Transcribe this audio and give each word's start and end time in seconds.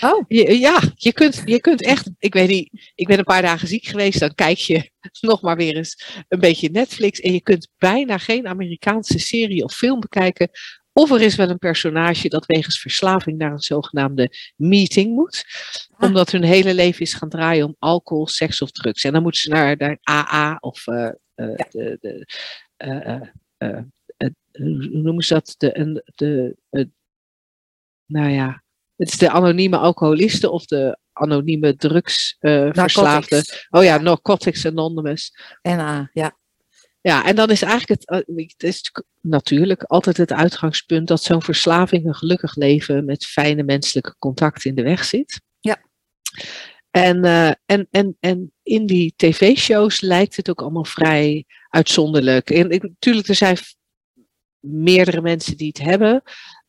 Oh. 0.00 0.24
Je, 0.28 0.58
ja, 0.58 0.80
je 0.94 1.12
kunt, 1.12 1.42
je 1.44 1.60
kunt 1.60 1.82
echt, 1.82 2.10
ik 2.18 2.34
weet 2.34 2.48
niet, 2.48 2.92
ik 2.94 3.06
ben 3.06 3.18
een 3.18 3.24
paar 3.24 3.42
dagen 3.42 3.68
ziek 3.68 3.84
geweest, 3.84 4.20
dan 4.20 4.34
kijk 4.34 4.58
je 4.58 4.90
nog 5.20 5.42
maar 5.42 5.56
weer 5.56 5.76
eens 5.76 6.24
een 6.28 6.40
beetje 6.40 6.70
Netflix 6.70 7.20
en 7.20 7.32
je 7.32 7.40
kunt 7.40 7.68
bijna 7.78 8.18
geen 8.18 8.46
Amerikaanse 8.46 9.18
serie 9.18 9.64
of 9.64 9.74
film 9.74 10.00
bekijken. 10.00 10.50
Of 10.92 11.10
er 11.10 11.20
is 11.20 11.36
wel 11.36 11.50
een 11.50 11.58
personage 11.58 12.28
dat 12.28 12.46
wegens 12.46 12.80
verslaving 12.80 13.38
naar 13.38 13.52
een 13.52 13.58
zogenaamde 13.58 14.30
meeting 14.56 15.14
moet. 15.14 15.44
Ah. 15.90 16.08
Omdat 16.08 16.30
hun 16.30 16.42
hele 16.42 16.74
leven 16.74 17.00
is 17.00 17.14
gaan 17.14 17.28
draaien 17.28 17.66
om 17.66 17.76
alcohol, 17.78 18.26
seks 18.26 18.62
of 18.62 18.70
drugs. 18.70 19.04
En 19.04 19.12
dan 19.12 19.22
moeten 19.22 19.40
ze 19.40 19.48
naar, 19.48 19.76
naar 19.76 19.98
AA 20.02 20.56
of 20.60 20.86
eh, 20.86 21.06
eh, 21.34 21.56
de, 21.70 21.98
de, 22.00 22.26
eh, 22.76 23.20
hoe 24.52 25.00
noemen 25.02 25.24
ze 25.24 25.34
dat? 25.34 25.54
De, 25.58 26.02
de, 26.14 26.56
de, 26.68 26.90
nou 28.06 28.30
ja, 28.30 28.62
het 28.96 29.08
is 29.08 29.18
de 29.18 29.30
anonieme 29.30 29.76
alcoholisten 29.76 30.52
of 30.52 30.64
de 30.64 30.98
anonieme 31.12 31.76
drugsverslaafden. 31.76 33.44
Oh 33.70 33.82
ja, 33.82 33.96
Narcotics 33.98 34.66
Anonymous. 34.66 35.32
En 35.62 35.78
ah, 35.78 36.06
ja. 36.12 36.36
Ja, 37.00 37.24
en 37.24 37.36
dan 37.36 37.50
is 37.50 37.62
eigenlijk 37.62 38.00
het, 38.00 38.08
eh, 38.26 38.36
het 38.36 38.62
is 38.62 38.92
natuurlijk 39.20 39.82
altijd 39.82 40.16
het 40.16 40.32
uitgangspunt 40.32 41.08
dat 41.08 41.22
zo'n 41.22 41.42
verslaving 41.42 42.06
een 42.06 42.14
gelukkig 42.14 42.56
leven 42.56 43.04
met 43.04 43.26
fijne 43.26 43.62
menselijke 43.62 44.14
contacten 44.18 44.70
in 44.70 44.76
de 44.76 44.82
weg 44.82 45.04
zit. 45.04 45.40
Ja. 45.60 45.78
En, 46.90 47.24
eh, 47.24 47.50
en, 47.66 47.86
en, 47.90 48.16
en 48.20 48.52
in 48.62 48.86
die 48.86 49.14
tv-shows 49.16 50.00
lijkt 50.00 50.36
het 50.36 50.50
ook 50.50 50.60
allemaal 50.60 50.84
vrij 50.84 51.44
uitzonderlijk. 51.68 52.50
En 52.50 52.68
natuurlijk, 52.68 53.28
er 53.28 53.34
zijn 53.34 53.56
meerdere 54.60 55.20
mensen 55.20 55.56
die 55.56 55.68
het 55.68 55.78
hebben. 55.78 56.22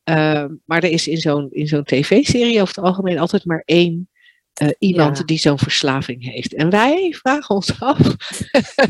Eh, 0.08 0.44
maar 0.64 0.82
er 0.82 0.90
is 0.90 1.08
in 1.08 1.16
zo'n, 1.16 1.50
in 1.50 1.66
zo'n 1.66 1.84
tv-serie 1.84 2.60
over 2.60 2.74
het 2.74 2.84
algemeen 2.84 3.18
altijd 3.18 3.44
maar 3.44 3.62
één 3.64 4.08
eh, 4.52 4.68
iemand 4.78 5.18
Ja. 5.18 5.24
die 5.24 5.38
zo'n 5.38 5.58
verslaving 5.58 6.24
heeft. 6.24 6.54
En 6.54 6.70
wij 6.70 7.14
vragen 7.18 7.54
ons 7.54 7.80
af 7.80 7.98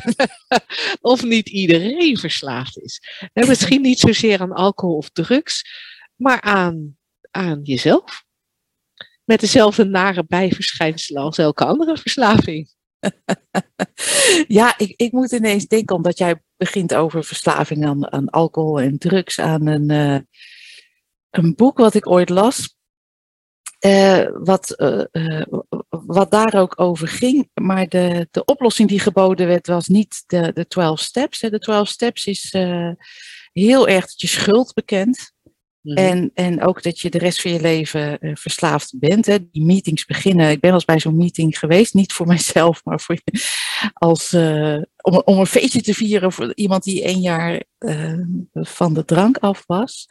of 1.00 1.22
niet 1.22 1.48
iedereen 1.48 2.16
verslaafd 2.16 2.78
is. 2.78 3.00
En 3.32 3.48
misschien 3.48 3.80
niet 3.82 3.98
zozeer 3.98 4.40
aan 4.40 4.52
alcohol 4.52 4.96
of 4.96 5.10
drugs, 5.10 5.64
maar 6.16 6.40
aan, 6.40 6.96
aan 7.30 7.60
jezelf. 7.62 8.24
Met 9.24 9.40
dezelfde 9.40 9.84
nare 9.84 10.24
bijverschijnselen 10.26 11.22
als 11.22 11.38
elke 11.38 11.64
andere 11.64 11.96
verslaving. 11.96 12.70
ja, 14.58 14.78
ik, 14.78 14.94
ik 14.96 15.12
moet 15.12 15.32
ineens 15.32 15.66
denken, 15.66 15.96
omdat 15.96 16.18
jij 16.18 16.42
begint 16.56 16.94
over 16.94 17.24
verslaving 17.24 17.86
aan, 17.86 18.12
aan 18.12 18.28
alcohol 18.28 18.80
en 18.80 18.98
drugs, 18.98 19.40
aan 19.40 19.66
een, 19.66 19.90
eh, 19.90 20.20
een 21.30 21.54
boek 21.54 21.78
wat 21.78 21.94
ik 21.94 22.08
ooit 22.08 22.28
las. 22.28 22.76
eh, 23.78 24.26
wat, 24.32 24.70
eh, 24.70 25.04
eh, 25.10 25.46
wat 25.88 26.30
daar 26.30 26.54
ook 26.54 26.80
over 26.80 27.08
ging. 27.08 27.50
Maar 27.54 27.88
de, 27.88 28.28
de 28.30 28.44
oplossing 28.44 28.88
die 28.88 29.00
geboden 29.00 29.46
werd, 29.46 29.66
was 29.66 29.86
niet 29.86 30.22
de, 30.26 30.50
de 30.54 30.66
12 30.66 31.00
steps. 31.00 31.40
Hè. 31.40 31.50
De 31.50 31.58
12 31.58 31.88
steps 31.88 32.26
is 32.26 32.52
heel 33.52 33.88
erg 33.88 34.06
dat 34.06 34.20
je 34.20 34.26
schuld 34.26 34.74
bekent. 34.74 35.32
En, 35.82 36.30
en 36.34 36.62
ook 36.62 36.82
dat 36.82 37.00
je 37.00 37.10
de 37.10 37.18
rest 37.18 37.40
van 37.40 37.50
je 37.50 37.60
leven 37.60 38.18
verslaafd 38.20 38.98
bent. 38.98 39.26
Hè. 39.26 39.50
Die 39.50 39.64
meetings 39.64 40.04
beginnen. 40.04 40.50
Ik 40.50 40.60
ben 40.60 40.70
al 40.70 40.76
eens 40.76 40.84
bij 40.84 41.00
zo'n 41.00 41.16
meeting 41.16 41.58
geweest. 41.58 41.94
Niet 41.94 42.12
voor 42.12 42.26
mijzelf, 42.36 42.84
maar 42.84 43.00
voor, 43.00 43.18
als, 43.92 44.34
om, 45.02 45.22
om 45.24 45.38
een 45.38 45.46
feestje 45.46 45.82
te 45.82 45.94
vieren 45.94 46.32
voor 46.32 46.54
iemand 46.54 46.84
die 46.84 47.02
één 47.02 47.20
jaar 47.20 47.62
van 48.52 48.94
de 48.94 49.04
drank 49.04 49.38
af 49.38 49.64
was. 49.66 50.06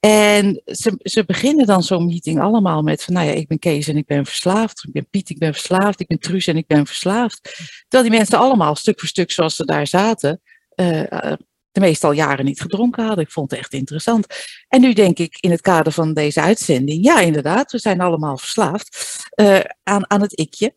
En 0.00 0.62
ze, 0.64 0.98
ze 1.02 1.24
beginnen 1.24 1.66
dan 1.66 1.82
zo'n 1.82 2.06
meeting 2.06 2.40
allemaal 2.40 2.82
met 2.82 3.04
van, 3.04 3.14
nou 3.14 3.26
ja, 3.26 3.32
ik 3.32 3.48
ben 3.48 3.58
Kees 3.58 3.88
en 3.88 3.96
ik 3.96 4.06
ben 4.06 4.26
verslaafd. 4.26 4.84
Ik 4.86 4.92
ben 4.92 5.08
Piet, 5.10 5.30
ik 5.30 5.38
ben 5.38 5.52
verslaafd. 5.52 6.00
Ik 6.00 6.06
ben 6.06 6.18
Truus 6.18 6.46
en 6.46 6.56
ik 6.56 6.66
ben 6.66 6.86
verslaafd. 6.86 7.42
Terwijl 7.88 8.10
die 8.10 8.18
mensen 8.18 8.38
allemaal 8.38 8.74
stuk 8.74 9.00
voor 9.00 9.08
stuk 9.08 9.30
zoals 9.30 9.56
ze 9.56 9.64
daar 9.64 9.86
zaten, 9.86 10.40
eh, 10.74 11.12
eh, 11.12 11.38
de 11.76 11.82
meestal 11.82 12.12
jaren 12.12 12.44
niet 12.44 12.60
gedronken 12.60 13.04
hadden. 13.04 13.24
Ik 13.24 13.30
vond 13.30 13.50
het 13.50 13.60
echt 13.60 13.72
interessant. 13.72 14.26
En 14.68 14.80
nu 14.80 14.92
denk 14.92 15.18
ik 15.18 15.38
in 15.40 15.50
het 15.50 15.60
kader 15.60 15.92
van 15.92 16.14
deze 16.14 16.40
uitzending, 16.40 17.04
ja 17.04 17.20
inderdaad, 17.20 17.72
we 17.72 17.78
zijn 17.78 18.00
allemaal 18.00 18.38
verslaafd 18.38 19.18
eh, 19.30 19.60
aan, 19.82 20.10
aan 20.10 20.20
het 20.20 20.32
ikje. 20.32 20.74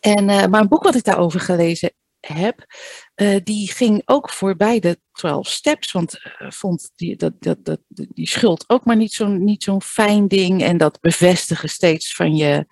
En, 0.00 0.28
eh, 0.28 0.46
maar 0.46 0.60
een 0.60 0.68
boek 0.68 0.82
wat 0.82 0.94
ik 0.94 1.04
daarover 1.04 1.40
gelezen 1.40 1.92
heb, 2.26 2.66
eh, 3.14 3.36
die 3.44 3.72
ging 3.72 4.02
ook 4.04 4.30
voorbij 4.30 4.80
de 4.80 5.00
12 5.12 5.48
steps, 5.48 5.92
want 5.92 6.18
eh, 6.22 6.50
vond 6.50 6.90
die, 6.96 7.16
dat, 7.16 7.32
dat, 7.38 7.64
dat, 7.64 7.80
die 7.88 8.28
schuld 8.28 8.64
ook 8.66 8.84
maar 8.84 8.96
niet 8.96 9.12
zo'n 9.12 9.44
niet 9.44 9.62
zo'n 9.62 9.82
fijn 9.82 10.28
ding. 10.28 10.62
En 10.62 10.76
dat 10.76 11.00
bevestigen 11.00 11.68
steeds 11.68 12.14
van 12.14 12.36
je, 12.36 12.66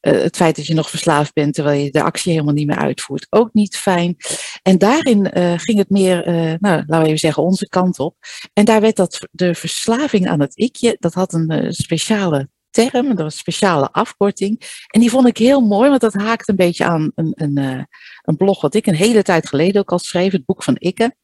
eh, 0.00 0.12
het 0.12 0.36
feit 0.36 0.56
dat 0.56 0.66
je 0.66 0.74
nog 0.74 0.90
verslaafd 0.90 1.32
bent 1.32 1.54
terwijl 1.54 1.84
je 1.84 1.90
de 1.90 2.02
actie 2.02 2.32
helemaal 2.32 2.54
niet 2.54 2.66
meer 2.66 2.78
uitvoert, 2.78 3.26
ook 3.30 3.52
niet 3.52 3.76
fijn. 3.76 4.16
En 4.62 4.78
daarin 4.78 5.30
ging 5.60 5.78
het 5.78 5.90
meer, 5.90 6.24
nou, 6.60 6.82
laten 6.86 7.00
we 7.00 7.04
even 7.04 7.18
zeggen, 7.18 7.42
onze 7.42 7.68
kant 7.68 7.98
op. 7.98 8.16
En 8.52 8.64
daar 8.64 8.80
werd 8.80 8.96
dat, 8.96 9.28
de 9.30 9.54
verslaving 9.54 10.28
aan 10.28 10.40
het 10.40 10.56
ikje, 10.56 10.96
dat 10.98 11.14
had 11.14 11.32
een 11.32 11.74
speciale 11.74 12.48
term, 12.76 13.08
dat 13.08 13.18
was 13.18 13.32
een 13.32 13.38
speciale 13.38 13.92
afkorting. 13.92 14.84
En 14.86 15.00
die 15.00 15.10
vond 15.10 15.26
ik 15.26 15.36
heel 15.36 15.60
mooi, 15.60 15.88
want 15.88 16.00
dat 16.00 16.14
haakt 16.14 16.48
een 16.48 16.56
beetje 16.56 16.84
aan 16.84 17.12
een, 17.14 17.32
een, 17.34 17.56
eh, 17.56 17.84
een 18.22 18.36
blog 18.36 18.60
wat 18.60 18.74
ik 18.74 18.86
een 18.86 18.94
hele 18.94 19.22
tijd 19.22 19.48
geleden 19.48 19.80
ook 19.80 19.92
al 19.92 19.98
schreef, 19.98 20.32
het 20.32 20.44
boek 20.44 20.62
van 20.62 20.76
Ikke. 20.76 21.16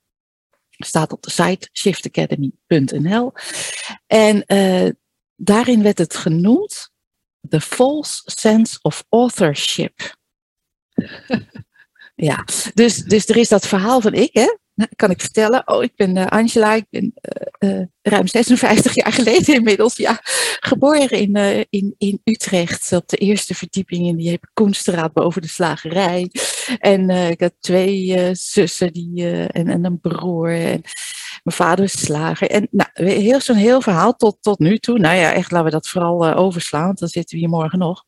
Staat 0.70 1.12
op 1.12 1.22
de 1.22 1.30
site 1.30 1.68
shiftacademy.nl. 1.72 3.32
En 4.06 4.44
eh, 4.44 4.90
daarin 5.36 5.82
werd 5.82 5.98
het 5.98 6.14
genoemd 6.14 6.90
The 7.48 7.60
False 7.60 8.22
Sense 8.24 8.78
of 8.82 9.04
Authorship. 9.08 10.16
ja, 12.14 12.44
dus, 12.74 12.96
dus 12.96 13.28
er 13.28 13.36
is 13.36 13.48
dat 13.48 13.66
verhaal 13.66 14.00
van 14.00 14.12
ik, 14.12 14.30
hè? 14.32 14.56
Kan 14.96 15.10
ik 15.10 15.20
vertellen. 15.20 15.68
Oh, 15.68 15.82
ik 15.82 15.92
ben 15.96 16.16
eh, 16.16 16.26
Angela, 16.26 16.74
ik 16.74 16.86
ben 16.90 17.12
eh, 17.14 17.80
eh, 17.80 17.86
ruim 18.02 18.26
56 18.26 18.94
jaar 18.94 19.12
geleden 19.12 19.54
inmiddels, 19.54 19.96
ja, 19.96 20.20
geboren 20.60 21.10
in, 21.10 21.66
in, 21.70 21.94
in 21.98 22.20
Utrecht 22.24 22.92
op 22.92 23.08
de 23.08 23.16
eerste 23.16 23.54
verdieping 23.54 24.06
in 24.06 24.16
die 24.16 24.40
Koenstraat 24.52 25.12
boven 25.12 25.42
de 25.42 25.48
slagerij. 25.48 26.30
En 26.78 27.10
ik 27.10 27.40
had 27.40 27.52
twee 27.60 28.28
zussen 28.34 28.92
die, 28.92 29.30
en, 29.46 29.68
en 29.68 29.84
een 29.84 30.00
broer. 30.00 30.50
En 30.50 30.80
mijn 31.42 31.56
vader 31.56 31.84
is 31.84 32.04
slager. 32.04 32.50
En 32.50 32.68
nou, 32.70 32.90
heel, 32.92 33.40
zo'n 33.40 33.56
heel 33.56 33.80
verhaal 33.80 34.16
tot, 34.16 34.36
tot 34.40 34.58
nu 34.58 34.78
toe. 34.78 34.98
Nou 34.98 35.16
ja, 35.16 35.32
echt 35.32 35.50
laten 35.50 35.66
we 35.66 35.72
dat 35.72 35.88
vooral 35.88 36.34
overslaan, 36.34 36.86
want 36.86 36.98
dan 36.98 37.08
zitten 37.08 37.34
we 37.34 37.40
hier 37.40 37.50
morgen 37.50 37.78
nog. 37.78 38.04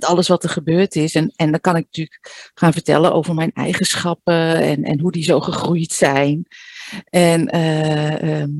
Alles 0.00 0.28
wat 0.28 0.44
er 0.44 0.50
gebeurd 0.50 0.96
is. 0.96 1.14
En, 1.14 1.32
en 1.36 1.50
dan 1.50 1.60
kan 1.60 1.76
ik 1.76 1.84
natuurlijk 1.84 2.50
gaan 2.54 2.72
vertellen 2.72 3.12
over 3.12 3.34
mijn 3.34 3.52
eigenschappen 3.52 4.56
en, 4.56 4.84
en 4.84 5.00
hoe 5.00 5.12
die 5.12 5.22
zo 5.22 5.40
gegroeid 5.40 5.92
zijn. 5.92 6.46
En 7.10 7.48
eh, 7.48 8.40
ehm, 8.40 8.50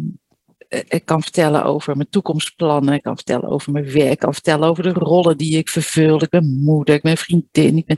eh, 0.69 0.81
ik 0.89 1.05
kan 1.05 1.23
vertellen 1.23 1.65
over 1.65 1.97
mijn 1.97 2.09
toekomstplannen. 2.09 2.95
Ik 2.95 3.03
kan 3.03 3.15
vertellen 3.15 3.49
over 3.49 3.73
mijn 3.73 3.93
werk. 3.93 4.13
Ik 4.13 4.19
kan 4.19 4.33
vertellen 4.33 4.69
over 4.69 4.83
de 4.83 4.93
rollen 4.93 5.37
die 5.37 5.59
ik 5.59 5.69
vervul. 5.69 6.23
Ik 6.23 6.29
ben 6.29 6.61
moeder, 6.63 6.95
ik 6.95 7.03
ben 7.03 7.17
vriendin. 7.17 7.77
Ik 7.77 7.87
ben 7.87 7.97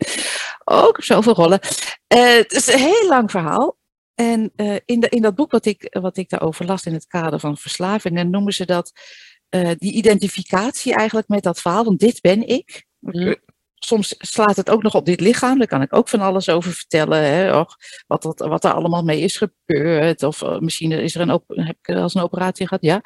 ook 0.64 1.04
zoveel 1.04 1.34
rollen. 1.34 1.60
Eh, 2.06 2.36
het 2.36 2.52
is 2.52 2.66
een 2.66 2.78
heel 2.78 3.08
lang 3.08 3.30
verhaal. 3.30 3.76
En 4.14 4.52
in, 4.84 5.00
de, 5.00 5.08
in 5.08 5.22
dat 5.22 5.34
boek 5.34 5.50
wat 5.50 5.66
ik, 5.66 5.96
wat 6.00 6.16
ik 6.16 6.28
daarover 6.28 6.66
las 6.66 6.84
in 6.84 6.92
het 6.92 7.06
kader 7.06 7.40
van 7.40 7.56
verslaving, 7.56 8.16
dan 8.16 8.30
noemen 8.30 8.52
ze 8.52 8.64
dat 8.64 8.92
die 9.78 9.92
identificatie 9.92 10.94
eigenlijk 10.94 11.28
met 11.28 11.42
dat 11.42 11.60
verhaal. 11.60 11.84
Want 11.84 12.00
dit 12.00 12.20
ben 12.20 12.48
ik. 12.48 12.85
Mm. 13.10 13.36
Soms 13.74 14.14
slaat 14.18 14.56
het 14.56 14.70
ook 14.70 14.82
nog 14.82 14.94
op 14.94 15.06
dit 15.06 15.20
lichaam. 15.20 15.58
Daar 15.58 15.66
kan 15.66 15.82
ik 15.82 15.94
ook 15.96 16.08
van 16.08 16.20
alles 16.20 16.48
over 16.48 16.72
vertellen. 16.72 17.22
Hè? 17.22 17.58
Och, 17.58 17.76
wat, 18.06 18.22
dat, 18.22 18.38
wat 18.38 18.64
er 18.64 18.72
allemaal 18.72 19.02
mee 19.02 19.20
is 19.20 19.36
gebeurd. 19.36 20.22
Of 20.22 20.42
eh, 20.42 20.58
misschien 20.58 20.92
is 20.92 21.14
er 21.14 21.20
een, 21.20 21.30
op, 21.32 21.44
heb 21.46 21.76
ik 21.82 21.96
als 21.96 22.14
een 22.14 22.22
operatie 22.22 22.66
gehad. 22.66 22.82
Ja, 22.84 23.00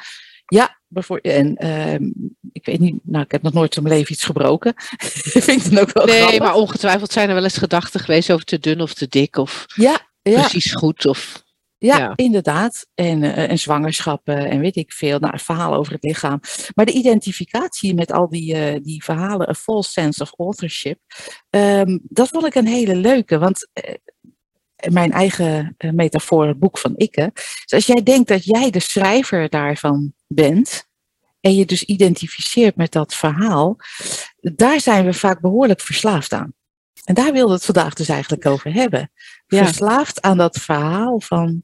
ja 0.46 0.80
bijvoorbeeld. 0.86 1.34
En 1.34 1.56
ehm, 1.56 2.04
ik 2.52 2.66
weet 2.66 2.78
niet, 2.80 3.00
nou, 3.02 3.24
ik 3.24 3.32
heb 3.32 3.42
nog 3.42 3.52
nooit 3.52 3.76
in 3.76 3.82
mijn 3.82 3.94
leven 3.94 4.12
iets 4.12 4.24
gebroken. 4.24 4.74
Vind 5.46 5.64
ik 5.64 5.70
dan 5.70 5.78
ook 5.78 5.92
wel 5.92 6.04
Nee, 6.06 6.18
grappig. 6.18 6.38
maar 6.38 6.54
ongetwijfeld 6.54 7.12
zijn 7.12 7.28
er 7.28 7.34
wel 7.34 7.44
eens 7.44 7.58
gedachten 7.58 8.00
geweest 8.00 8.32
over 8.32 8.44
te 8.44 8.58
dun 8.58 8.80
of 8.80 8.94
te 8.94 9.06
dik 9.08 9.36
of 9.36 9.64
Ja, 9.74 9.98
ja. 10.22 10.40
precies 10.40 10.72
goed. 10.72 11.06
Of, 11.06 11.42
Ja, 11.82 11.98
Ja. 11.98 12.12
inderdaad. 12.14 12.86
En, 12.94 13.22
eh, 13.22 13.50
en 13.50 13.58
zwangerschappen 13.58 14.50
en 14.50 14.60
weet 14.60 14.76
ik 14.76 14.92
veel. 14.92 15.18
Nou, 15.18 15.38
verhalen 15.38 15.78
over 15.78 15.92
het 15.92 16.02
lichaam. 16.02 16.40
Maar 16.74 16.84
de 16.84 16.92
identificatie 16.92 17.94
met 17.94 18.12
al 18.12 18.28
die, 18.28 18.54
eh, 18.54 18.80
die 18.82 19.04
verhalen, 19.04 19.48
a 19.48 19.54
false 19.54 19.90
sense 19.90 20.22
of 20.22 20.32
authorship, 20.36 20.98
ehm, 21.50 21.98
dat 22.02 22.28
vond 22.28 22.46
ik 22.46 22.54
een 22.54 22.66
hele 22.66 22.94
leuke. 22.96 23.38
Want 23.38 23.68
eh, 23.72 23.94
mijn 24.92 25.12
eigen 25.12 25.76
metafoor, 25.92 26.46
het 26.46 26.58
boek 26.58 26.78
van 26.78 26.96
Ikke. 26.96 27.30
Dus 27.34 27.72
als 27.72 27.86
jij 27.86 28.02
denkt 28.02 28.28
dat 28.28 28.44
jij 28.44 28.70
de 28.70 28.80
schrijver 28.80 29.48
daarvan 29.48 30.12
bent. 30.26 30.88
En 31.40 31.54
je 31.54 31.64
dus 31.64 31.82
identificeert 31.82 32.76
met 32.76 32.92
dat 32.92 33.14
verhaal. 33.14 33.76
Daar 34.40 34.80
zijn 34.80 35.04
we 35.04 35.12
vaak 35.12 35.40
behoorlijk 35.40 35.80
verslaafd 35.80 36.32
aan. 36.32 36.54
En 37.04 37.14
daar 37.14 37.32
wilde 37.32 37.52
het 37.52 37.64
vandaag 37.64 37.94
dus 37.94 38.08
eigenlijk 38.08 38.46
over 38.46 38.72
hebben. 38.72 39.10
Ja. 39.46 39.64
Verslaafd 39.64 40.20
aan 40.20 40.36
dat 40.36 40.58
verhaal 40.58 41.20
van, 41.20 41.62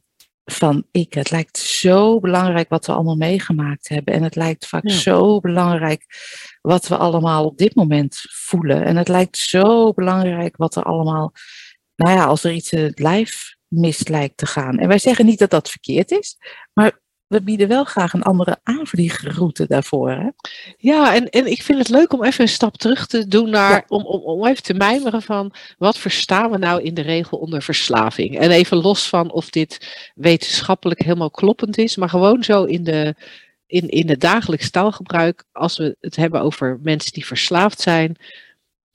van 0.52 0.86
ik. 0.90 1.14
Het 1.14 1.30
lijkt 1.30 1.58
zo 1.58 2.20
belangrijk 2.20 2.68
wat 2.68 2.86
we 2.86 2.92
allemaal 2.92 3.16
meegemaakt 3.16 3.88
hebben. 3.88 4.14
En 4.14 4.22
het 4.22 4.36
lijkt 4.36 4.66
vaak 4.66 4.88
Ja. 4.88 4.94
zo 4.94 5.40
belangrijk 5.40 6.04
wat 6.60 6.88
we 6.88 6.96
allemaal 6.96 7.44
op 7.44 7.58
dit 7.58 7.74
moment 7.74 8.20
voelen. 8.32 8.84
En 8.84 8.96
het 8.96 9.08
lijkt 9.08 9.36
zo 9.38 9.92
belangrijk 9.92 10.56
wat 10.56 10.76
er 10.76 10.82
allemaal, 10.82 11.32
nou 11.96 12.16
ja, 12.16 12.24
als 12.24 12.44
er 12.44 12.52
iets 12.52 12.72
in 12.72 12.82
het 12.82 12.98
lijf 12.98 13.54
mis 13.68 14.08
lijkt 14.08 14.36
te 14.36 14.46
gaan. 14.46 14.78
En 14.78 14.88
wij 14.88 14.98
zeggen 14.98 15.26
niet 15.26 15.38
dat 15.38 15.50
dat 15.50 15.70
verkeerd 15.70 16.10
is, 16.10 16.36
maar 16.72 17.00
we 17.28 17.42
bieden 17.42 17.68
wel 17.68 17.84
graag 17.84 18.12
een 18.12 18.22
andere 18.22 18.56
aanvliegroute 18.62 19.66
daarvoor. 19.66 20.10
Hè? 20.10 20.28
Ja, 20.78 21.14
en, 21.14 21.28
en 21.28 21.46
ik 21.46 21.62
vind 21.62 21.78
het 21.78 21.88
leuk 21.88 22.12
om 22.12 22.24
even 22.24 22.42
een 22.42 22.48
stap 22.48 22.76
terug 22.76 23.06
te 23.06 23.28
doen 23.28 23.50
naar, 23.50 23.70
Ja. 23.70 23.84
om, 23.88 24.04
om, 24.04 24.20
om 24.20 24.46
even 24.46 24.62
te 24.62 24.74
mijmeren 24.74 25.22
van, 25.22 25.54
wat 25.78 25.98
verstaan 25.98 26.50
we 26.50 26.58
nou 26.58 26.82
in 26.82 26.94
de 26.94 27.00
regel 27.02 27.38
onder 27.38 27.62
verslaving? 27.62 28.38
En 28.38 28.50
even 28.50 28.76
los 28.76 29.08
van 29.08 29.32
of 29.32 29.50
dit 29.50 29.96
wetenschappelijk 30.14 31.02
helemaal 31.02 31.30
kloppend 31.30 31.78
is, 31.78 31.96
maar 31.96 32.08
gewoon 32.08 32.44
zo 32.44 32.64
in, 32.64 32.84
de, 32.84 33.14
in, 33.66 33.88
in 33.88 34.08
het 34.08 34.20
dagelijks 34.20 34.70
taalgebruik, 34.70 35.44
als 35.52 35.76
we 35.76 35.96
het 36.00 36.16
hebben 36.16 36.40
over 36.40 36.78
mensen 36.82 37.12
die 37.12 37.26
verslaafd 37.26 37.80
zijn, 37.80 38.16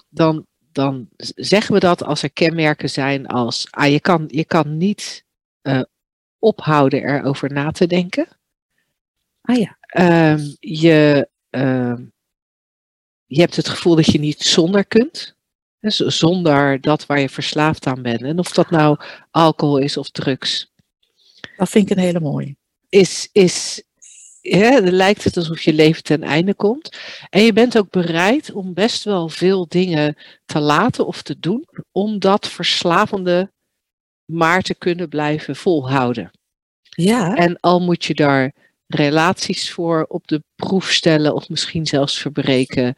dan, 0.09 0.45
dan 0.71 1.07
zeggen 1.35 1.73
we 1.73 1.79
dat 1.79 2.03
als 2.03 2.23
er 2.23 2.31
kenmerken 2.31 2.89
zijn 2.89 3.27
als, 3.27 3.67
ah, 3.69 3.91
je, 3.91 3.99
kan, 3.99 4.23
je 4.27 4.45
kan 4.45 4.77
niet 4.77 5.25
eh, 5.61 5.81
ophouden 6.41 7.03
erover 7.03 7.53
na 7.53 7.71
te 7.71 7.87
denken. 7.87 8.27
Ah 9.41 9.57
ja. 9.57 9.77
Ehm, 9.81 10.39
je, 10.59 11.29
ehm, 11.49 12.03
je 13.25 13.39
hebt 13.39 13.55
het 13.55 13.69
gevoel 13.69 13.95
dat 13.95 14.05
je 14.05 14.19
niet 14.19 14.41
zonder 14.41 14.85
kunt. 14.85 15.35
Dus 15.79 15.97
zonder 15.97 16.81
dat 16.81 17.05
waar 17.05 17.19
je 17.19 17.29
verslaafd 17.29 17.85
aan 17.85 18.01
bent. 18.01 18.21
En 18.21 18.39
of 18.39 18.51
dat 18.51 18.69
nou 18.69 18.99
alcohol 19.31 19.77
is 19.77 19.97
of 19.97 20.09
drugs. 20.09 20.71
Dat 21.57 21.69
vind 21.69 21.89
ik 21.89 21.97
een 21.97 22.03
hele 22.03 22.19
mooie. 22.19 22.55
Is, 22.89 23.29
is, 23.31 23.83
hè, 24.41 24.81
dan 24.81 24.93
lijkt 24.93 25.23
het 25.23 25.37
alsof 25.37 25.61
je 25.61 25.73
leven 25.73 26.03
ten 26.03 26.23
einde 26.23 26.53
komt. 26.53 26.97
En 27.29 27.43
je 27.43 27.53
bent 27.53 27.77
ook 27.77 27.89
bereid 27.89 28.51
om 28.51 28.73
best 28.73 29.03
wel 29.03 29.29
veel 29.29 29.67
dingen 29.67 30.17
te 30.45 30.59
laten 30.59 31.05
of 31.05 31.21
te 31.21 31.39
doen. 31.39 31.67
Om 31.91 32.19
dat 32.19 32.47
verslavende 32.47 33.51
maar 34.31 34.61
te 34.61 34.75
kunnen 34.75 35.09
blijven 35.09 35.55
volhouden. 35.55 36.31
Ja, 36.89 37.35
En 37.35 37.59
al 37.59 37.79
moet 37.81 38.05
je 38.05 38.13
daar 38.15 38.53
relaties 38.87 39.71
voor 39.71 40.05
op 40.09 40.27
de 40.27 40.43
proef 40.55 40.91
stellen 40.91 41.33
of 41.33 41.49
misschien 41.49 41.85
zelfs 41.87 42.19
verbreken. 42.19 42.95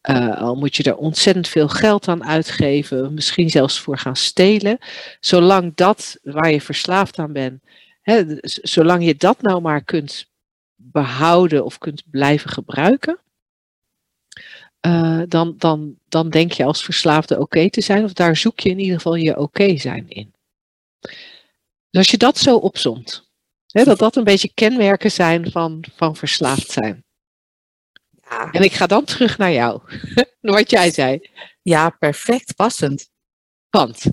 eh, 0.00 0.40
al 0.40 0.54
moet 0.54 0.76
je 0.76 0.82
daar 0.82 0.96
ontzettend 0.96 1.48
veel 1.48 1.68
geld 1.68 2.08
aan 2.08 2.24
uitgeven, 2.24 3.14
misschien 3.14 3.50
zelfs 3.50 3.80
voor 3.80 3.98
gaan 3.98 4.16
stelen. 4.16 4.78
Zolang 5.20 5.74
dat 5.74 6.18
waar 6.22 6.50
je 6.50 6.60
verslaafd 6.60 7.18
aan 7.18 7.32
bent, 7.32 7.62
hè, 8.02 8.24
zolang 8.42 9.04
je 9.04 9.16
dat 9.16 9.42
nou 9.42 9.60
maar 9.60 9.84
kunt 9.84 10.26
behouden 10.74 11.64
of 11.64 11.78
kunt 11.78 12.02
blijven 12.10 12.50
gebruiken, 12.50 13.18
eh, 14.80 15.22
dan, 15.28 15.54
dan, 15.58 15.94
dan 16.08 16.30
denk 16.30 16.52
je 16.52 16.64
als 16.64 16.84
verslaafde 16.84 17.38
oké 17.38 17.70
te 17.70 17.80
zijn, 17.80 18.04
of 18.04 18.12
daar 18.12 18.36
zoek 18.36 18.60
je 18.60 18.68
in 18.70 18.78
ieder 18.78 18.96
geval 18.96 19.14
je 19.14 19.36
oké 19.38 19.76
zijn 19.76 20.08
in. 20.08 20.33
Dus 21.90 22.02
als 22.02 22.10
je 22.10 22.16
dat 22.16 22.38
zo 22.38 22.56
opzomt, 22.56 23.30
hè, 23.66 23.84
dat 23.84 23.98
dat 23.98 24.16
een 24.16 24.24
beetje 24.24 24.54
kenmerken 24.54 25.10
zijn 25.10 25.50
van, 25.50 25.84
van 25.96 26.16
verslaafd 26.16 26.70
zijn. 26.70 27.04
Ja. 28.28 28.50
En 28.50 28.62
ik 28.62 28.72
ga 28.72 28.86
dan 28.86 29.04
terug 29.04 29.38
naar 29.38 29.52
jou, 29.52 29.82
wat 30.40 30.70
jij 30.70 30.90
zei. 30.90 31.30
ja, 31.62 31.90
perfect 31.90 32.54
passend. 32.54 33.10
Want, 33.70 34.04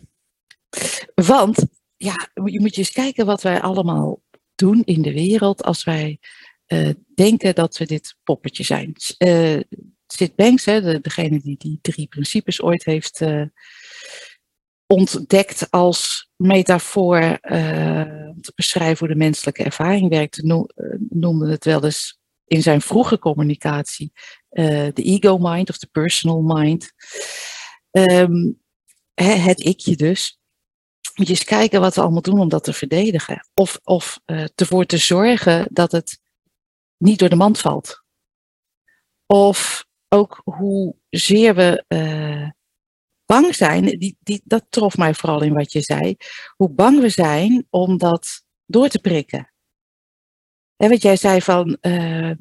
Want 1.13 1.65
ja, 1.97 2.29
je 2.43 2.59
moet 2.59 2.75
je 2.75 2.81
eens 2.81 2.91
kijken 2.91 3.25
wat 3.25 3.41
wij 3.41 3.61
allemaal 3.61 4.21
doen 4.55 4.83
in 4.83 5.01
de 5.01 5.13
wereld 5.13 5.63
als 5.63 5.83
wij 5.83 6.19
eh, 6.65 6.89
denken 7.15 7.55
dat 7.55 7.77
we 7.77 7.85
dit 7.85 8.15
poppetje 8.23 8.63
zijn. 8.63 8.95
Eh, 9.17 9.59
Sid 10.07 10.35
Banks, 10.35 10.65
hè, 10.65 10.81
de, 10.81 10.99
degene 11.01 11.39
die 11.39 11.57
die 11.57 11.79
drie 11.81 12.07
principes 12.07 12.61
ooit 12.61 12.85
heeft 12.85 13.21
eh, 13.21 13.43
ontdekt 14.91 15.71
als 15.71 16.29
metafoor 16.35 17.17
eh, 17.21 18.27
om 18.29 18.41
te 18.41 18.51
beschrijven 18.55 18.97
hoe 18.97 19.15
de 19.15 19.23
menselijke 19.23 19.63
ervaring 19.63 20.09
werkt, 20.09 20.43
no- 20.43 20.65
eh, 20.65 20.95
noemde 21.09 21.51
het 21.51 21.65
wel 21.65 21.83
eens 21.83 22.19
in 22.45 22.61
zijn 22.61 22.81
vroege 22.81 23.19
communicatie 23.19 24.11
eh, 24.49 24.87
de 24.93 25.03
ego 25.03 25.37
mind 25.37 25.69
of 25.69 25.77
de 25.77 25.87
personal 25.91 26.41
mind. 26.41 26.91
Hè, 29.13 29.33
het 29.33 29.59
ikje 29.59 29.95
dus. 29.95 30.39
Moet 31.15 31.27
je 31.27 31.33
eens 31.33 31.43
kijken 31.43 31.81
wat 31.81 31.95
we 31.95 32.01
allemaal 32.01 32.21
doen 32.21 32.39
om 32.39 32.49
dat 32.49 32.63
te 32.63 32.73
verdedigen. 32.73 33.47
Of, 33.53 33.79
of 33.83 34.19
eh, 34.25 34.45
ervoor 34.55 34.85
te 34.85 34.97
zorgen 34.97 35.67
dat 35.69 35.91
het 35.91 36.19
niet 36.97 37.19
door 37.19 37.29
de 37.29 37.35
mand 37.35 37.59
valt. 37.59 38.03
Of 39.25 39.85
ook 40.07 40.41
hoezeer 40.43 41.55
we 41.55 41.85
bang 43.31 43.55
zijn, 43.55 43.85
die, 43.85 44.17
die, 44.19 44.41
dat 44.43 44.65
trof 44.69 44.97
mij 44.97 45.13
vooral 45.13 45.41
in 45.41 45.53
wat 45.53 45.71
je 45.71 45.81
zei, 45.81 46.15
hoe 46.55 46.69
bang 46.69 46.99
we 46.99 47.09
zijn 47.09 47.67
om 47.69 47.97
dat 47.97 48.43
door 48.65 48.87
te 48.87 48.99
prikken. 48.99 49.51
En 50.77 50.89
wat 50.89 51.01
jij 51.01 51.15
zei 51.15 51.41
van, 51.41 51.77
eh, 51.81 52.31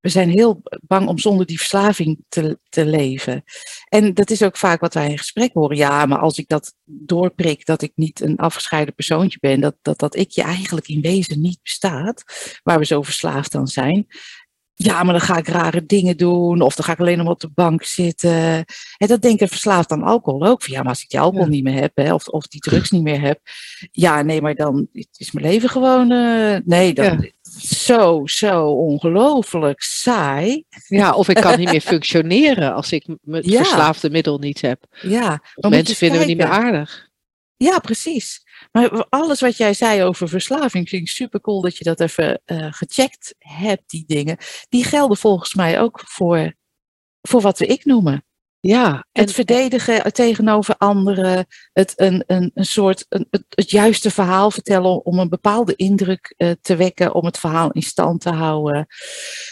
we 0.00 0.08
zijn 0.08 0.30
heel 0.30 0.62
bang 0.80 1.08
om 1.08 1.18
zonder 1.18 1.46
die 1.46 1.58
verslaving 1.58 2.24
te, 2.28 2.58
te 2.68 2.86
leven. 2.86 3.44
En 3.88 4.14
dat 4.14 4.30
is 4.30 4.42
ook 4.42 4.56
vaak 4.56 4.80
wat 4.80 4.94
wij 4.94 5.10
in 5.10 5.18
gesprek 5.18 5.52
horen. 5.52 5.76
Ja, 5.76 6.06
maar 6.06 6.18
als 6.18 6.38
ik 6.38 6.48
dat 6.48 6.74
doorprik, 6.84 7.66
dat 7.66 7.82
ik 7.82 7.92
niet 7.94 8.20
een 8.20 8.36
afgescheiden 8.36 8.94
persoontje 8.94 9.38
ben, 9.40 9.60
dat 9.60 9.76
dat, 9.82 9.98
dat 9.98 10.16
ik 10.16 10.30
je 10.30 10.42
eigenlijk 10.42 10.88
in 10.88 11.00
wezen 11.00 11.40
niet 11.40 11.62
bestaat, 11.62 12.24
waar 12.62 12.78
we 12.78 12.84
zo 12.84 13.02
verslaafd 13.02 13.54
aan 13.54 13.66
zijn. 13.66 14.06
Ja, 14.80 15.02
maar 15.02 15.12
dan 15.12 15.22
ga 15.22 15.36
ik 15.36 15.48
rare 15.48 15.86
dingen 15.86 16.16
doen, 16.16 16.60
of 16.60 16.74
dan 16.74 16.84
ga 16.84 16.92
ik 16.92 17.00
alleen 17.00 17.18
maar 17.18 17.26
op 17.26 17.40
de 17.40 17.50
bank 17.54 17.82
zitten. 17.84 18.64
En 18.96 19.06
dat 19.06 19.22
denken 19.22 19.48
verslaafd 19.48 19.90
aan 19.90 20.02
alcohol 20.02 20.46
ook. 20.46 20.62
Van, 20.62 20.72
ja, 20.74 20.80
maar 20.80 20.88
als 20.88 21.02
ik 21.02 21.08
die 21.08 21.20
alcohol 21.20 21.44
Ja. 21.44 21.50
niet 21.50 21.62
meer 21.62 21.80
heb, 21.80 21.96
hè, 21.96 22.14
of, 22.14 22.26
of 22.28 22.46
die 22.46 22.60
drugs 22.60 22.90
niet 22.90 23.02
meer 23.02 23.20
heb. 23.20 23.40
Ja, 23.90 24.22
nee, 24.22 24.42
maar 24.42 24.54
dan 24.54 24.88
is 25.16 25.32
mijn 25.32 25.46
leven 25.46 25.68
gewoon. 25.68 26.10
eh, 26.10 26.56
nee, 26.64 26.92
dan, 26.94 27.30
zo, 27.60 28.20
zo 28.24 28.64
ongelooflijk 28.66 29.82
saai. 29.82 30.64
ja, 30.86 31.12
of 31.14 31.28
ik 31.28 31.36
kan 31.36 31.58
niet 31.58 31.70
meer 31.70 31.80
functioneren 31.94 32.74
als 32.74 32.92
ik 32.92 33.06
het 33.30 33.44
Ja. 33.46 33.56
verslaafde 33.58 34.10
middel 34.10 34.38
niet 34.38 34.60
heb. 34.60 34.84
Ja, 35.00 35.42
mensen 35.68 35.96
vinden 35.96 36.20
me 36.20 36.26
niet 36.26 36.36
meer 36.36 36.46
aardig. 36.48 37.06
Ja, 37.56 37.78
precies. 37.78 38.42
Maar 38.78 39.06
alles 39.08 39.40
wat 39.40 39.56
jij 39.56 39.74
zei 39.74 40.02
over 40.02 40.28
verslaving, 40.28 40.88
vind 40.88 41.02
ik 41.02 41.08
super 41.08 41.40
cool 41.40 41.60
dat 41.60 41.76
je 41.76 41.84
dat 41.84 42.00
even 42.00 42.40
eh, 42.44 42.72
gecheckt 42.72 43.34
hebt, 43.38 43.90
die 43.90 44.04
dingen. 44.06 44.36
Die 44.68 44.84
gelden 44.84 45.16
volgens 45.16 45.54
mij 45.54 45.80
ook 45.80 46.00
voor, 46.04 46.54
voor 47.20 47.40
wat 47.40 47.58
we 47.58 47.66
ik 47.66 47.84
noemen. 47.84 48.22
Ja, 48.60 49.06
en 49.12 49.22
Het 49.22 49.32
verdedigen 49.32 50.12
tegenover 50.12 50.76
anderen, 50.76 51.46
het 51.72 51.92
een, 51.96 52.24
een, 52.26 52.50
een 52.54 52.64
soort, 52.64 53.06
een, 53.08 53.26
het, 53.30 53.44
het 53.48 53.70
juiste 53.70 54.10
verhaal 54.10 54.50
vertellen 54.50 55.04
om 55.04 55.18
een 55.18 55.28
bepaalde 55.28 55.74
indruk 55.76 56.34
eh, 56.36 56.50
te 56.60 56.76
wekken, 56.76 57.14
om 57.14 57.24
het 57.24 57.38
verhaal 57.38 57.70
in 57.70 57.82
stand 57.82 58.20
te 58.20 58.30
houden. 58.30 58.86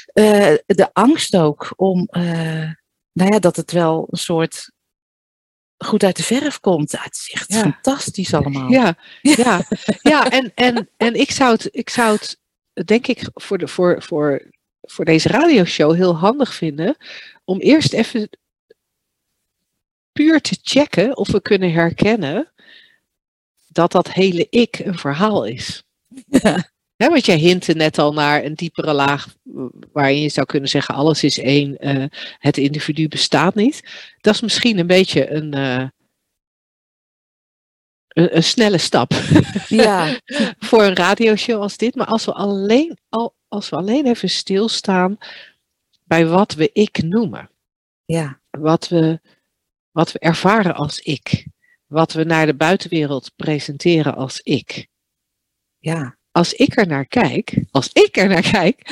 Eh, 0.07 0.55
de 0.67 0.89
angst 0.93 1.37
ook 1.37 1.73
om, 1.77 2.09
nou 3.13 3.33
ja, 3.33 3.39
dat 3.39 3.57
het 3.57 3.73
wel 3.73 4.07
een 4.11 4.19
soort 4.19 4.75
goed 5.79 6.05
uit 6.05 6.17
de 6.17 6.23
verf 6.23 6.61
komt. 6.61 6.93
Het 6.93 7.15
is 7.15 7.31
echt 7.33 7.53
Ja. 7.53 7.61
fantastisch 7.61 8.35
allemaal. 8.35 8.71
Ja, 8.71 8.97
ja, 9.23 9.61
ja 10.03 10.31
en, 10.31 10.53
en, 10.55 10.89
en 10.97 11.15
ik, 11.15 11.31
zou 11.31 11.53
het, 11.53 11.69
ik 11.71 11.91
zou 11.91 12.13
het, 12.17 12.41
denk 12.87 13.07
ik, 13.07 13.29
voor, 13.35 13.59
de, 13.59 13.69
voor, 13.69 14.03
voor, 14.03 14.51
voor 14.83 15.05
deze 15.05 15.29
radioshow 15.29 15.95
heel 15.95 16.17
handig 16.17 16.55
vinden 16.55 16.97
om 17.45 17.59
eerst 17.61 17.93
even 17.93 18.29
puur 20.13 20.41
te 20.41 20.59
checken 20.63 21.17
of 21.17 21.31
we 21.31 21.43
kunnen 21.43 21.73
herkennen 21.73 22.53
dat 23.69 23.93
dat 23.93 24.13
hele 24.13 24.47
ik 24.51 24.79
een 24.79 24.99
verhaal 24.99 25.45
is. 25.45 25.83
Ja. 26.27 26.71
Hè, 26.97 27.09
want 27.09 27.27
jij 27.27 27.37
hintte 27.37 27.73
net 27.73 27.99
al 27.99 28.13
naar 28.13 28.45
een 28.45 28.55
diepere 28.55 28.93
laag 28.93 29.35
waarin 29.93 30.21
je 30.21 30.29
zou 30.29 30.47
kunnen 30.47 30.69
zeggen 30.69 30.95
alles 30.95 31.25
is 31.25 31.39
één, 31.39 31.79
eh, 31.79 32.05
het 32.39 32.57
individu 32.57 33.09
bestaat 33.09 33.55
niet. 33.55 33.83
Dat 34.21 34.35
is 34.35 34.41
misschien 34.41 34.79
een 34.79 34.87
beetje 34.87 35.31
een, 35.31 35.55
eh, 35.55 35.89
een, 38.09 38.37
een 38.37 38.43
snelle 38.43 38.79
stap 38.79 39.13
Ja, 39.69 40.21
voor 40.59 40.83
een 40.83 40.97
radioshow 40.97 41.61
als 41.61 41.77
dit. 41.77 41.95
Maar 41.95 42.07
als 42.07 42.25
we 42.25 42.33
alleen, 42.33 42.99
al, 43.09 43.35
als 43.49 43.69
we 43.69 43.77
alleen 43.77 44.07
even 44.07 44.31
stilstaan 44.31 45.19
bij 46.05 46.27
wat 46.27 46.55
we 46.55 46.71
ik 46.73 47.03
noemen. 47.03 47.51
ja, 48.05 48.41
Wat 48.51 48.89
we, 48.89 49.21
wat 49.91 50.13
we 50.13 50.19
ervaren 50.19 50.75
als 50.75 50.99
ik. 50.99 51.47
Wat 51.87 52.13
we 52.13 52.25
naar 52.25 52.47
de 52.47 52.55
buitenwereld 52.55 53.33
presenteren 53.37 54.15
als 54.15 54.41
ik. 54.41 54.89
ja. 55.79 56.16
Als 56.37 56.53
ik 56.53 56.77
er 56.77 56.87
naar 56.87 57.07
kijk, 57.07 57.55
als 57.71 57.91
ik 57.93 58.17
er 58.17 58.29
naar 58.29 58.51
kijk, 58.51 58.89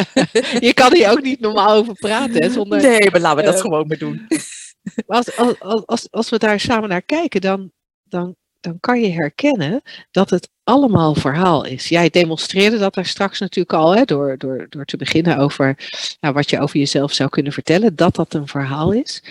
je 0.68 0.72
kan 0.74 0.94
hier 0.94 1.10
ook 1.10 1.22
niet 1.22 1.40
normaal 1.40 1.74
over 1.74 1.94
praten. 1.94 2.42
Hè, 2.42 2.50
zonder, 2.50 2.82
Nee, 2.82 3.10
maar 3.10 3.20
laten 3.20 3.36
we 3.38 3.42
dat 3.44 3.54
eh, 3.54 3.60
gewoon 3.60 3.86
maar 3.86 3.98
doen. 3.98 4.26
Maar 5.06 5.16
als, 5.16 5.36
als, 5.36 5.60
als- 5.60 5.86
als, 5.86 6.10
als 6.10 6.28
we 6.30 6.38
daar 6.38 6.60
samen 6.60 6.88
naar 6.88 7.02
kijken, 7.02 7.40
dan, 7.40 7.72
dan, 8.02 8.36
dan 8.60 8.80
kan 8.80 9.00
je 9.00 9.08
herkennen 9.10 9.82
dat 10.10 10.30
het 10.30 10.50
allemaal 10.64 11.14
verhaal 11.14 11.64
is. 11.64 11.88
Jij 11.88 12.10
demonstreerde 12.10 12.78
dat 12.78 12.94
daar 12.94 13.06
straks 13.06 13.38
natuurlijk 13.40 13.74
al, 13.74 13.96
hè, 13.96 14.04
door, 14.04 14.38
door, 14.38 14.66
door 14.68 14.84
te 14.84 14.96
beginnen 14.96 15.38
over 15.38 15.76
nou, 16.20 16.34
wat 16.34 16.50
je 16.50 16.60
over 16.60 16.78
jezelf 16.78 17.12
zou 17.12 17.28
kunnen 17.28 17.52
vertellen, 17.52 17.96
dat 17.96 18.14
dat 18.14 18.34
een 18.34 18.48
verhaal 18.48 18.92
is. 18.92 19.22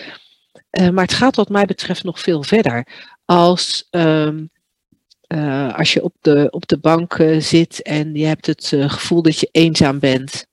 Eh, 0.70 0.88
maar 0.88 1.04
het 1.04 1.14
gaat 1.14 1.36
wat 1.36 1.48
mij 1.48 1.64
betreft 1.64 2.04
nog 2.04 2.20
veel 2.20 2.42
verder. 2.42 2.86
Als, 3.24 3.86
ehm, 3.90 4.44
eh, 5.30 5.78
als 5.78 5.92
je 5.92 6.02
op 6.02 6.14
de, 6.20 6.48
op 6.50 6.66
de 6.66 6.78
bank 6.78 7.14
eh, 7.14 7.40
zit 7.40 7.82
en 7.82 8.14
je 8.14 8.26
hebt 8.26 8.46
het 8.46 8.72
eh, 8.72 8.90
gevoel 8.90 9.22
dat 9.22 9.40
je 9.40 9.48
eenzaam 9.52 9.98
bent. 9.98 10.48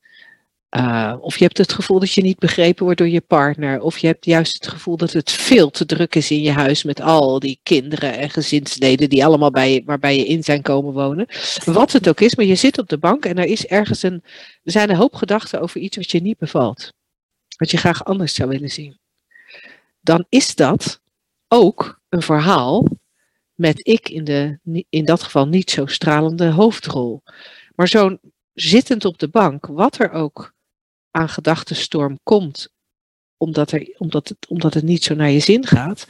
Of 1.20 1.38
je 1.38 1.44
hebt 1.44 1.58
het 1.58 1.74
gevoel 1.74 2.00
dat 2.00 2.14
je 2.14 2.22
niet 2.22 2.40
begrepen 2.40 2.84
wordt 2.84 3.00
door 3.00 3.10
je 3.10 3.22
partner. 3.22 3.82
Of 3.82 3.98
je 3.98 4.08
hebt 4.08 4.26
juist 4.26 4.54
het 4.54 4.68
gevoel 4.68 4.98
dat 4.98 5.14
het 5.14 5.32
veel 5.32 5.70
te 5.70 5.86
druk 5.86 6.16
is 6.16 6.32
in 6.32 6.42
je 6.42 6.52
huis 6.52 6.84
met 6.84 7.02
al 7.02 7.40
die 7.40 7.60
kinderen 7.64 8.18
en 8.18 8.30
gezinsleden 8.30 9.10
die 9.10 9.26
allemaal 9.26 9.52
bij 9.52 9.74
je, 9.74 9.84
waarbij 9.86 10.18
je 10.18 10.26
in 10.26 10.44
zijn 10.44 10.62
komen 10.62 10.94
wonen. 10.94 11.28
Wat 11.66 11.92
het 11.92 12.10
ook 12.10 12.22
is, 12.22 12.36
maar 12.36 12.46
je 12.46 12.56
zit 12.56 12.78
op 12.78 12.90
de 12.90 12.98
bank 12.98 13.26
en 13.26 13.38
er 13.38 13.46
is 13.46 13.66
ergens 13.66 14.04
een, 14.04 14.24
er 14.64 14.72
zijn 14.72 14.90
een 14.90 14.96
hoop 14.96 15.16
gedachten 15.16 15.62
over 15.62 15.82
iets 15.82 15.98
wat 15.98 16.12
je 16.12 16.22
niet 16.22 16.38
bevalt. 16.38 16.94
Wat 17.58 17.72
je 17.72 17.78
graag 17.78 18.06
anders 18.06 18.34
zou 18.34 18.50
willen 18.50 18.70
zien. 18.70 19.00
Dan 20.02 20.26
is 20.30 20.56
dat 20.56 21.00
ook 21.48 22.00
een 22.10 22.22
verhaal 22.22 22.84
met 23.58 23.88
ik 23.88 24.10
in, 24.10 24.24
de, 24.24 24.60
in 24.90 25.06
dat 25.06 25.24
geval 25.24 25.48
niet 25.48 25.70
zo 25.70 25.86
stralende 25.86 26.50
hoofdrol. 26.50 27.24
Maar 27.76 27.88
zo'n 27.88 28.20
zittend 28.54 29.06
op 29.06 29.18
de 29.18 29.30
bank, 29.30 29.66
wat 29.66 30.00
er 30.00 30.12
ook 30.12 30.54
aan 31.12 31.30
gedachtenstorm 31.30 32.20
komt, 32.24 32.70
omdat, 33.38 33.72
er, 33.72 33.96
omdat, 33.98 34.28
het, 34.28 34.48
omdat 34.48 34.74
het 34.74 34.84
niet 34.84 35.04
zo 35.04 35.16
naar 35.16 35.30
je 35.30 35.40
zin 35.40 35.66
gaat, 35.66 36.08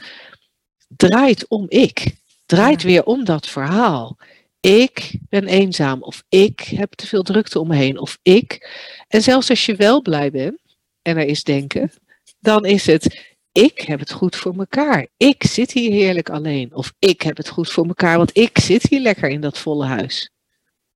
draait 0.96 1.48
om 1.48 1.66
ik. 1.68 2.16
Draait 2.46 2.82
Ja. 2.82 2.88
weer 2.88 3.04
om 3.04 3.24
dat 3.24 3.46
verhaal. 3.46 4.16
Ik 4.60 5.18
ben 5.28 5.46
eenzaam, 5.46 6.02
of 6.02 6.24
ik 6.28 6.60
heb 6.60 6.92
te 6.92 7.06
veel 7.06 7.22
drukte 7.22 7.60
om 7.60 7.68
me 7.68 7.76
heen, 7.76 7.98
of 7.98 8.18
ik. 8.22 8.70
En 9.08 9.22
zelfs 9.22 9.50
als 9.50 9.66
je 9.66 9.76
wel 9.76 10.02
blij 10.02 10.30
bent 10.30 10.60
en 11.02 11.16
er 11.16 11.26
is 11.26 11.42
denken, 11.42 11.92
dan 12.40 12.64
is 12.64 12.86
het 12.86 13.27
ik 13.58 13.80
heb 13.80 13.98
het 13.98 14.12
goed 14.12 14.36
voor 14.36 14.56
mekaar. 14.56 15.06
Ik 15.16 15.44
zit 15.44 15.72
hier 15.72 15.90
heerlijk 15.90 16.30
alleen. 16.30 16.74
Of 16.74 16.92
ik 16.98 17.22
heb 17.22 17.36
het 17.36 17.48
goed 17.48 17.70
voor 17.70 17.86
mekaar, 17.86 18.16
want 18.16 18.36
ik 18.36 18.58
zit 18.58 18.82
hier 18.82 19.00
lekker 19.00 19.28
in 19.28 19.40
dat 19.40 19.58
volle 19.58 19.86
huis. 19.86 20.30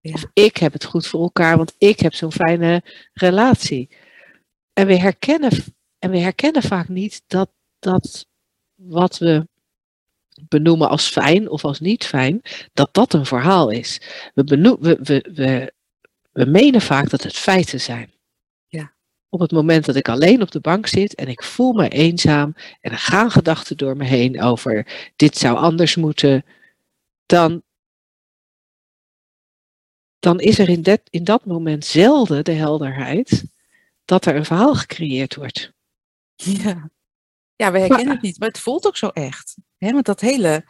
Ja. 0.00 0.12
Of 0.12 0.24
ik 0.32 0.56
heb 0.56 0.72
het 0.72 0.84
goed 0.84 1.06
voor 1.06 1.22
elkaar, 1.22 1.56
want 1.56 1.74
ik 1.78 2.00
heb 2.00 2.14
zo'n 2.14 2.32
fijne 2.32 2.82
relatie. 3.12 3.96
En 4.72 4.86
we 4.86 4.96
herkennen, 4.96 5.50
en 5.98 6.10
we 6.10 6.18
herkennen 6.18 6.62
vaak 6.62 6.88
niet 6.88 7.22
dat, 7.26 7.50
dat 7.78 8.26
wat 8.74 9.18
we 9.18 9.48
benoemen 10.48 10.88
als 10.88 11.08
fijn 11.08 11.50
of 11.50 11.64
als 11.64 11.80
niet 11.80 12.06
fijn, 12.06 12.42
dat 12.72 12.94
dat 12.94 13.12
een 13.12 13.26
verhaal 13.26 13.70
is. 13.70 14.00
We, 14.34 14.76
we, 14.80 14.98
we, 15.02 15.72
we 16.32 16.44
menen 16.44 16.80
vaak 16.80 17.10
dat 17.10 17.22
het 17.22 17.36
feiten 17.36 17.80
zijn. 17.80 18.12
Op 19.34 19.40
het 19.40 19.52
moment 19.52 19.84
dat 19.84 19.96
ik 19.96 20.08
alleen 20.08 20.42
op 20.42 20.50
de 20.50 20.60
bank 20.60 20.86
zit 20.86 21.14
en 21.14 21.28
ik 21.28 21.42
voel 21.42 21.72
me 21.72 21.88
eenzaam 21.88 22.54
en 22.80 22.90
er 22.90 22.98
gaan 22.98 23.30
gedachten 23.30 23.76
door 23.76 23.96
me 23.96 24.04
heen 24.04 24.42
over 24.42 24.86
dit 25.16 25.36
zou 25.36 25.56
anders 25.56 25.96
moeten, 25.96 26.44
dan, 27.26 27.62
dan 30.18 30.40
is 30.40 30.58
er 30.58 30.68
in 30.68 30.82
dat, 30.82 31.00
in 31.10 31.24
dat 31.24 31.44
moment 31.44 31.84
zelden 31.84 32.44
de 32.44 32.52
helderheid 32.52 33.44
dat 34.04 34.26
er 34.26 34.36
een 34.36 34.44
verhaal 34.44 34.74
gecreëerd 34.74 35.34
wordt. 35.34 35.72
Ja, 36.34 36.90
ja 37.56 37.72
we 37.72 37.78
herkennen 37.78 38.12
het 38.12 38.22
niet, 38.22 38.38
maar 38.38 38.48
het 38.48 38.58
voelt 38.58 38.86
ook 38.86 38.96
zo 38.96 39.08
echt. 39.08 39.56
Hè? 39.76 39.92
Want 39.92 40.04
dat 40.04 40.20
hele 40.20 40.64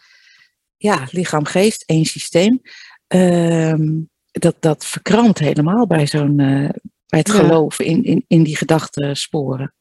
ja, 0.77 1.07
lichaam-geest, 1.11 1.83
één 1.87 2.05
systeem, 2.05 2.61
ehm, 3.07 4.01
dat, 4.31 4.57
dat 4.61 4.87
verkrampt 4.87 5.39
helemaal 5.39 5.87
bij 5.87 6.07
zo'n 6.07 6.41
eh, 6.41 6.69
bij 7.13 7.21
het 7.21 7.29
Ja. 7.33 7.35
geloof 7.35 7.79
in, 7.81 8.05
in, 8.05 8.25
in 8.27 8.43
die 8.43 8.57
gedachtensporen. 8.57 9.75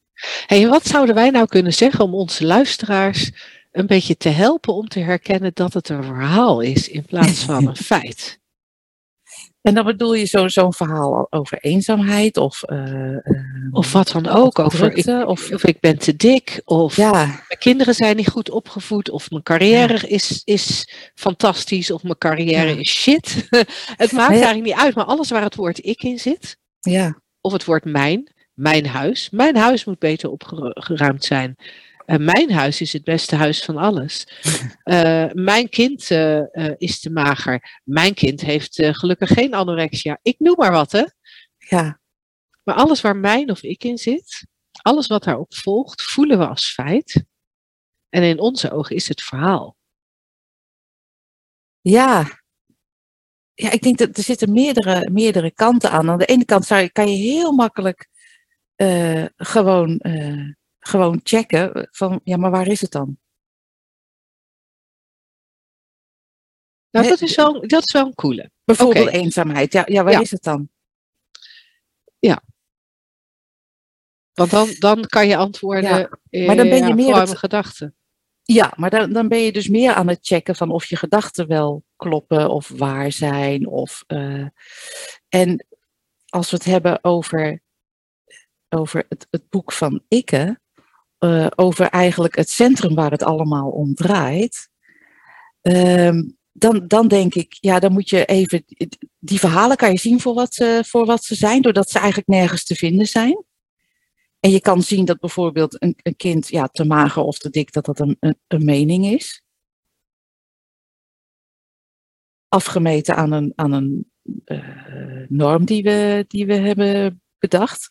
Hey, 0.46 0.62
en 0.62 0.68
wat 0.68 0.86
zouden 0.86 1.14
wij 1.14 1.30
nou 1.30 1.46
kunnen 1.46 1.72
zeggen 1.74 2.04
om 2.04 2.14
onze 2.14 2.44
luisteraars 2.44 3.30
een 3.70 3.86
beetje 3.86 4.16
te 4.16 4.28
helpen 4.28 4.74
om 4.74 4.88
te 4.88 5.00
herkennen 5.00 5.50
dat 5.54 5.72
het 5.72 5.88
een 5.88 6.04
verhaal 6.04 6.60
is 6.60 6.88
in 6.88 7.04
plaats 7.04 7.44
van 7.50 7.66
een 7.66 7.76
feit? 7.76 8.40
En 9.62 9.74
dan 9.74 9.84
bedoel 9.84 10.14
je 10.14 10.24
zo- 10.24 10.48
zo'n 10.48 10.72
verhaal 10.72 11.26
over 11.30 11.58
eenzaamheid 11.58 12.36
of, 12.36 12.62
eh, 12.62 13.14
eh, 13.16 13.20
Of 13.70 13.92
wat 13.92 14.08
dan 14.12 14.26
ook, 14.28 14.58
over 14.58 14.96
ik, 14.96 15.26
of 15.28 15.50
of 15.50 15.64
ik 15.64 15.80
ben 15.80 15.98
te 15.98 16.16
dik, 16.16 16.60
of 16.64 16.96
ja, 16.96 17.12
mijn 17.26 17.58
kinderen 17.58 17.94
zijn 17.94 18.16
niet 18.16 18.28
goed 18.28 18.50
opgevoed, 18.50 19.10
of 19.10 19.30
mijn 19.30 19.42
carrière 19.42 20.08
is, 20.08 20.42
is 20.44 20.92
fantastisch, 21.14 21.90
of 21.90 22.02
mijn 22.02 22.18
carrière 22.18 22.68
Ja. 22.74 22.80
is 22.80 22.90
shit. 22.90 23.46
het 24.02 24.12
maakt 24.12 24.30
eigenlijk 24.30 24.64
niet 24.64 24.74
uit, 24.78 24.94
maar 24.94 25.04
alles 25.04 25.30
waar 25.30 25.42
het 25.42 25.54
woord 25.54 25.84
ik 25.84 26.02
in 26.02 26.18
zit, 26.18 26.56
ja, 26.80 27.20
of 27.42 27.52
het 27.52 27.64
woord 27.64 27.84
mijn, 27.84 28.32
mijn 28.54 28.86
huis. 28.86 29.30
Mijn 29.30 29.56
huis 29.56 29.84
moet 29.84 29.98
beter 29.98 30.30
opgeruimd 30.30 31.24
zijn. 31.24 31.56
Eh, 32.04 32.18
mijn 32.18 32.52
huis 32.52 32.80
is 32.80 32.92
het 32.92 33.04
beste 33.04 33.36
huis 33.36 33.64
van 33.64 33.76
alles. 33.76 34.26
Eh, 34.82 35.30
mijn 35.32 35.68
kind 35.68 36.10
eh, 36.10 36.70
is 36.76 37.00
te 37.00 37.10
mager. 37.10 37.80
Mijn 37.84 38.14
kind 38.14 38.40
heeft 38.40 38.74
gelukkig 38.76 39.28
geen 39.28 39.54
anorexia. 39.54 40.18
Ik 40.22 40.38
noem 40.38 40.54
maar 40.56 40.72
wat, 40.72 40.92
hè. 40.92 41.04
ja, 41.58 42.00
Maar 42.64 42.74
alles 42.74 43.00
waar 43.00 43.16
mijn 43.16 43.50
of 43.50 43.62
ik 43.62 43.84
in 43.84 43.98
zit, 43.98 44.46
alles 44.82 45.06
wat 45.06 45.24
daarop 45.24 45.54
volgt, 45.54 46.02
voelen 46.02 46.38
we 46.38 46.46
als 46.46 46.72
feit. 46.72 47.24
En 48.08 48.22
in 48.22 48.38
onze 48.40 48.70
ogen 48.70 48.96
is 48.96 49.08
het 49.08 49.22
verhaal. 49.22 49.76
ja. 51.80 52.41
Ja, 53.62 53.70
ik 53.70 53.82
denk 53.82 53.98
dat 53.98 54.16
er 54.16 54.22
zitten 54.22 54.52
meerdere, 54.52 55.10
meerdere 55.10 55.50
kanten 55.50 55.90
aan. 55.90 56.10
Aan 56.10 56.18
de 56.18 56.24
ene 56.24 56.44
kant 56.44 56.64
zou 56.64 56.80
je, 56.80 56.90
kan 56.92 57.08
je 57.10 57.16
heel 57.16 57.52
makkelijk 57.52 58.08
eh, 58.74 59.24
gewoon, 59.36 59.98
eh, 59.98 60.50
gewoon 60.78 61.20
checken 61.22 61.88
van, 61.90 62.20
ja, 62.24 62.36
maar 62.36 62.50
waar 62.50 62.66
is 62.66 62.80
het 62.80 62.90
dan? 62.90 63.18
Nou, 66.90 67.08
dat 67.08 67.20
is 67.20 67.34
wel, 67.34 67.66
dat 67.66 67.82
is 67.86 67.92
wel 67.92 68.06
een 68.06 68.14
coole. 68.14 68.50
Bijvoorbeeld 68.64 69.08
eenzaamheid. 69.08 69.72
Ja, 69.72 69.82
ja 69.86 70.02
waar 70.02 70.12
Ja. 70.12 70.20
is 70.20 70.30
het 70.30 70.42
dan? 70.42 70.70
Want 74.32 74.50
dan, 74.50 74.74
dan 74.78 75.06
kan 75.06 75.28
je 75.28 75.36
antwoorden. 75.36 75.82
Ja, 76.30 76.46
maar 76.46 76.56
dan 76.56 76.68
ben 76.68 76.78
je 76.78 76.86
ja, 76.88 76.94
meer 76.94 77.14
het- 77.16 77.24
mijn 77.24 77.36
gedachten. 77.36 77.96
Ja, 78.42 78.72
maar 78.76 78.90
dan, 78.90 79.12
dan 79.12 79.28
ben 79.28 79.38
je 79.38 79.52
dus 79.52 79.68
meer 79.68 79.92
aan 79.94 80.08
het 80.08 80.18
checken 80.22 80.56
van 80.56 80.70
of 80.70 80.84
je 80.84 80.96
gedachten 80.96 81.46
wel 81.46 81.84
kloppen 82.02 82.50
of 82.50 82.68
waar 82.68 83.12
zijn. 83.12 83.66
Of, 83.66 84.04
eh, 84.06 84.46
en 85.28 85.66
als 86.28 86.50
we 86.50 86.56
het 86.56 86.64
hebben 86.64 87.04
over, 87.04 87.62
over 88.68 89.04
het, 89.08 89.26
het 89.30 89.48
boek 89.48 89.72
van 89.72 90.02
Ikke, 90.08 90.60
eh, 91.18 91.46
over 91.54 91.86
eigenlijk 91.86 92.36
het 92.36 92.50
centrum 92.50 92.94
waar 92.94 93.10
het 93.10 93.22
allemaal 93.22 93.70
om 93.70 93.94
draait, 93.94 94.68
ehm, 95.60 96.22
dan, 96.52 96.86
dan 96.86 97.08
denk 97.08 97.34
ik, 97.34 97.56
ja, 97.60 97.78
dan 97.78 97.92
moet 97.92 98.08
je 98.08 98.24
even, 98.24 98.64
die 99.18 99.38
verhalen 99.38 99.76
kan 99.76 99.90
je 99.90 99.98
zien 99.98 100.20
voor 100.20 100.34
wat, 100.34 100.54
ze, 100.54 100.84
voor 100.86 101.06
wat 101.06 101.24
ze 101.24 101.34
zijn, 101.34 101.62
doordat 101.62 101.90
ze 101.90 101.98
eigenlijk 101.98 102.28
nergens 102.28 102.64
te 102.64 102.74
vinden 102.74 103.06
zijn. 103.06 103.44
En 104.40 104.50
je 104.50 104.60
kan 104.60 104.82
zien 104.82 105.04
dat 105.04 105.20
bijvoorbeeld 105.20 105.82
een, 105.82 105.96
een 106.02 106.16
kind 106.16 106.48
ja, 106.48 106.66
te 106.66 106.84
mager 106.84 107.22
of 107.22 107.38
te 107.38 107.50
dik, 107.50 107.72
dat 107.72 107.84
dat 107.84 108.00
een, 108.00 108.16
een, 108.20 108.38
een 108.48 108.64
mening 108.64 109.06
is. 109.06 109.42
Afgemeten 112.52 113.16
aan 113.16 113.32
een, 113.32 113.52
aan 113.54 113.72
een 113.72 114.10
eh, 114.44 115.26
norm 115.28 115.64
die 115.64 115.82
we, 115.82 116.24
die 116.28 116.46
we 116.46 116.54
hebben 116.54 117.22
bedacht. 117.38 117.88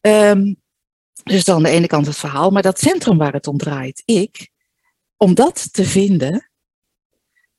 Ehm, 0.00 0.54
dus 1.22 1.44
dan 1.44 1.56
aan 1.56 1.62
de 1.62 1.68
ene 1.68 1.86
kant 1.86 2.06
het 2.06 2.16
verhaal, 2.16 2.50
maar 2.50 2.62
dat 2.62 2.78
centrum 2.78 3.18
waar 3.18 3.32
het 3.32 3.46
om 3.46 3.58
draait, 3.58 4.02
ik, 4.04 4.50
om 5.16 5.34
dat 5.34 5.72
te 5.72 5.84
vinden, 5.84 6.50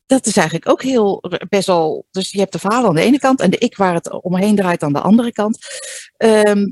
dat 0.06 0.25
is 0.25 0.38
eigenlijk 0.38 0.70
ook 0.70 0.82
heel 0.82 1.24
best 1.50 1.68
wel. 1.68 2.08
Dus 2.12 2.32
je 2.32 2.39
hebt 2.39 2.51
de 2.51 2.60
verhalen 2.60 2.89
aan 2.89 2.96
de 2.96 3.01
ene 3.01 3.20
kant 3.20 3.39
en 3.39 3.50
de 3.50 3.58
ik 3.58 3.77
waar 3.77 3.94
het 3.94 4.22
omheen 4.22 4.56
draait 4.56 4.84
aan 4.84 4.94
de 4.94 5.01
andere 5.01 5.32
kant. 5.32 5.58
Ehm, 6.18 6.72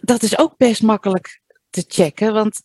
dat 0.00 0.22
is 0.22 0.38
ook 0.38 0.56
best 0.56 0.82
makkelijk 0.82 1.42
te 1.70 1.84
checken, 1.88 2.32
want 2.32 2.62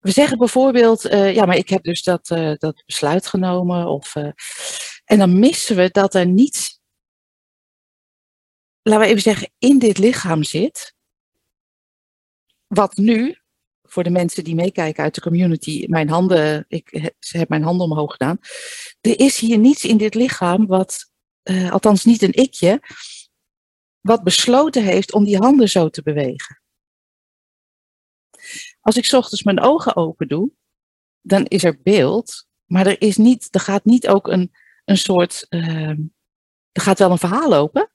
we 0.00 0.10
zeggen 0.10 0.38
bijvoorbeeld, 0.38 1.04
eh, 1.04 1.34
ja, 1.34 1.46
maar 1.46 1.56
ik 1.56 1.68
heb 1.68 1.82
dus 1.82 2.02
dat, 2.02 2.30
eh, 2.30 2.52
dat 2.56 2.82
besluit 2.86 3.26
genomen. 3.26 3.86
Of, 3.86 4.14
eh, 4.14 4.30
en 5.04 5.18
dan 5.18 5.38
missen 5.38 5.76
we 5.76 5.88
dat 5.90 6.14
er 6.14 6.26
niets, 6.26 6.80
laten 8.82 9.02
we 9.02 9.08
even 9.08 9.22
zeggen, 9.22 9.50
in 9.58 9.78
dit 9.78 9.98
lichaam 9.98 10.42
zit. 10.42 10.94
Wat 12.66 12.96
nu, 12.96 13.38
voor 13.82 14.02
de 14.02 14.10
mensen 14.10 14.44
die 14.44 14.54
meekijken 14.54 15.02
uit 15.02 15.14
de 15.14 15.20
community, 15.20 15.84
mijn 15.88 16.08
handen, 16.08 16.64
ik 16.68 17.12
heb 17.18 17.48
mijn 17.48 17.62
handen 17.62 17.86
omhoog 17.86 18.12
gedaan. 18.12 18.38
Er 19.00 19.20
is 19.20 19.38
hier 19.38 19.58
niets 19.58 19.84
in 19.84 19.96
dit 19.96 20.14
lichaam 20.14 20.66
wat, 20.66 21.10
althans 21.70 22.04
niet 22.04 22.22
een 22.22 22.32
ikje, 22.32 22.80
wat 24.00 24.22
besloten 24.22 24.84
heeft 24.84 25.12
om 25.12 25.24
die 25.24 25.36
handen 25.36 25.68
zo 25.68 25.88
te 25.88 26.02
bewegen. 26.02 26.59
Als 28.80 28.96
ik 28.96 29.12
ochtends 29.12 29.42
mijn 29.42 29.60
ogen 29.60 29.96
open 29.96 30.28
doe, 30.28 30.50
dan 31.20 31.44
is 31.44 31.64
er 31.64 31.80
beeld, 31.82 32.48
maar 32.64 32.86
er, 32.86 33.00
is 33.00 33.16
niet, 33.16 33.48
er 33.50 33.60
gaat 33.60 33.84
niet 33.84 34.08
ook 34.08 34.28
een, 34.28 34.50
een 34.84 34.96
soort. 34.96 35.46
ehm, 35.48 35.98
er 36.72 36.82
gaat 36.82 36.98
wel 36.98 37.10
een 37.10 37.18
verhaal 37.18 37.54
open. 37.54 37.92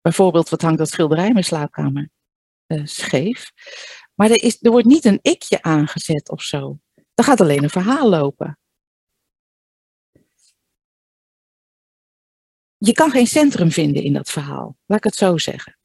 Bijvoorbeeld, 0.00 0.48
wat 0.48 0.62
hangt 0.62 0.78
dat 0.78 0.88
schilderij 0.88 1.26
in 1.26 1.32
mijn 1.32 1.44
slaapkamer 1.44 2.10
eh, 2.66 2.84
scheef. 2.84 3.52
Maar 4.14 4.30
er, 4.30 4.42
is, 4.42 4.62
er 4.62 4.70
wordt 4.70 4.86
niet 4.86 5.04
een 5.04 5.18
ikje 5.22 5.62
aangezet 5.62 6.30
of 6.30 6.42
zo. 6.42 6.78
Er 7.14 7.24
gaat 7.24 7.40
alleen 7.40 7.62
een 7.62 7.70
verhaal 7.70 8.08
lopen. 8.08 8.58
Je 12.76 12.92
kan 12.92 13.10
geen 13.10 13.26
centrum 13.26 13.70
vinden 13.70 14.02
in 14.02 14.12
dat 14.12 14.30
verhaal, 14.30 14.76
laat 14.86 14.98
ik 14.98 15.04
het 15.04 15.14
zo 15.14 15.38
zeggen. 15.38 15.78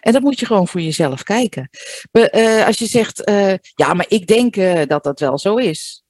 En 0.00 0.12
dat 0.12 0.22
moet 0.22 0.38
je 0.38 0.46
gewoon 0.46 0.68
voor 0.68 0.80
jezelf 0.80 1.22
kijken. 1.22 1.70
Eh, 2.10 2.66
als 2.66 2.78
je 2.78 2.86
zegt, 2.86 3.24
eh, 3.24 3.54
ja, 3.74 3.94
maar 3.94 4.06
ik 4.08 4.26
denk 4.26 4.56
eh, 4.56 4.86
dat 4.86 5.04
dat 5.04 5.20
wel 5.20 5.38
zo 5.38 5.56
is. 5.56 6.04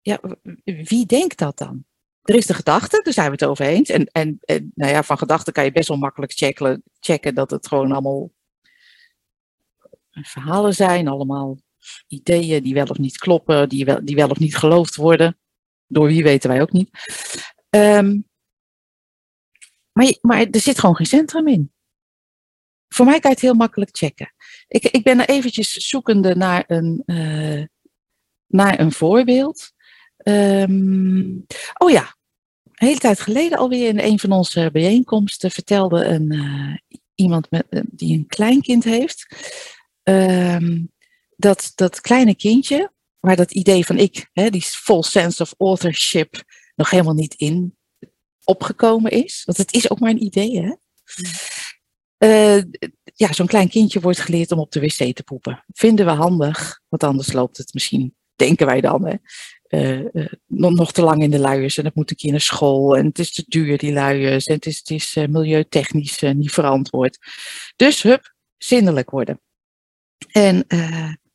Ja, 0.00 0.20
wie 0.64 1.06
denkt 1.06 1.38
dat 1.38 1.58
dan? 1.58 1.84
Er 2.22 2.34
is 2.34 2.46
de 2.46 2.54
gedachte, 2.54 3.00
daar 3.02 3.12
zijn 3.12 3.26
we 3.26 3.32
het 3.32 3.44
over 3.44 3.66
eens. 3.66 3.88
En, 3.88 4.06
en, 4.06 4.38
en 4.40 4.72
nou 4.74 4.92
ja, 4.92 5.02
van 5.02 5.18
gedachten 5.18 5.52
kan 5.52 5.64
je 5.64 5.72
best 5.72 5.88
wel 5.88 5.96
makkelijk 5.96 6.32
checken, 6.32 6.82
checken 7.00 7.34
dat 7.34 7.50
het 7.50 7.66
gewoon 7.66 7.92
allemaal 7.92 8.30
verhalen 10.10 10.74
zijn, 10.74 11.08
allemaal 11.08 11.58
ideeën 12.06 12.62
die 12.62 12.74
wel 12.74 12.86
of 12.86 12.98
niet 12.98 13.18
kloppen, 13.18 13.68
die 13.68 13.84
wel, 13.84 14.04
die 14.04 14.16
wel 14.16 14.28
of 14.28 14.38
niet 14.38 14.56
geloofd 14.56 14.96
worden. 14.96 15.38
Door 15.86 16.06
wie 16.06 16.22
weten 16.22 16.50
wij 16.50 16.60
ook 16.60 16.72
niet. 16.72 16.90
Ehm, 17.70 18.20
maar, 19.92 20.16
maar 20.20 20.46
er 20.50 20.60
zit 20.60 20.78
gewoon 20.78 20.96
geen 20.96 21.06
centrum 21.06 21.48
in. 21.48 21.72
Voor 22.88 23.06
mij 23.06 23.20
kan 23.20 23.30
je 23.30 23.36
het 23.36 23.44
heel 23.44 23.54
makkelijk 23.54 23.96
checken. 23.96 24.34
Ik, 24.68 24.84
ik 24.84 25.02
ben 25.02 25.20
er 25.20 25.28
eventjes 25.28 25.72
zoekende 25.72 26.34
naar 26.34 26.64
een, 26.66 27.02
eh, 27.06 27.62
naar 28.46 28.80
een 28.80 28.92
voorbeeld. 28.92 29.72
Ehm, 30.16 31.36
oh 31.78 31.90
ja, 31.90 32.16
een 32.62 32.86
hele 32.86 32.98
tijd 32.98 33.20
geleden 33.20 33.58
alweer 33.58 33.88
in 33.88 33.98
een 33.98 34.18
van 34.18 34.32
onze 34.32 34.70
bijeenkomsten 34.72 35.50
vertelde 35.50 36.04
een, 36.04 36.30
eh, 36.30 36.98
iemand 37.14 37.50
met, 37.50 37.66
eh, 37.70 37.80
die 37.84 38.18
een 38.18 38.26
kleinkind 38.26 38.84
heeft. 38.84 39.26
ehm, 40.02 40.84
dat 41.36 41.72
dat 41.74 42.00
kleine 42.00 42.34
kindje, 42.34 42.92
waar 43.20 43.36
dat 43.36 43.52
idee 43.52 43.86
van 43.86 43.98
ik, 43.98 44.28
hè, 44.32 44.50
die 44.50 44.62
full 44.62 45.02
sense 45.02 45.42
of 45.42 45.54
authorship, 45.58 46.42
nog 46.74 46.90
helemaal 46.90 47.14
niet 47.14 47.34
in 47.34 47.76
opgekomen 48.44 49.10
is. 49.10 49.42
Want 49.44 49.58
het 49.58 49.72
is 49.72 49.90
ook 49.90 50.00
maar 50.00 50.10
een 50.10 50.22
idee, 50.22 50.60
hè? 50.60 50.74
Eh, 52.18 52.62
ja, 53.14 53.32
zo'n 53.32 53.46
klein 53.46 53.68
kindje 53.68 54.00
wordt 54.00 54.20
geleerd 54.20 54.52
om 54.52 54.58
op 54.58 54.72
de 54.72 54.80
wc 54.80 55.16
te 55.16 55.22
poepen. 55.24 55.64
Vinden 55.72 56.06
we 56.06 56.12
handig, 56.12 56.80
want 56.88 57.02
anders 57.02 57.32
loopt 57.32 57.56
het 57.56 57.74
misschien, 57.74 58.14
denken 58.36 58.66
wij 58.66 58.80
dan, 58.80 59.06
hè, 59.06 59.14
eh, 59.62 60.14
eh, 60.14 60.32
nog, 60.46 60.92
te 60.92 61.02
lang 61.02 61.22
in 61.22 61.30
de 61.30 61.38
luiers. 61.38 61.78
En 61.78 61.84
het 61.84 61.94
moet 61.94 62.10
een 62.10 62.16
keer 62.16 62.30
naar 62.30 62.40
school 62.40 62.96
en 62.96 63.06
het 63.06 63.18
is 63.18 63.32
te 63.32 63.44
duur, 63.46 63.78
die 63.78 63.92
luiers. 63.92 64.46
En 64.46 64.54
het 64.54 64.66
is, 64.66 64.78
het 64.78 64.90
is 64.90 65.14
milieutechnisch 65.14 66.20
niet 66.20 66.52
verantwoord. 66.52 67.18
Dus, 67.76 68.02
hup, 68.02 68.34
zindelijk 68.56 69.10
worden. 69.10 69.40
En 70.32 70.66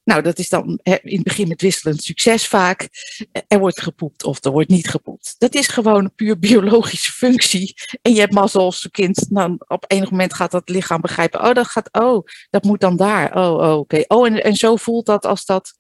nou, 0.03 0.21
dat 0.21 0.39
is 0.39 0.49
dan 0.49 0.79
in 0.83 1.15
het 1.15 1.23
begin 1.23 1.47
met 1.47 1.61
wisselend 1.61 2.03
succes 2.03 2.47
vaak. 2.47 2.89
Er 3.47 3.59
wordt 3.59 3.81
gepoept 3.81 4.23
of 4.23 4.43
er 4.43 4.51
wordt 4.51 4.69
niet 4.69 4.89
gepoept. 4.89 5.35
Dat 5.37 5.55
is 5.55 5.67
gewoon 5.67 6.03
een 6.03 6.15
puur 6.15 6.39
biologische 6.39 7.11
functie. 7.11 7.73
En 8.01 8.13
je 8.13 8.19
hebt 8.19 8.33
mazzel 8.33 8.61
als 8.61 8.87
kind, 8.91 9.29
nou, 9.29 9.55
op 9.67 9.85
enig 9.87 10.11
moment 10.11 10.33
gaat 10.33 10.51
dat 10.51 10.69
lichaam 10.69 11.01
begrijpen. 11.01 11.41
Oh, 11.43 11.53
dat 11.53 11.67
gaat, 11.67 11.89
oh, 11.91 12.27
dat 12.49 12.63
moet 12.63 12.79
dan 12.79 12.97
daar. 12.97 13.35
Oh, 13.35 13.69
oh 13.69 13.77
oké. 13.77 14.03
Oh, 14.07 14.27
en, 14.27 14.43
en 14.43 14.55
zo 14.55 14.75
voelt 14.75 15.05
dat 15.05 15.25
als 15.25 15.45
dat, 15.45 15.77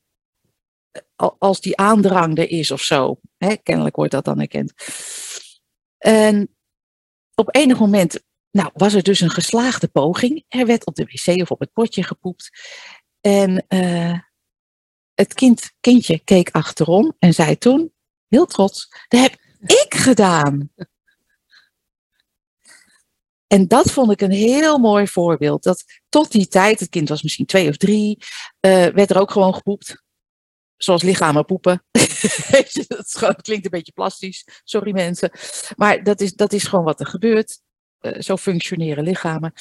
al- 1.15 1.35
als 1.39 1.61
die 1.61 1.77
aandrang 1.77 2.37
er 2.37 2.49
is 2.49 2.71
of 2.71 2.81
zo. 2.81 3.19
Kennelijk 3.63 3.95
wordt 3.95 4.11
dat 4.11 4.25
dan 4.25 4.39
erkend. 4.39 4.73
En 5.97 6.55
op 7.35 7.55
enig 7.55 7.79
moment, 7.79 8.23
nou, 8.51 8.69
was 8.73 8.93
er 8.93 9.03
dus 9.03 9.19
een 9.19 9.29
geslaagde 9.29 9.87
poging. 9.87 10.43
Er 10.47 10.65
werd 10.65 10.85
op 10.85 10.95
de 10.95 11.05
wc 11.05 11.41
of 11.41 11.51
op 11.51 11.59
het 11.59 11.73
potje 11.73 12.03
gepoept. 12.03 12.49
En 13.25 13.65
eh, 13.67 14.19
het 15.13 15.33
kind, 15.33 15.71
kindje 15.79 16.19
keek 16.23 16.49
achterom 16.51 17.15
en 17.19 17.33
zei 17.33 17.57
toen, 17.57 17.93
heel 18.27 18.45
trots, 18.45 18.89
dat 19.07 19.21
heb 19.21 19.35
ik 19.59 19.93
gedaan. 19.93 20.71
En 23.47 23.67
dat 23.67 23.91
vond 23.91 24.11
ik 24.11 24.21
een 24.21 24.31
heel 24.31 24.77
mooi 24.77 25.07
voorbeeld. 25.07 25.63
Dat 25.63 25.83
tot 26.09 26.31
die 26.31 26.47
tijd, 26.47 26.79
het 26.79 26.89
kind 26.89 27.09
was 27.09 27.23
misschien 27.23 27.45
twee 27.45 27.69
of 27.69 27.77
drie, 27.77 28.17
eh, 28.59 28.85
werd 28.85 29.09
er 29.09 29.19
ook 29.19 29.31
gewoon 29.31 29.53
gepoept. 29.55 30.03
Zoals 30.77 31.03
lichamen 31.03 31.45
poepen. 31.45 31.85
Dat 33.19 33.41
klinkt 33.41 33.65
een 33.65 33.71
beetje 33.71 33.91
plastisch. 33.91 34.47
Sorry 34.63 34.91
mensen. 34.91 35.31
Maar 35.75 36.03
dat 36.03 36.21
is, 36.21 36.33
dat 36.33 36.53
is 36.53 36.63
gewoon 36.63 36.85
wat 36.85 36.99
er 36.99 37.07
gebeurt. 37.07 37.59
Eh, 37.99 38.21
zo 38.21 38.37
functioneren 38.37 39.03
lichamen. 39.03 39.53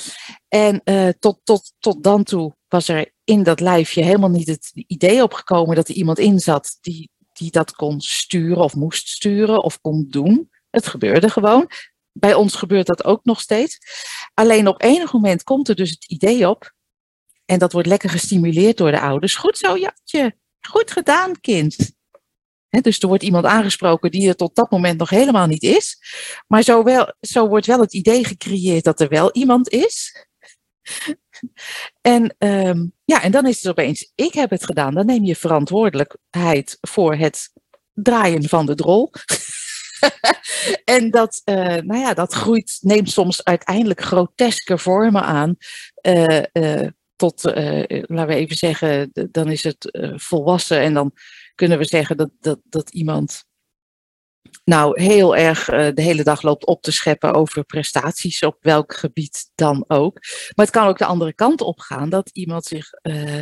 En 0.48 0.83
tot, 1.18 1.40
tot, 1.44 1.72
tot 1.79 2.03
dan 2.03 2.25
toe 2.25 2.57
was 2.73 2.89
er 2.89 3.13
in 3.25 3.43
dat 3.43 3.61
lijfje 3.61 4.03
helemaal 4.03 4.31
niet 4.31 4.47
het 4.47 4.71
idee 4.75 5.23
opgekomen 5.23 5.77
dat 5.77 5.89
er 5.89 5.95
iemand 5.95 6.19
in 6.19 6.39
zat 6.39 6.79
die, 6.81 7.11
die 7.33 7.51
dat 7.51 7.75
kon 7.75 8.01
sturen 8.01 8.63
of 8.63 8.75
moest 8.75 9.09
sturen 9.09 9.63
of 9.63 9.81
kon 9.81 10.07
doen. 10.09 10.51
Het 10.71 10.87
gebeurde 10.87 11.31
gewoon. 11.31 11.71
Bij 12.13 12.35
ons 12.35 12.55
gebeurt 12.55 12.87
dat 12.87 13.05
ook 13.05 13.25
nog 13.25 13.41
steeds. 13.41 13.79
Alleen 14.35 14.69
op 14.69 14.83
enig 14.83 15.13
moment 15.13 15.43
komt 15.43 15.69
er 15.69 15.75
dus 15.75 15.91
het 15.91 16.05
idee 16.05 16.49
op. 16.49 16.73
En 17.45 17.59
dat 17.59 17.73
wordt 17.73 17.89
lekker 17.89 18.11
gestimuleerd 18.11 18.77
door 18.77 18.91
de 18.91 19.01
ouders. 19.01 19.37
Goed 19.37 19.59
zo, 19.59 19.79
Jatje. 19.79 20.37
Goed 20.61 20.91
gedaan, 20.91 21.41
kind. 21.41 21.93
Dus 22.81 22.99
er 22.99 23.09
wordt 23.09 23.23
iemand 23.23 23.45
aangesproken 23.45 24.11
die 24.11 24.29
er 24.29 24.37
tot 24.37 24.55
dat 24.55 24.71
moment 24.71 24.99
nog 24.99 25.11
helemaal 25.11 25.47
niet 25.47 25.63
is. 25.63 25.99
Maar 26.47 26.63
zo, 26.63 26.83
wel, 26.83 27.15
zo 27.21 27.49
wordt 27.49 27.67
wel 27.67 27.81
het 27.81 27.95
idee 27.95 28.25
gecreëerd 28.25 28.85
dat 28.85 29.01
er 29.01 29.09
wel 29.09 29.33
iemand 29.33 29.69
is. 29.69 30.27
En, 32.01 32.35
ehm, 32.39 32.87
ja, 33.05 33.23
en 33.23 33.33
dan 33.33 33.47
is 33.47 33.57
het 33.57 33.71
opeens, 33.71 34.13
ik 34.15 34.35
heb 34.35 34.51
het 34.51 34.65
gedaan. 34.65 34.95
Dan 34.95 35.07
neem 35.07 35.25
je 35.25 35.37
verantwoordelijkheid 35.37 36.79
voor 36.81 37.15
het 37.15 37.51
draaien 37.93 38.49
van 38.49 38.67
de 38.67 38.75
drol. 38.75 39.11
en 40.85 41.11
dat, 41.11 41.41
eh, 41.45 41.57
nou 41.57 41.99
ja, 41.99 42.15
dat 42.15 42.33
groeit, 42.33 42.79
neemt 42.81 43.11
soms 43.11 43.45
uiteindelijk 43.45 44.01
groteske 44.01 44.79
vormen 44.79 45.23
aan. 45.23 45.57
eh, 45.95 46.45
eh, 46.53 46.89
tot, 47.17 47.45
laten 47.45 48.27
we 48.27 48.35
even 48.35 48.57
zeggen, 48.57 49.11
dan 49.31 49.51
is 49.51 49.65
het 49.65 49.99
volwassen 50.17 50.81
en 50.81 50.95
dan 50.95 51.13
kunnen 51.55 51.79
we 51.79 51.85
zeggen 51.85 52.17
dat, 52.17 52.31
dat, 52.41 52.61
dat 52.65 52.91
iemand 52.91 53.45
nou 54.65 55.03
heel 55.03 55.37
erg 55.37 55.69
eh, 55.69 55.89
de 55.95 56.03
hele 56.03 56.23
dag 56.23 56.43
loopt 56.43 56.67
op 56.67 56.83
te 56.83 56.93
scheppen 56.93 57.35
over 57.35 57.65
prestaties 57.65 58.43
op 58.43 58.57
welk 58.61 58.95
gebied 58.95 59.51
dan 59.55 59.85
ook. 59.89 60.19
Maar 60.55 60.67
het 60.67 60.75
kan 60.75 60.87
ook 60.87 60.99
de 60.99 61.05
andere 61.05 61.33
kant 61.33 61.61
op 61.61 61.79
gaan 61.79 62.09
dat 62.09 62.31
iemand 62.33 62.65
zich 62.65 62.93
eh, 62.93 63.41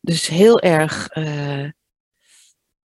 dus 0.00 0.26
heel 0.26 0.60
erg 0.60 1.08
eh, 1.08 1.68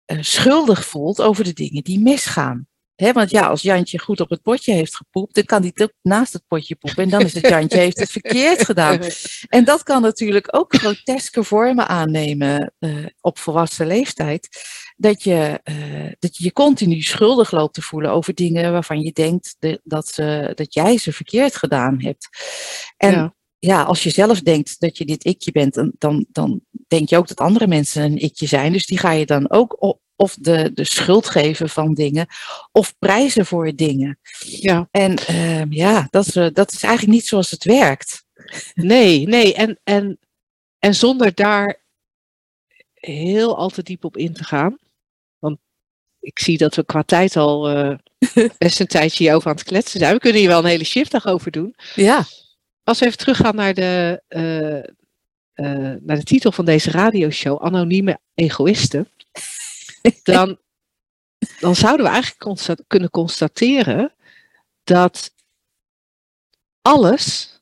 schuldig 0.07 0.85
voelt 0.87 1.21
over 1.21 1.45
de 1.45 1.53
dingen 1.53 1.83
die 1.83 2.01
misgaan. 2.01 2.67
Want 2.97 3.31
ja, 3.31 3.47
als 3.47 3.62
Jantje 3.62 3.99
goed 3.99 4.21
op 4.21 4.31
het 4.31 4.43
potje 4.43 4.73
heeft 4.73 4.97
gepoept, 4.97 5.35
dan 5.35 5.45
kan 5.45 5.62
hij 5.62 5.73
ook 5.75 5.93
naast 6.03 6.33
het 6.33 6.47
potje 6.47 6.75
poepen. 6.75 7.03
En 7.03 7.11
dan 7.11 7.21
is 7.21 7.35
het 7.35 7.49
Jantje 7.49 7.79
heeft 7.79 7.99
het 7.99 8.11
verkeerd 8.11 8.65
gedaan. 8.65 9.01
En 9.49 9.65
dat 9.65 9.83
kan 9.83 10.03
natuurlijk 10.03 10.49
ook 10.51 10.75
groteske 10.75 11.45
vormen 11.45 11.88
aannemen 11.88 12.75
op 13.21 13.38
volwassen 13.38 13.87
leeftijd. 13.87 14.49
Dat 15.03 15.23
je, 15.23 15.61
eh, 15.65 16.12
dat 16.19 16.37
je 16.37 16.45
je 16.45 16.53
continu 16.53 17.01
schuldig 17.03 17.51
loopt 17.51 17.75
te 17.75 17.83
voelen 17.83 18.11
over 18.11 18.35
dingen 18.35 18.73
waarvan 18.73 19.01
je 19.01 19.12
denkt 19.12 19.57
de- 19.59 19.81
dat, 19.85 20.09
ze, 20.09 20.53
dat 20.55 20.75
jij 20.75 20.99
ze 20.99 21.12
verkeerd 21.12 21.57
gedaan 21.57 22.03
hebt. 22.03 22.29
En 22.97 23.12
ja. 23.12 23.35
Ja. 23.59 23.83
als 23.83 24.03
je 24.03 24.11
zelf 24.11 24.41
denkt 24.41 24.81
dat 24.81 24.99
je 24.99 25.05
dit 25.05 25.25
ikje 25.25 25.53
bent, 25.53 25.75
dan, 25.99 26.27
dan, 26.29 26.61
denk 26.88 27.09
je 27.09 27.17
ook 27.17 27.29
dat 27.29 27.41
andere 27.41 27.67
mensen 27.67 28.03
een 28.03 28.23
ikje 28.23 28.47
zijn. 28.47 28.73
Dus 28.73 28.87
die 28.87 28.99
ga 28.99 29.11
je 29.12 29.27
dan 29.27 29.51
ook 29.51 29.77
o- 29.79 30.01
of 30.17 30.35
de, 30.41 30.71
de 30.75 30.85
schuld 30.85 31.29
geven 31.29 31.69
van 31.69 31.95
dingen 31.95 32.27
of 32.73 32.95
prijzen 32.99 33.47
voor 33.47 33.75
dingen. 33.75 34.19
Ja. 34.47 34.88
En 34.91 35.17
ehm, 35.17 35.73
ja, 35.73 36.07
dat 36.11 36.27
is, 36.27 36.37
eh, 36.37 36.47
dat 36.53 36.73
is 36.73 36.83
eigenlijk 36.83 37.15
niet 37.15 37.27
zoals 37.27 37.51
het 37.51 37.65
werkt. 37.65 38.25
Nee, 38.75 39.27
nee. 39.27 39.55
En, 39.55 39.81
en, 39.85 40.19
en 40.79 40.95
zonder 40.95 41.35
daar 41.35 41.83
heel 42.95 43.57
al 43.57 43.69
te 43.69 43.83
diep 43.83 44.05
op 44.05 44.17
in 44.17 44.33
te 44.33 44.45
gaan. 44.45 44.77
Ik 46.22 46.38
zie 46.38 46.58
dat 46.58 46.74
we 46.74 46.85
qua 46.85 47.02
tijd 47.02 47.37
al 47.37 47.68
eh, 47.68 47.98
best 48.58 48.80
een 48.80 48.87
tijdje 48.87 49.24
hierover 49.24 49.48
aan 49.50 49.56
het 49.56 49.64
kletsen 49.64 49.98
zijn. 49.98 50.14
We 50.14 50.20
kunnen 50.20 50.40
hier 50.40 50.48
wel 50.48 50.58
een 50.58 50.64
hele 50.64 50.85
shiftdag 50.85 51.26
over 51.26 51.50
doen. 51.50 51.74
Ja. 51.94 52.24
Als 52.85 52.98
we 52.98 53.06
even 53.06 53.18
teruggaan 53.18 53.54
naar 53.54 53.74
de, 53.74 54.22
eh, 54.28 54.78
eh, 54.78 56.00
naar 56.00 56.16
de 56.16 56.22
titel 56.22 56.52
van 56.52 56.64
deze 56.64 56.90
radioshow, 56.90 57.62
Anonieme 57.62 58.18
Egoïsten. 58.35 59.08
Dan, 60.22 60.58
dan 61.61 61.74
zouden 61.74 62.06
we 62.06 62.12
eigenlijk 62.12 62.80
kunnen 62.87 63.11
constateren 63.11 64.14
dat 64.85 65.35
alles, 66.82 67.61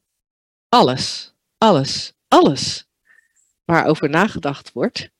alles, 0.69 1.35
alles, 1.59 2.13
alles 2.29 2.89
waarover 3.65 4.09
nagedacht 4.09 4.73
wordt, 4.73 5.11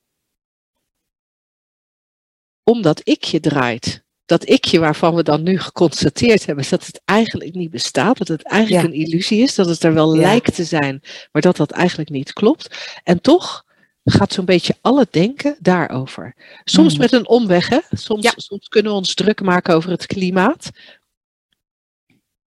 om 2.63 2.81
dat 2.81 3.01
ikje 3.03 3.39
draait. 3.39 4.03
Dat 4.25 4.49
ikje 4.49 4.79
waarvan 4.79 5.15
we 5.15 5.23
dan 5.23 5.43
nu 5.43 5.59
geconstateerd 5.59 6.45
hebben 6.45 6.65
dat 6.69 6.85
het 6.85 7.01
eigenlijk 7.05 7.53
niet 7.55 7.69
bestaat, 7.69 8.17
dat 8.17 8.27
het 8.27 8.43
eigenlijk 8.43 8.85
Ja. 8.87 8.89
een 8.93 9.05
illusie 9.05 9.41
is, 9.41 9.55
dat 9.55 9.67
het 9.67 9.83
er 9.83 9.93
wel 9.93 10.15
Ja. 10.15 10.21
lijkt 10.21 10.55
te 10.55 10.63
zijn, 10.63 11.01
maar 11.31 11.41
dat 11.41 11.57
dat 11.57 11.71
eigenlijk 11.71 12.09
niet 12.09 12.33
klopt. 12.33 12.99
En 13.03 13.21
toch 13.21 13.65
gaat 14.03 14.33
zo'n 14.33 14.45
beetje 14.45 14.75
alle 14.81 15.07
denken 15.11 15.57
daarover. 15.59 16.35
Soms 16.63 16.91
Mhm. 16.93 17.01
met 17.01 17.11
een 17.11 17.27
omweg, 17.27 17.69
hè? 17.69 17.79
Soms, 17.91 18.23
Ja. 18.23 18.33
soms 18.35 18.67
kunnen 18.67 18.91
we 18.91 18.97
ons 18.97 19.13
druk 19.13 19.41
maken 19.41 19.75
over 19.75 19.89
het 19.89 20.05
klimaat. 20.05 20.69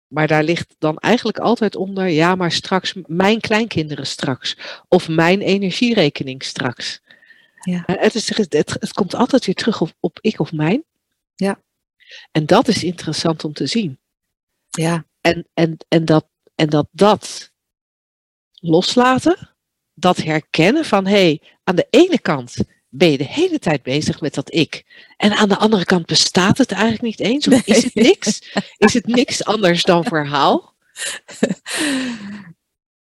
Maar 0.08 0.28
daar 0.28 0.43
ligt 0.43 0.76
dan 0.80 0.97
eigenlijk 0.97 1.39
altijd 1.39 1.76
onder, 1.76 2.08
ja, 2.08 2.36
maar 2.36 2.52
straks 2.52 2.93
mijn 3.06 3.39
kleinkinderen 3.39 4.08
straks. 4.08 4.58
Of 4.88 5.08
mijn 5.10 5.41
energierekening 5.41 6.43
straks. 6.43 7.02
Ja. 7.63 7.86
Eh, 7.86 8.02
Het, 8.02 8.15
is, 8.15 8.38
het, 8.38 8.54
het 8.54 8.93
komt 8.93 9.15
altijd 9.15 9.45
weer 9.45 9.56
terug 9.56 9.82
op, 9.82 9.93
op 9.99 10.17
ik 10.21 10.39
of 10.39 10.52
mijn. 10.52 10.84
Ja. 11.36 11.62
En 12.32 12.45
dat 12.45 12.67
is 12.67 12.84
interessant 12.84 13.43
om 13.43 13.54
te 13.54 13.65
zien. 13.65 13.99
Ja. 14.69 15.06
En, 15.21 15.47
en, 15.54 15.78
en, 15.88 16.06
dat, 16.06 16.28
en 16.56 16.69
dat 16.69 16.88
dat 16.91 17.52
loslaten, 18.54 19.56
dat 19.93 20.17
herkennen 20.17 20.86
van 20.86 21.06
hé, 21.06 21.12
hey, 21.12 21.41
aan 21.63 21.76
de 21.76 21.88
ene 21.89 22.19
kant 22.19 22.58
ben 22.89 23.12
je 23.12 23.17
de 23.17 23.28
hele 23.28 23.60
tijd 23.60 23.84
bezig 23.84 24.21
met 24.21 24.34
dat 24.34 24.54
ik. 24.54 24.86
En 25.17 25.32
aan 25.32 25.49
de 25.49 25.58
andere 25.58 25.86
kant 25.86 26.06
bestaat 26.06 26.58
het 26.58 26.71
eigenlijk 26.71 27.02
niet 27.02 27.19
eens. 27.19 27.47
Of 27.47 27.65
is 27.65 27.84
het 27.84 27.95
niks? 27.95 28.54
Is 28.78 28.93
het 28.93 29.06
niks 29.06 29.43
anders 29.43 29.84
dan 29.84 30.04
verhaal? 30.04 30.73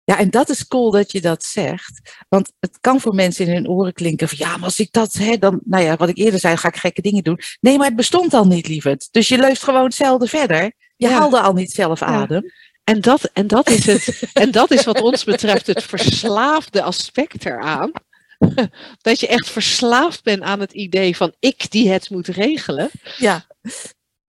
Ja, 0.06 0.18
en 0.20 0.30
dat 0.30 0.50
is 0.50 0.68
cool 0.68 0.92
dat 0.92 1.12
je 1.12 1.22
dat 1.22 1.44
zegt. 1.44 2.16
Want 2.30 2.52
het 2.60 2.78
kan 2.82 3.00
voor 3.00 3.16
mensen 3.16 3.48
in 3.48 3.54
hun 3.54 3.70
oren 3.70 3.94
klinken 3.94 4.28
van 4.30 4.38
ja, 4.38 4.56
maar 4.56 4.66
als 4.66 4.80
ik 4.80 4.92
dat, 4.92 5.14
hè, 5.14 5.38
dan, 5.38 5.62
nou 5.64 5.84
ja, 5.84 5.96
wat 5.96 6.10
ik 6.10 6.18
eerder 6.18 6.40
zei, 6.40 6.58
ga 6.58 6.68
ik 6.68 6.76
gekke 6.76 7.02
dingen 7.02 7.24
doen. 7.24 7.40
Nee, 7.62 7.78
maar 7.78 7.88
het 7.88 7.96
bestond 7.96 8.34
al 8.34 8.46
niet, 8.46 8.68
lieverd. 8.68 9.08
Dus 9.12 9.28
je 9.28 9.38
leeft 9.38 9.64
gewoon 9.64 9.84
hetzelfde 9.84 10.28
verder. 10.28 10.64
Je 10.96 11.08
Ja. 11.08 11.18
haalde 11.18 11.40
al 11.40 11.54
niet 11.54 11.72
zelf 11.72 12.02
adem. 12.02 12.52
En 12.84 13.02
dat, 13.02 13.24
en, 13.34 13.48
dat 13.48 13.70
is 13.70 13.86
het, 13.86 14.24
en 14.34 14.52
dat 14.52 14.72
is 14.72 14.84
wat 14.84 15.02
ons 15.02 15.24
betreft 15.24 15.68
het 15.68 15.84
verslaafde 15.84 16.82
aspect 16.82 17.46
eraan. 17.46 17.92
Dat 19.02 19.20
je 19.20 19.28
echt 19.28 19.50
verslaafd 19.50 20.24
bent 20.24 20.42
aan 20.42 20.60
het 20.60 20.72
idee 20.72 21.16
van 21.16 21.34
ik 21.40 21.72
die 21.72 21.90
het 21.90 22.10
moet 22.10 22.28
regelen. 22.28 22.90
Ja. 23.18 23.46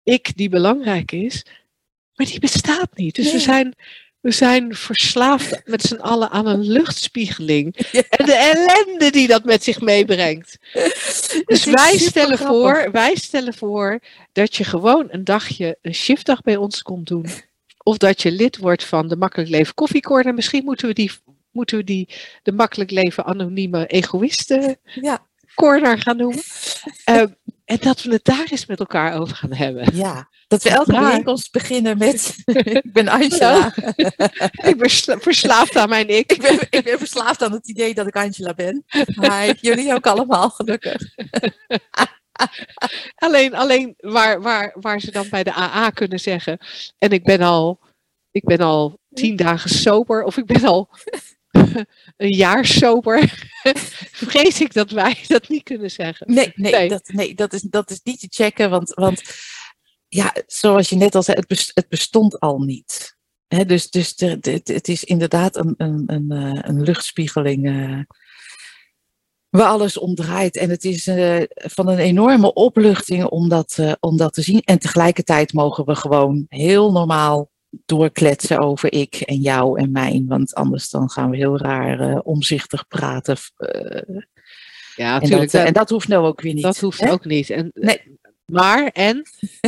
Ik 0.02 0.36
die 0.36 0.48
belangrijk 0.48 1.12
is. 1.12 1.46
Maar 2.14 2.26
die 2.26 2.40
bestaat 2.40 2.88
niet. 2.94 3.14
Dus 3.14 3.32
we, 3.32 3.38
zijn, 3.38 3.74
we 4.20 4.30
zijn 4.30 4.74
verslaafd 4.74 5.60
met 5.64 5.82
z'n 5.82 5.94
allen 5.94 6.30
aan 6.30 6.46
een 6.46 6.68
luchtspiegeling. 6.68 7.76
Ja. 7.92 8.02
En 8.08 8.26
de 8.26 8.34
ellende 8.34 9.10
die 9.10 9.26
dat 9.26 9.44
met 9.44 9.64
zich 9.64 9.80
meebrengt. 9.80 10.58
Dus 11.46 11.64
wij 11.64 11.98
stellen, 11.98 12.38
voor, 12.38 12.88
wij 12.92 13.14
stellen 13.16 13.54
voor 13.54 13.98
dat 14.32 14.56
je 14.56 14.64
gewoon 14.64 15.06
een 15.10 15.24
dagje 15.24 15.78
een 15.82 15.94
shiftdag 15.94 16.42
bij 16.42 16.56
ons 16.56 16.82
komt 16.82 17.06
doen. 17.06 17.26
Of 17.82 17.96
dat 17.96 18.22
je 18.22 18.32
lid 18.32 18.56
wordt 18.56 18.84
van 18.84 19.08
de 19.08 19.16
Makkelijk 19.16 19.50
Leven 19.50 19.74
Koffiecorner. 19.74 20.34
Misschien 20.34 20.64
moeten 20.64 20.88
we 20.88 20.94
die, 20.94 21.10
moeten 21.50 21.76
we 21.76 21.84
die 21.84 22.08
de 22.42 22.52
Makkelijk 22.52 22.90
Leven 22.90 23.24
Anonieme 23.24 23.86
Egoïsten 23.86 24.76
Ja. 24.82 25.26
Corner 25.54 25.98
gaan 25.98 26.16
noemen. 26.16 26.42
Eh, 27.04 27.22
en 27.68 27.78
dat 27.80 28.02
we 28.02 28.12
het 28.12 28.24
daar 28.24 28.46
eens 28.50 28.66
met 28.66 28.78
elkaar 28.78 29.20
over 29.20 29.36
gaan 29.36 29.52
hebben. 29.52 29.96
ja. 29.96 30.28
Dat 30.46 30.62
we 30.62 30.70
elke 30.70 30.92
bijeenkomst 30.92 31.52
beginnen 31.52 31.98
met 31.98 32.36
ik 32.84 32.92
ben 32.92 33.08
Angela. 33.08 33.72
Ik 34.64 34.74
ben 34.78 34.90
sla- 34.90 35.18
verslaafd 35.18 35.76
aan 35.76 35.88
mijn 35.88 36.08
ik. 36.08 36.32
Ik 36.32 36.40
ben, 36.42 36.58
ik 36.70 36.84
ben 36.84 36.98
verslaafd 36.98 37.42
aan 37.42 37.52
het 37.52 37.68
idee 37.68 37.94
dat 37.94 38.06
ik 38.06 38.16
Angela 38.16 38.54
ben. 38.54 38.84
Maar 39.14 39.54
jullie 39.60 39.94
ook 39.94 40.06
allemaal 40.06 40.50
gelukkig. 40.50 41.02
Alleen, 43.14 43.54
alleen 43.54 43.94
waar, 43.96 44.42
waar, 44.42 44.74
waar 44.80 45.00
ze 45.00 45.10
dan 45.10 45.26
bij 45.30 45.44
de 45.44 45.54
AA 45.54 45.90
kunnen 45.90 46.20
zeggen. 46.20 46.58
En 46.98 47.10
ik 47.10 47.24
ben 47.24 47.40
al, 47.40 47.80
ik 48.30 48.44
ben 48.44 48.58
al 48.58 48.98
tien 49.14 49.36
dagen 49.36 49.70
sober. 49.70 50.22
Of 50.22 50.36
ik 50.36 50.46
ben 50.46 50.64
al 50.64 50.88
een 52.16 52.32
jaar 52.34 52.66
sober. 52.66 53.48
Vrees 54.28 54.60
ik 54.60 54.72
dat 54.72 54.90
wij 54.90 55.18
dat 55.26 55.48
niet 55.48 55.62
kunnen 55.62 55.90
zeggen. 55.90 56.34
Nee, 56.34 56.52
nee, 56.54 56.72
Nee. 56.72 56.88
Dat, 56.88 57.08
nee 57.08 57.34
dat, 57.34 57.52
is, 57.52 57.62
dat 57.62 57.90
is 57.90 58.00
niet 58.02 58.20
te 58.20 58.26
checken. 58.30 58.70
Want, 58.70 58.94
want 58.94 59.22
ja, 60.08 60.34
zoals 60.46 60.88
je 60.88 60.96
net 60.96 61.14
al 61.14 61.22
zei, 61.22 61.38
het, 61.46 61.70
het 61.74 61.88
bestond 61.88 62.40
al 62.40 62.58
niet. 62.58 63.16
Dus 63.66 63.90
dus 63.90 64.16
de, 64.16 64.60
het 64.64 64.88
is 64.88 65.04
inderdaad 65.04 65.56
een, 65.56 65.74
een, 65.76 66.02
een, 66.06 66.30
eh, 66.30 66.58
een 66.62 66.82
luchtspiegeling 66.82 67.66
eh, 67.66 68.00
waar 69.48 69.68
alles 69.68 69.98
om 69.98 70.14
draait. 70.14 70.56
En 70.56 70.70
het 70.70 70.84
is 70.84 71.06
eh, 71.06 71.42
van 71.48 71.88
een 71.88 71.98
enorme 71.98 72.52
opluchting 72.52 73.24
om 73.24 73.48
dat, 73.48 73.78
om 74.00 74.16
dat 74.16 74.32
te 74.32 74.42
zien. 74.42 74.60
En 74.60 74.78
tegelijkertijd 74.78 75.52
mogen 75.52 75.84
we 75.84 75.94
gewoon 75.94 76.46
heel 76.48 76.92
normaal 76.92 77.50
doorkletsen 77.70 78.58
over 78.58 78.92
ik 78.92 79.14
en 79.14 79.36
jou 79.40 79.80
en 79.80 79.90
mijn. 79.92 80.26
Want 80.26 80.54
anders 80.54 80.90
dan 80.90 81.10
gaan 81.10 81.30
we 81.30 81.36
heel 81.36 81.58
raar 81.58 82.00
eh, 82.00 82.18
omzichtig 82.22 82.86
praten. 82.88 83.36
eh, 83.56 84.16
Ja, 84.96 85.14
en, 85.14 85.20
natuurlijk. 85.20 85.50
dat, 85.50 85.66
en 85.66 85.72
dat 85.72 85.90
hoeft 85.90 86.08
nou 86.08 86.26
ook 86.26 86.40
weer 86.40 86.54
niet. 86.54 86.62
Dat 86.62 86.78
hoeft 86.80 87.00
hè? 87.00 87.10
ook 87.10 87.24
niet. 87.24 87.50
En, 87.50 87.70
Nee. 87.74 88.16
Maar, 88.46 88.86
en 88.86 89.22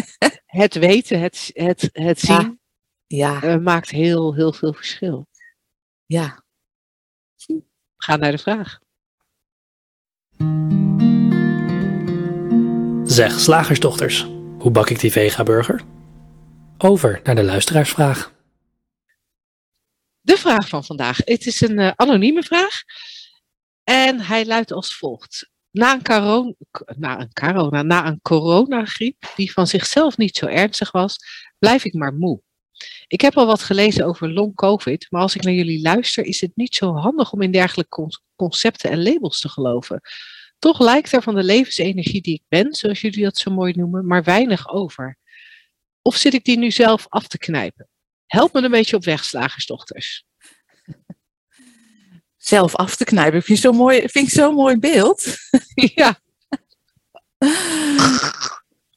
het 0.47 0.75
weten, 0.75 1.21
het, 1.21 1.51
het, 1.53 1.89
het 1.93 2.21
zien, 2.21 2.61
Ja, 3.07 3.43
eh, 3.43 3.57
maakt 3.57 3.91
heel, 3.91 4.35
heel 4.35 4.53
veel 4.53 4.73
verschil. 4.73 5.27
ja. 6.07 6.45
Ga 7.97 8.17
naar 8.17 8.31
de 8.31 8.39
vraag. 8.39 8.79
Zeg, 13.05 13.41
slagersdochters, 13.41 14.23
hoe 14.59 14.71
bak 14.71 14.91
ik 14.91 15.01
die 15.01 15.13
vega-burger? 15.13 15.81
Over 16.83 17.21
naar 17.25 17.35
de 17.35 17.43
luisteraarsvraag. 17.45 18.33
De 20.21 20.37
vraag 20.37 20.69
van 20.69 20.85
vandaag. 20.85 21.17
Het 21.25 21.47
is 21.47 21.61
een 21.61 21.79
eh, 21.79 21.93
anonieme 21.97 22.43
vraag. 22.43 22.83
En 23.85 24.21
hij 24.21 24.47
luidt 24.47 24.73
als 24.73 24.97
volgt. 24.97 25.51
Na 25.71 25.93
een, 25.93 26.03
coro- 26.03 26.55
na, 26.97 27.21
een 27.21 27.33
corona, 27.33 27.83
na 27.83 28.07
een 28.07 28.21
coronagriep 28.23 29.33
die 29.37 29.53
van 29.53 29.67
zichzelf 29.67 30.17
niet 30.17 30.37
zo 30.37 30.47
ernstig 30.47 30.91
was, 30.91 31.17
blijf 31.59 31.85
ik 31.85 31.95
maar 31.95 32.15
moe. 32.15 32.43
Ik 33.07 33.21
heb 33.21 33.37
al 33.37 33.47
wat 33.47 33.63
gelezen 33.63 34.07
over 34.07 34.33
long 34.33 34.55
covid, 34.55 35.07
maar 35.11 35.23
als 35.23 35.35
ik 35.35 35.43
naar 35.43 35.53
jullie 35.53 35.83
luister, 35.83 36.25
is 36.25 36.41
het 36.41 36.53
niet 36.55 36.75
zo 36.75 36.95
handig 36.95 37.33
om 37.33 37.43
in 37.43 37.53
dergelijke 37.53 37.91
con- 37.91 38.21
concepten 38.37 38.91
en 38.91 39.03
labels 39.03 39.41
te 39.41 39.49
geloven. 39.49 40.01
Toch 40.59 40.79
lijkt 40.81 41.13
er 41.13 41.23
van 41.23 41.35
de 41.35 41.43
levensenergie 41.45 42.21
die 42.21 42.35
ik 42.35 42.45
ben, 42.49 42.75
zoals 42.75 43.01
jullie 43.01 43.25
dat 43.25 43.39
zo 43.39 43.51
mooi 43.51 43.73
noemen, 43.73 44.07
maar 44.07 44.23
weinig 44.23 44.69
over. 44.69 45.19
Of 46.03 46.17
zit 46.17 46.35
ik 46.35 46.45
die 46.45 46.59
nu 46.59 46.71
zelf 46.71 47.07
af 47.09 47.27
te 47.27 47.39
knijpen? 47.39 47.89
Help 48.27 48.53
me 48.53 48.63
een 48.63 48.71
beetje 48.71 48.97
op 48.97 49.05
weg, 49.05 49.25
slagersdochters. 49.25 50.25
Zelf 52.37 52.77
af 52.77 52.97
te 52.97 53.05
knijpen. 53.05 53.43
Vind, 53.43 53.59
je 53.59 53.65
zo 53.65 53.73
mooi, 53.73 54.09
vind 54.09 54.27
ik 54.27 54.33
zo'n 54.33 54.55
mooi 54.55 54.79
beeld. 54.79 55.27
ja, 55.75 56.21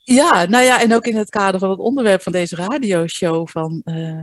Ja, 0.03 0.45
nou 0.45 0.63
ja, 0.63 0.81
en 0.81 0.93
ook 0.93 1.05
in 1.05 1.15
het 1.15 1.29
kader 1.29 1.59
van 1.59 1.69
het 1.69 1.79
onderwerp 1.79 2.21
van 2.21 2.31
deze 2.31 2.55
radioshow 2.55 3.47
van, 3.47 3.81
eh, 3.83 4.21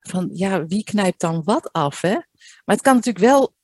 van 0.00 0.30
ja, 0.32 0.66
wie 0.66 0.84
knijpt 0.84 1.20
dan 1.20 1.42
wat 1.44 1.72
af, 1.72 2.00
hè? 2.00 2.12
Maar 2.64 2.76
het 2.76 2.80
kan 2.80 2.94
natuurlijk 2.94 3.24
wel, 3.24 3.54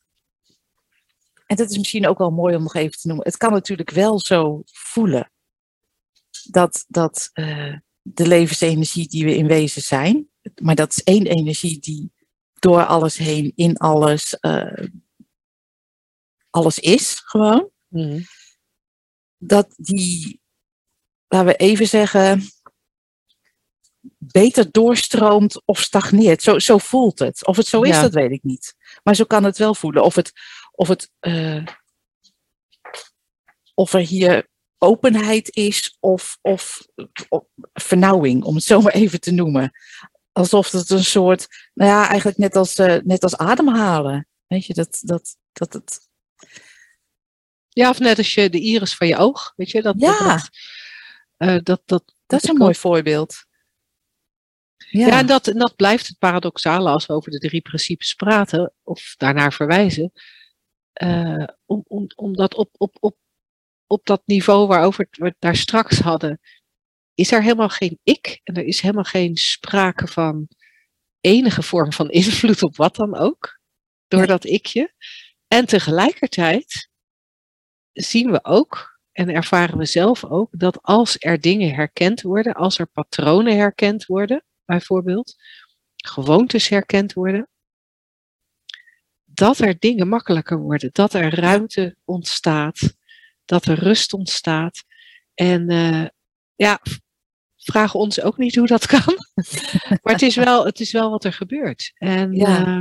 en 1.47 1.57
dat 1.57 1.71
is 1.71 1.79
misschien 1.79 2.07
ook 2.07 2.19
wel 2.19 2.31
mooi 2.31 2.57
om 2.57 2.63
nog 2.63 2.75
even 2.75 2.99
te 2.99 3.07
noemen, 3.07 3.27
het 3.27 3.37
kan 3.37 3.53
natuurlijk 3.53 3.91
wel 3.91 4.21
zo 4.21 4.63
voelen 4.65 5.31
dat, 6.43 6.85
dat 6.89 7.31
eh, 7.33 7.75
de 8.15 8.27
levensenergie 8.27 9.09
die 9.09 9.25
we 9.25 9.37
in 9.37 9.47
wezen 9.47 9.83
zijn, 9.83 10.29
maar 10.63 10.75
dat 10.75 10.91
is 10.93 11.03
één 11.03 11.27
energie 11.27 11.79
die 11.79 12.13
door 12.59 12.85
alles 12.87 13.17
heen, 13.17 13.53
in 13.55 13.77
alles, 13.77 14.39
eh, 14.39 14.87
alles 16.51 16.79
is 16.79 17.21
gewoon 17.25 17.71
Mhm. 17.89 18.23
dat 19.39 19.75
die, 19.77 20.41
laten 21.29 21.47
we 21.49 21.57
even 21.57 21.87
zeggen, 21.87 22.43
beter 24.19 24.71
doorstroomt 24.71 25.63
of 25.65 25.81
stagneert. 25.81 26.43
Zo, 26.43 26.59
zo 26.59 26.79
voelt 26.79 27.19
het. 27.19 27.47
Of 27.47 27.57
het 27.57 27.67
zo 27.67 27.83
is, 27.83 27.95
Ja. 27.95 28.01
dat 28.03 28.13
weet 28.15 28.31
ik 28.31 28.43
niet. 28.43 28.75
Maar 29.03 29.15
zo 29.15 29.25
kan 29.25 29.45
het 29.45 29.59
wel 29.59 29.75
voelen. 29.75 30.03
Of 30.05 30.15
het, 30.15 30.33
of 30.73 30.89
het, 30.89 31.11
eh, 31.19 31.67
of 33.75 33.93
er 33.93 34.01
hier 34.01 34.49
openheid 34.79 35.57
is 35.57 35.97
of, 36.01 36.39
of, 36.43 36.87
of 37.29 37.45
vernauwing, 37.73 38.45
om 38.45 38.55
het 38.55 38.65
zo 38.65 38.81
maar 38.81 38.93
even 38.93 39.21
te 39.21 39.31
noemen. 39.31 39.73
Alsof 40.33 40.71
het 40.71 40.91
een 40.91 41.05
soort, 41.05 41.47
nou 41.75 41.91
ja, 41.91 42.09
eigenlijk 42.09 42.39
net 42.39 42.57
als, 42.57 42.79
uh, 42.79 42.97
net 43.05 43.23
als 43.23 43.37
ademhalen. 43.37 44.29
Weet 44.47 44.67
je, 44.67 44.75
dat, 44.75 44.99
dat, 45.03 45.37
dat 45.53 45.73
het. 45.73 46.09
Ja, 47.69 47.91
of 47.91 47.99
net 47.99 48.19
als 48.19 48.35
je 48.35 48.51
de 48.51 48.61
iris 48.61 48.95
van 48.95 49.07
je 49.07 49.17
oog, 49.17 49.53
weet 49.57 49.71
je, 49.71 49.83
dat. 49.83 49.95
Ja. 49.99 50.19
Dat, 50.19 50.49
uh, 51.49 51.59
dat, 51.63 51.83
dat, 51.85 52.15
dat 52.27 52.43
is 52.43 52.49
een 52.49 52.57
mooi 52.57 52.75
voorbeeld. 52.75 53.45
Ja, 54.77 55.07
ja 55.07 55.19
en 55.19 55.27
dat, 55.27 55.47
en 55.47 55.59
dat 55.59 55.77
blijft 55.77 56.07
het 56.07 56.19
paradoxale 56.19 56.91
als 56.91 57.07
we 57.07 57.13
over 57.13 57.31
de 57.31 57.39
drie 57.39 57.61
principes 57.61 58.15
praten 58.15 58.73
of 58.83 59.15
daarnaar 59.17 59.53
verwijzen. 59.53 60.13
Uh, 61.03 61.47
om, 61.65 61.85
om, 61.87 62.07
omdat 62.15 62.55
op, 62.55 62.71
op, 62.73 62.97
op, 63.01 63.17
op 63.87 64.07
dat 64.07 64.23
niveau 64.25 64.67
waarover 64.67 65.09
we 65.11 65.27
het 65.27 65.37
daar 65.39 65.57
straks 65.57 65.99
hadden, 65.99 66.41
is 67.15 67.33
er 67.33 67.43
helemaal 67.43 67.69
geen 67.69 67.99
ik 68.03 68.41
en 68.45 68.55
er 68.55 68.65
is 68.65 68.81
helemaal 68.81 69.05
geen 69.05 69.37
sprake 69.37 70.07
van 70.07 70.49
enige 71.21 71.63
vorm 71.63 71.93
van 71.93 72.11
invloed 72.11 72.63
op 72.63 72.77
wat 72.77 72.97
dan 72.97 73.17
ook, 73.17 73.61
door 74.09 74.27
dat 74.27 74.45
ikje. 74.45 74.95
En 75.49 75.67
tegelijkertijd 75.67 76.91
zien 77.93 78.31
we 78.31 78.45
ook 78.45 79.01
en 79.13 79.29
ervaren 79.29 79.79
we 79.79 79.85
zelf 79.85 80.25
ook 80.25 80.49
dat 80.51 80.83
als 80.83 81.17
er 81.19 81.41
dingen 81.41 81.75
herkend 81.75 82.23
worden, 82.23 82.55
als 82.55 82.79
er 82.79 82.87
patronen 82.87 83.57
herkend 83.57 84.07
worden, 84.07 84.45
bijvoorbeeld, 84.65 85.35
gewoontes 85.97 86.69
herkend 86.69 87.13
worden, 87.13 87.49
dat 89.25 89.59
er 89.59 89.79
dingen 89.79 90.09
makkelijker 90.09 90.59
worden, 90.59 90.91
dat 90.93 91.15
er 91.15 91.35
ruimte 91.35 91.97
ontstaat, 92.05 92.97
dat 93.47 93.65
er 93.65 93.79
rust 93.79 94.13
ontstaat. 94.13 94.85
En 95.35 95.71
uh, 95.71 96.07
ja, 96.55 96.81
vragen 97.57 98.01
ons 98.01 98.21
ook 98.21 98.39
niet 98.39 98.55
hoe 98.55 98.67
dat 98.67 98.87
kan. 98.97 99.19
maar 100.03 100.13
het 100.13 100.23
is, 100.23 100.37
wel, 100.37 100.65
het 100.65 100.81
is 100.81 100.93
wel 100.93 101.11
wat 101.11 101.25
er 101.25 101.33
gebeurt. 101.33 101.93
En, 101.95 102.35
ja. 102.35 102.67
Uh, 102.67 102.81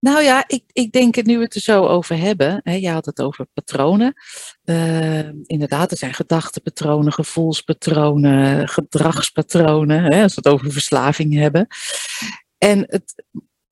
nou 0.00 0.22
ja, 0.22 0.44
ik, 0.46 0.64
ik 0.72 0.92
denk 0.92 1.14
het 1.14 1.26
nu 1.26 1.36
we 1.36 1.44
het 1.44 1.54
er 1.54 1.60
zo 1.60 1.86
over 1.86 2.18
hebben. 2.18 2.60
Hè, 2.62 2.74
je 2.74 2.90
had 2.90 3.06
het 3.06 3.20
over 3.20 3.46
patronen. 3.52 4.14
Uh, 4.64 5.28
inderdaad, 5.28 5.90
er 5.90 5.96
zijn 5.96 6.14
gedachtenpatronen, 6.14 7.12
gevoelspatronen, 7.12 8.68
gedragspatronen. 8.68 10.02
Hè, 10.02 10.22
als 10.22 10.34
we 10.34 10.40
het 10.44 10.52
over 10.52 10.72
verslaving 10.72 11.34
hebben. 11.34 11.66
En 12.58 12.78
het, 12.78 13.24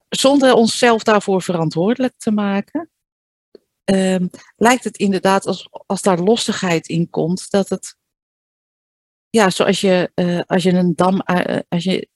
zonder 0.08 0.54
onszelf 0.54 1.02
daarvoor 1.02 1.42
verantwoordelijk 1.42 2.14
te 2.16 2.30
maken, 2.30 2.90
uh, 3.94 4.28
lijkt 4.56 4.84
het 4.84 4.96
inderdaad 4.96 5.46
als, 5.46 5.68
als 5.86 6.02
daar 6.02 6.18
lossigheid 6.18 6.88
in 6.88 7.10
komt, 7.10 7.50
dat 7.50 7.68
het, 7.68 7.96
ja, 9.30 9.50
zoals 9.50 9.80
je, 9.80 10.10
uh, 10.14 10.40
als 10.46 10.62
je 10.62 10.72
een 10.72 10.94
dam, 10.94 11.22
uh, 11.26 11.58
als 11.68 11.84
je 11.84 12.08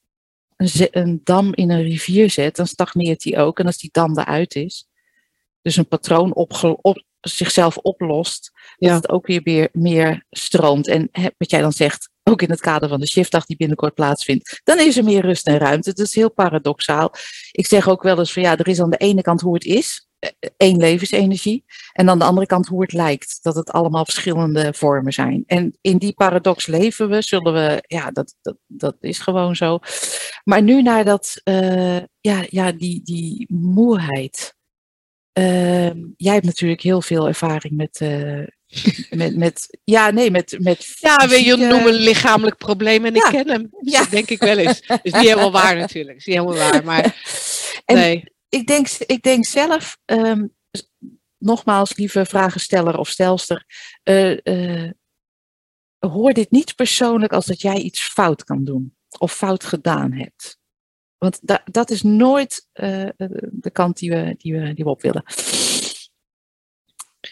een, 0.56 0.88
een, 0.90 1.20
dam 1.24 1.54
in 1.54 1.70
een 1.70 1.82
rivier 1.82 2.30
zet, 2.30 2.56
dan 2.56 2.66
stagneert 2.66 3.20
die 3.20 3.38
ook. 3.38 3.58
En 3.58 3.66
als 3.66 3.78
die 3.78 3.90
dam 3.92 4.18
eruit 4.18 4.54
is, 4.54 4.88
dus 5.62 5.76
een 5.76 5.88
patroon 5.88 6.34
op, 6.34 6.78
op, 6.80 7.04
zichzelf 7.20 7.76
oplost, 7.76 8.50
ja. 8.76 8.92
dat 8.92 9.02
het 9.02 9.10
ook 9.10 9.26
weer 9.26 9.40
meer, 9.44 9.68
meer 9.72 10.26
stroomt. 10.30 10.86
En 10.86 11.08
wat 11.38 11.50
jij 11.50 11.60
dan 11.60 11.72
zegt, 11.72 12.10
ook 12.22 12.42
in 12.42 12.50
het 12.50 12.60
kader 12.60 12.88
van 12.88 13.00
de 13.00 13.06
shiftdag 13.06 13.46
die 13.46 13.56
binnenkort 13.56 13.94
plaatsvindt, 13.94 14.60
dan 14.64 14.78
is 14.78 14.96
er 14.96 15.04
meer 15.04 15.20
rust 15.20 15.46
en 15.46 15.58
ruimte. 15.58 15.92
Dat 15.92 16.06
is 16.06 16.14
heel 16.14 16.30
paradoxaal. 16.30 17.14
Ik 17.50 17.66
zeg 17.66 17.88
ook 17.88 18.02
wel 18.02 18.18
eens 18.18 18.32
van 18.32 18.42
ja, 18.42 18.56
er 18.56 18.68
is 18.68 18.80
aan 18.80 18.90
de 18.90 18.96
ene 18.96 19.22
kant 19.22 19.40
hoe 19.40 19.54
het 19.54 19.64
is, 19.64 20.08
één 20.56 20.76
levensenergie, 20.76 21.64
en 21.92 22.08
aan 22.08 22.18
de 22.18 22.24
andere 22.24 22.46
kant 22.46 22.66
hoe 22.66 22.82
het 22.82 22.92
lijkt, 22.92 23.38
dat 23.42 23.54
het 23.54 23.70
allemaal 23.70 24.04
verschillende 24.04 24.72
vormen 24.74 25.12
zijn. 25.12 25.44
En 25.46 25.78
in 25.80 25.98
die 25.98 26.12
paradox 26.12 26.66
leven 26.66 27.08
we, 27.08 27.22
zullen 27.22 27.52
we, 27.52 27.84
ja, 27.86 28.10
dat, 28.10 28.34
dat, 28.42 28.56
dat 28.66 28.96
is 29.00 29.18
gewoon 29.18 29.56
zo. 29.56 29.78
Maar 30.44 30.62
nu 30.62 30.82
naar 30.82 31.04
dat, 31.04 31.40
uh, 31.44 31.96
ja, 32.20 32.44
ja, 32.48 32.72
die, 32.72 33.02
die 33.02 33.46
moeheid. 33.52 34.54
Uh, 35.38 35.90
jij 36.16 36.32
hebt 36.32 36.44
natuurlijk 36.44 36.82
heel 36.82 37.02
veel 37.02 37.26
ervaring 37.28 37.76
met, 37.76 38.00
uh, 38.02 38.46
met, 39.10 39.36
met, 39.36 39.78
ja, 39.84 40.10
nee, 40.10 40.30
met, 40.30 40.56
met 40.58 40.96
Ja, 40.98 41.28
wil 41.28 41.38
je 41.38 41.56
noemen 41.56 41.92
lichamelijk 41.92 42.56
probleem 42.56 43.04
en 43.04 43.14
ik 43.14 43.26
ken 43.30 43.48
hem. 43.48 43.68
Dus 43.70 43.92
ja. 43.92 44.00
Dat 44.00 44.10
denk 44.10 44.30
ik 44.30 44.40
wel 44.40 44.58
eens. 44.58 44.80
is 45.02 45.12
niet 45.12 45.22
helemaal 45.22 45.52
waar 45.52 45.76
natuurlijk. 45.76 46.16
is 46.16 46.24
niet 46.24 46.36
helemaal 46.36 46.70
waar, 46.70 46.84
maar 46.84 47.04
en 47.84 47.96
nee. 47.96 48.38
Ik 48.50 48.66
denk, 48.66 48.88
ik 48.88 49.22
denk 49.22 49.44
zelf, 49.44 49.98
um, 50.04 50.54
nogmaals, 51.38 51.96
lieve 51.96 52.24
vragensteller 52.24 52.98
of 52.98 53.08
stelster, 53.08 53.64
uh, 54.04 54.38
uh, 54.44 54.90
hoor 55.98 56.32
dit 56.32 56.50
niet 56.50 56.74
persoonlijk 56.74 57.32
als 57.32 57.46
dat 57.46 57.60
jij 57.60 57.76
iets 57.76 58.00
fout 58.00 58.44
kan 58.44 58.64
doen 58.64 58.96
of 59.18 59.32
fout 59.32 59.64
gedaan 59.64 60.12
hebt. 60.12 60.58
Want 61.18 61.38
da 61.42 61.62
dat 61.64 61.90
is 61.90 62.02
nooit 62.02 62.68
uh, 62.74 63.08
de 63.50 63.70
kant 63.72 63.98
die 63.98 64.10
we, 64.10 64.34
die, 64.38 64.58
we, 64.58 64.74
die 64.74 64.84
we 64.84 64.90
op 64.90 65.02
willen. 65.02 65.24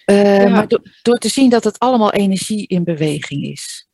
Ja. 0.04 0.48
Maar 0.48 0.68
do 0.68 0.78
door 1.02 1.18
te 1.18 1.28
zien 1.28 1.50
dat 1.50 1.64
het 1.64 1.78
allemaal 1.78 2.12
energie 2.12 2.66
in 2.66 2.84
beweging 2.84 3.44
is. 3.44 3.88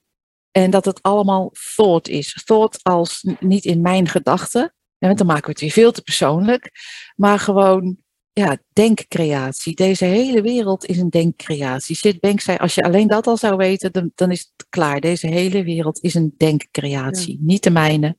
En 0.51 0.71
dat 0.71 0.85
het 0.85 1.03
allemaal 1.03 1.53
thought 1.75 2.09
is. 2.09 2.43
Thought 2.45 2.83
als 2.83 3.27
niet 3.41 3.65
in 3.65 3.81
mijn 3.81 4.09
gedachten. 4.09 4.74
Ja, 4.99 5.15
dan 5.15 5.27
maken 5.27 5.45
we 5.45 5.51
het 5.51 5.61
weer 5.61 5.71
veel 5.71 5.93
te 5.93 6.03
persoonlijk. 6.03 6.71
Maar 7.17 7.39
gewoon, 7.39 7.97
ja, 8.33 8.59
denkcreatie. 8.73 9.75
Deze 9.75 10.05
hele 10.05 10.43
wereld 10.43 10.87
is 10.87 10.99
een 10.99 11.11
denkcreatie. 11.11 11.97
Sid 11.97 12.19
zei, 12.37 12.59
als 12.59 12.75
je 12.75 12.83
alleen 12.83 13.09
dat 13.09 13.27
al 13.27 13.37
zou 13.37 13.57
weten, 13.57 13.93
dan, 13.93 14.13
dan 14.15 14.31
is 14.31 14.41
het 14.41 14.67
klaar. 14.69 15.01
Deze 15.01 15.27
hele 15.27 15.65
wereld 15.65 16.03
is 16.03 16.15
een 16.15 16.35
denkcreatie. 16.37 17.33
Ja. 17.33 17.39
Niet 17.41 17.63
de 17.63 17.71
mijne, 17.71 18.17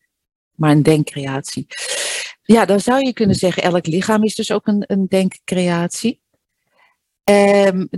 maar 0.55 0.71
een 0.71 0.83
denkcreatie. 0.83 1.67
Ja, 2.41 2.65
dan 2.65 2.79
zou 2.79 3.05
je 3.05 3.13
kunnen 3.13 3.35
zeggen, 3.35 3.63
elk 3.63 3.85
lichaam 3.85 4.23
is 4.23 4.35
dus 4.35 4.51
ook 4.51 4.67
een, 4.67 4.83
een 4.88 5.05
denkcreatie. 5.07 6.21
Um, 7.23 7.89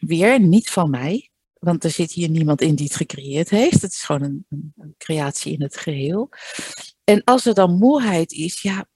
weer 0.00 0.40
niet 0.40 0.70
van 0.70 0.90
mij, 0.90 1.30
want 1.60 1.84
er 1.84 1.90
zit 1.90 2.12
hier 2.12 2.28
niemand 2.28 2.60
in 2.60 2.74
die 2.74 2.86
het 2.86 2.96
gecreëerd 2.96 3.50
heeft. 3.50 3.82
Het 3.82 3.92
is 3.92 4.02
gewoon 4.02 4.22
een, 4.22 4.46
een, 4.76 4.94
creatie 4.98 5.52
in 5.52 5.62
het 5.62 5.76
geheel. 5.76 6.28
En 7.04 7.24
als 7.24 7.46
er 7.46 7.54
dan 7.54 7.78
moeheid 7.78 8.32
is, 8.32 8.62
ja. 8.62 8.86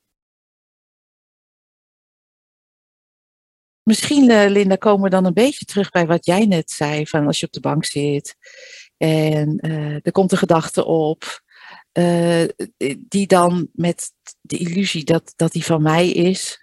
Misschien, 3.83 4.31
uh, 4.31 4.45
Linda, 4.49 4.77
komen 4.77 5.03
we 5.03 5.11
dan 5.11 5.25
een 5.25 5.33
beetje 5.33 5.65
terug 5.65 5.91
bij 5.91 6.07
wat 6.07 6.27
jij 6.27 6.47
net 6.47 6.71
zei: 6.71 7.07
van 7.07 7.27
als 7.27 7.41
je 7.41 7.47
op 7.47 7.53
de 7.53 7.61
bank 7.61 7.85
zit 7.85 8.37
en 8.97 9.67
uh, 9.67 9.95
er 9.95 10.13
komt 10.13 10.33
een 10.33 10.39
gedachte 10.39 10.85
op, 10.85 11.43
uh, 11.93 12.45
die 12.99 13.27
dan 13.27 13.69
met 13.73 14.13
de 14.41 14.59
illusie 14.59 15.05
dat, 15.05 15.33
dat 15.37 15.53
die 15.53 15.65
van 15.65 15.83
mij 15.83 16.11
is, 16.11 16.61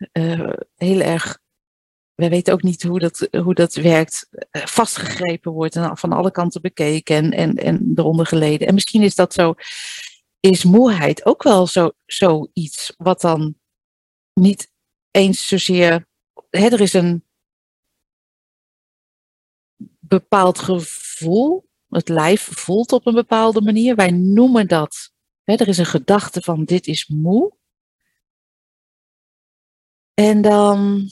heel 0.76 1.00
erg 1.00 1.40
we 2.20 2.30
weten 2.30 2.54
ook 2.54 2.64
niet 2.64 2.84
hoe 2.84 3.00
dat, 3.00 3.28
hoe 3.32 3.54
dat 3.54 3.74
werkt, 3.74 4.30
vastgegrepen 4.52 5.52
wordt 5.52 5.76
en 5.76 5.98
van 5.98 6.12
alle 6.12 6.32
kanten 6.32 6.62
bekeken 6.62 7.16
en, 7.16 7.32
en, 7.32 7.56
en 7.56 7.92
eronder 7.96 8.26
geleden. 8.26 8.68
En 8.68 8.74
misschien 8.74 9.02
is 9.02 9.16
dat 9.16 9.34
zo, 9.34 9.54
is 10.40 10.64
moeheid 10.64 11.26
ook 11.26 11.44
wel 11.44 11.68
zo, 11.68 11.92
zoiets 12.06 12.94
wat 12.98 13.22
dan 13.22 13.56
niet 14.34 14.72
eens 15.12 15.48
zozeer, 15.48 16.08
hè, 16.50 16.68
er 16.68 16.82
is 16.82 16.94
een 16.94 17.26
bepaald 20.00 20.60
gevoel, 20.60 21.70
het 21.90 22.10
lijf 22.10 22.42
voelt 22.42 22.92
op 22.92 23.08
een 23.08 23.14
bepaalde 23.14 23.62
manier, 23.62 23.96
wij 23.96 24.12
noemen 24.12 24.68
dat, 24.68 25.12
hè, 25.44 25.54
er 25.54 25.68
is 25.68 25.78
een 25.78 25.86
gedachte 25.86 26.42
van 26.42 26.64
dit 26.64 26.88
is 26.88 27.08
moe. 27.08 27.58
En 30.14 30.42
dan 30.42 31.10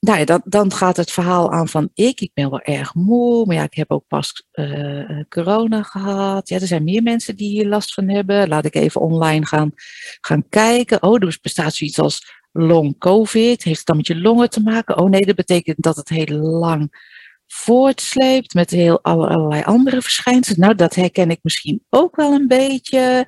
nou 0.00 0.18
ja, 0.18 0.24
dan, 0.24 0.40
dan 0.44 0.72
gaat 0.72 0.96
het 0.96 1.10
verhaal 1.10 1.52
aan 1.52 1.68
van 1.68 1.90
ik, 1.94 2.20
ik 2.20 2.30
ben 2.34 2.50
wel 2.50 2.60
erg 2.60 2.94
moe, 2.94 3.46
maar 3.46 3.56
ja, 3.56 3.62
ik 3.62 3.74
heb 3.74 3.90
ook 3.90 4.06
pas 4.08 4.46
uh, 4.52 5.20
corona 5.28 5.82
gehad. 5.82 6.48
Ja, 6.48 6.60
er 6.60 6.66
zijn 6.66 6.84
meer 6.84 7.02
mensen 7.02 7.36
die 7.36 7.48
hier 7.48 7.66
last 7.66 7.94
van 7.94 8.08
hebben. 8.08 8.48
Laat 8.48 8.64
ik 8.64 8.74
even 8.74 9.00
online 9.00 9.46
gaan, 9.46 9.72
gaan 10.20 10.48
kijken. 10.48 11.02
Oh, 11.02 11.22
er 11.22 11.38
bestaat 11.42 11.74
zoiets 11.74 11.98
als 11.98 12.38
long 12.52 12.98
covid. 12.98 13.62
Heeft 13.62 13.78
het 13.78 13.86
dan 13.86 13.96
met 13.96 14.06
je 14.06 14.20
longen 14.20 14.50
te 14.50 14.62
maken? 14.62 14.98
Oh 14.98 15.10
nee, 15.10 15.26
dat 15.26 15.36
betekent 15.36 15.82
dat 15.82 15.96
het 15.96 16.08
heel 16.08 16.38
lang 16.38 17.08
voortsleept 17.46 18.54
met 18.54 18.70
heel 18.70 19.02
allerlei 19.02 19.62
andere 19.62 20.02
verschijnselen. 20.02 20.60
Nou, 20.60 20.74
dat 20.74 20.94
herken 20.94 21.30
ik 21.30 21.38
misschien 21.42 21.84
ook 21.88 22.16
wel 22.16 22.32
een 22.32 22.48
beetje. 22.48 23.26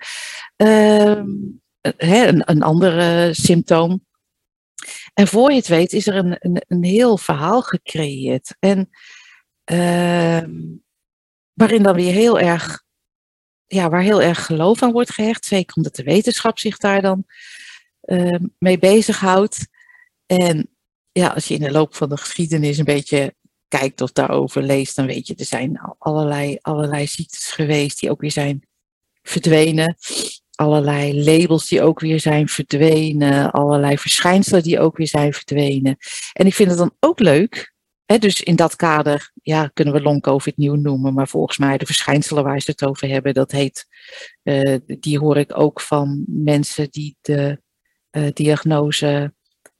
Uh, 0.56 1.22
een, 1.96 2.50
een 2.50 2.62
andere 2.62 3.28
symptoom 3.34 4.04
en 5.14 5.26
voor 5.26 5.50
je 5.50 5.56
het 5.56 5.68
weet 5.68 5.92
is 5.92 6.06
er 6.06 6.14
een, 6.14 6.36
een, 6.38 6.64
een 6.68 6.84
heel 6.84 7.18
verhaal 7.18 7.62
gecreëerd. 7.62 8.56
En 8.58 8.90
uh, 9.72 10.42
waarin 11.52 11.82
dan 11.82 11.94
weer 11.94 12.12
heel 12.12 12.38
erg, 12.38 12.82
ja, 13.66 13.88
waar 13.88 14.02
heel 14.02 14.22
erg 14.22 14.46
geloof 14.46 14.82
aan 14.82 14.92
wordt 14.92 15.12
gehecht. 15.12 15.44
Zeker 15.44 15.76
omdat 15.76 15.96
de 15.96 16.02
wetenschap 16.02 16.58
zich 16.58 16.76
daar 16.76 17.02
dan 17.02 17.24
uh, 18.04 18.38
mee 18.58 18.78
bezighoudt. 18.78 19.66
En 20.26 20.70
ja, 21.12 21.28
als 21.28 21.48
je 21.48 21.54
in 21.54 21.60
de 21.60 21.70
loop 21.70 21.94
van 21.94 22.08
de 22.08 22.16
geschiedenis 22.16 22.78
een 22.78 22.84
beetje 22.84 23.34
kijkt 23.68 24.00
of 24.00 24.12
daarover 24.12 24.62
leest, 24.62 24.96
dan 24.96 25.06
weet 25.06 25.26
je, 25.26 25.34
er 25.34 25.44
zijn 25.44 25.80
allerlei, 25.98 26.58
allerlei 26.60 27.06
ziektes 27.06 27.52
geweest 27.52 28.00
die 28.00 28.10
ook 28.10 28.20
weer 28.20 28.30
zijn 28.30 28.66
verdwenen. 29.22 29.96
Allerlei 30.54 31.24
labels 31.24 31.68
die 31.68 31.82
ook 31.82 32.00
weer 32.00 32.20
zijn 32.20 32.48
verdwenen. 32.48 33.50
Allerlei 33.50 33.98
verschijnselen 33.98 34.62
die 34.62 34.80
ook 34.80 34.96
weer 34.96 35.08
zijn 35.08 35.32
verdwenen. 35.32 35.96
En 36.32 36.46
ik 36.46 36.54
vind 36.54 36.68
het 36.68 36.78
dan 36.78 36.96
ook 37.00 37.18
leuk. 37.18 37.72
Hè, 38.04 38.18
dus 38.18 38.42
in 38.42 38.56
dat 38.56 38.76
kader 38.76 39.30
ja, 39.42 39.70
kunnen 39.74 39.94
we 39.94 40.02
long-covid 40.02 40.56
nieuw 40.56 40.74
noemen. 40.74 41.14
Maar 41.14 41.28
volgens 41.28 41.58
mij 41.58 41.78
de 41.78 41.86
verschijnselen 41.86 42.44
waar 42.44 42.60
ze 42.60 42.70
het 42.70 42.84
over 42.84 43.08
hebben, 43.08 43.34
dat 43.34 43.50
heet, 43.50 43.86
uh, 44.42 44.76
die 44.86 45.18
hoor 45.18 45.36
ik 45.36 45.58
ook 45.58 45.80
van 45.80 46.24
mensen 46.26 46.90
die 46.90 47.16
de 47.20 47.60
uh, 48.10 48.28
diagnose 48.32 49.34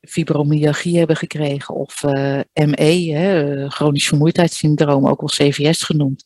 fibromyalgie 0.09 0.99
hebben 0.99 1.17
gekregen 1.17 1.75
of 1.75 2.03
uh, 2.03 2.41
ME, 2.53 3.13
hè, 3.13 3.71
chronisch 3.71 4.09
vermoeidheidssyndroom, 4.09 5.09
ook 5.09 5.21
wel 5.21 5.49
CVS 5.49 5.83
genoemd. 5.83 6.23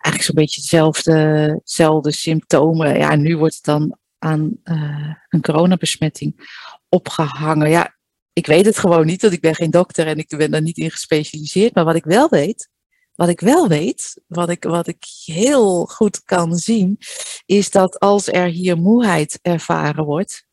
Eigenlijk 0.00 0.22
zo'n 0.22 0.34
beetje 0.34 0.60
hetzelfde 0.60 2.12
symptomen. 2.12 2.98
Ja, 2.98 3.16
nu 3.16 3.36
wordt 3.36 3.54
het 3.54 3.64
dan 3.64 3.98
aan 4.18 4.56
uh, 4.64 5.14
een 5.28 5.40
coronabesmetting 5.40 6.56
opgehangen. 6.88 7.70
Ja, 7.70 7.96
ik 8.32 8.46
weet 8.46 8.64
het 8.64 8.78
gewoon 8.78 9.06
niet, 9.06 9.22
want 9.22 9.34
ik 9.34 9.40
ben 9.40 9.54
geen 9.54 9.70
dokter 9.70 10.06
en 10.06 10.18
ik 10.18 10.28
ben 10.36 10.50
daar 10.50 10.62
niet 10.62 10.78
in 10.78 10.90
gespecialiseerd. 10.90 11.74
Maar 11.74 11.84
wat 11.84 11.94
ik 11.94 12.04
wel 12.04 12.28
weet, 12.28 12.68
wat 13.14 13.28
ik 13.28 13.40
wel 13.40 13.68
weet, 13.68 14.22
wat 14.26 14.48
ik, 14.48 14.64
wat 14.64 14.86
ik 14.86 15.04
heel 15.24 15.84
goed 15.84 16.22
kan 16.22 16.56
zien, 16.56 16.98
is 17.46 17.70
dat 17.70 17.98
als 17.98 18.28
er 18.28 18.46
hier 18.46 18.76
moeheid 18.76 19.38
ervaren 19.42 20.04
wordt, 20.04 20.46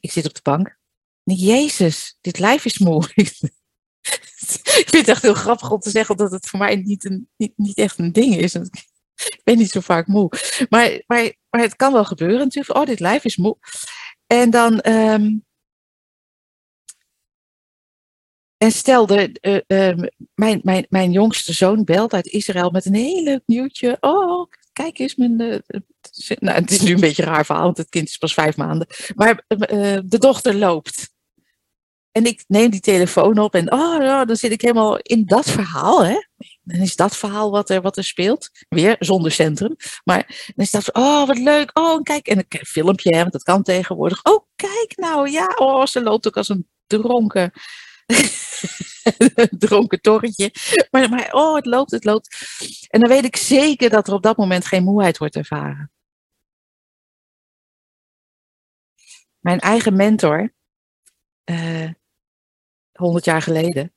ik 0.00 0.10
zit 0.10 0.26
op 0.26 0.34
de 0.34 0.40
bank, 0.42 0.75
Jezus, 1.34 2.16
dit 2.20 2.38
lijf 2.38 2.64
is 2.64 2.78
moe. 2.78 3.10
ik 4.80 4.86
vind 4.88 5.06
het 5.06 5.08
echt 5.08 5.22
heel 5.22 5.34
grappig 5.34 5.70
om 5.70 5.80
te 5.80 5.90
zeggen 5.90 6.16
dat 6.16 6.30
het 6.30 6.46
voor 6.46 6.58
mij 6.58 6.76
niet, 6.76 7.04
een, 7.04 7.28
niet, 7.36 7.52
niet 7.56 7.78
echt 7.78 7.98
een 7.98 8.12
ding 8.12 8.36
is. 8.36 8.54
Ik 8.54 9.40
ben 9.44 9.58
niet 9.58 9.70
zo 9.70 9.80
vaak 9.80 10.06
moe. 10.06 10.30
Maar, 10.68 11.02
maar, 11.06 11.32
het 11.50 11.76
kan 11.76 11.92
wel 11.92 12.04
gebeuren 12.04 12.38
natuurlijk. 12.38 12.78
Oh, 12.78 12.86
dit 12.86 13.00
lijf 13.00 13.24
is 13.24 13.36
moe. 13.36 13.56
En 14.26 14.50
dan. 14.50 14.88
Um, 14.88 15.44
en 18.56 18.72
stel, 18.72 19.18
uh, 19.18 19.28
uh, 19.66 20.04
mijn, 20.34 20.60
mijn, 20.62 20.86
mijn 20.88 21.12
jongste 21.12 21.52
zoon 21.52 21.84
belt 21.84 22.12
uit 22.12 22.26
Israël 22.26 22.70
met 22.70 22.84
een 22.84 22.94
heel 22.94 23.22
leuk 23.22 23.42
nieuwtje. 23.46 23.96
Oh, 24.00 24.50
kijk 24.72 24.98
eens, 24.98 25.14
mijn, 25.14 25.40
uh, 25.40 25.58
nou, 26.38 26.60
het 26.60 26.70
is 26.70 26.80
nu 26.80 26.94
een 26.94 27.00
beetje 27.00 27.22
raar 27.24 27.44
verhaal, 27.44 27.64
want 27.64 27.76
het 27.76 27.88
kind 27.88 28.08
is 28.08 28.16
pas 28.16 28.34
vijf 28.34 28.56
maanden. 28.56 28.86
Maar 29.14 29.44
de 30.04 30.18
dochter 30.18 30.54
loopt. 30.54 31.14
En 32.16 32.24
ik 32.24 32.44
neem 32.46 32.70
die 32.70 32.80
telefoon 32.80 33.38
op 33.38 33.54
en 33.54 33.72
oh, 33.72 34.02
ja, 34.02 34.24
dan 34.24 34.36
zit 34.36 34.52
ik 34.52 34.60
helemaal 34.60 34.98
in 34.98 35.24
dat 35.24 35.50
verhaal. 35.50 36.04
Hè? 36.04 36.22
Dan 36.62 36.80
is 36.80 36.96
dat 36.96 37.16
verhaal 37.16 37.50
wat 37.50 37.70
er, 37.70 37.80
wat 37.80 37.96
er 37.96 38.04
speelt. 38.04 38.50
Weer 38.68 38.96
zonder 38.98 39.32
centrum. 39.32 39.76
Maar 40.04 40.52
dan 40.54 40.64
is 40.64 40.70
dat, 40.70 40.94
oh 40.94 41.26
wat 41.26 41.38
leuk. 41.38 41.78
Oh, 41.78 42.02
kijk. 42.02 42.26
En 42.26 42.38
een 42.38 42.66
filmpje, 42.66 43.14
hè, 43.14 43.20
want 43.20 43.32
dat 43.32 43.42
kan 43.42 43.62
tegenwoordig. 43.62 44.24
Oh, 44.24 44.46
kijk 44.54 44.92
nou. 44.96 45.30
Ja, 45.30 45.46
oh, 45.56 45.86
ze 45.86 46.02
loopt 46.02 46.26
ook 46.26 46.36
als 46.36 46.48
een 46.48 46.68
dronken. 46.86 47.52
dronken 49.66 50.00
torretje. 50.00 50.50
Maar, 50.90 51.08
maar 51.08 51.32
oh, 51.32 51.54
het 51.54 51.66
loopt, 51.66 51.90
het 51.90 52.04
loopt. 52.04 52.36
En 52.88 53.00
dan 53.00 53.08
weet 53.08 53.24
ik 53.24 53.36
zeker 53.36 53.90
dat 53.90 54.08
er 54.08 54.14
op 54.14 54.22
dat 54.22 54.36
moment 54.36 54.66
geen 54.66 54.84
moeheid 54.84 55.18
wordt 55.18 55.36
ervaren. 55.36 55.90
Mijn 59.38 59.58
eigen 59.58 59.96
mentor, 59.96 60.54
uh, 61.50 61.90
100 62.96 63.24
jaar 63.24 63.42
geleden. 63.42 63.92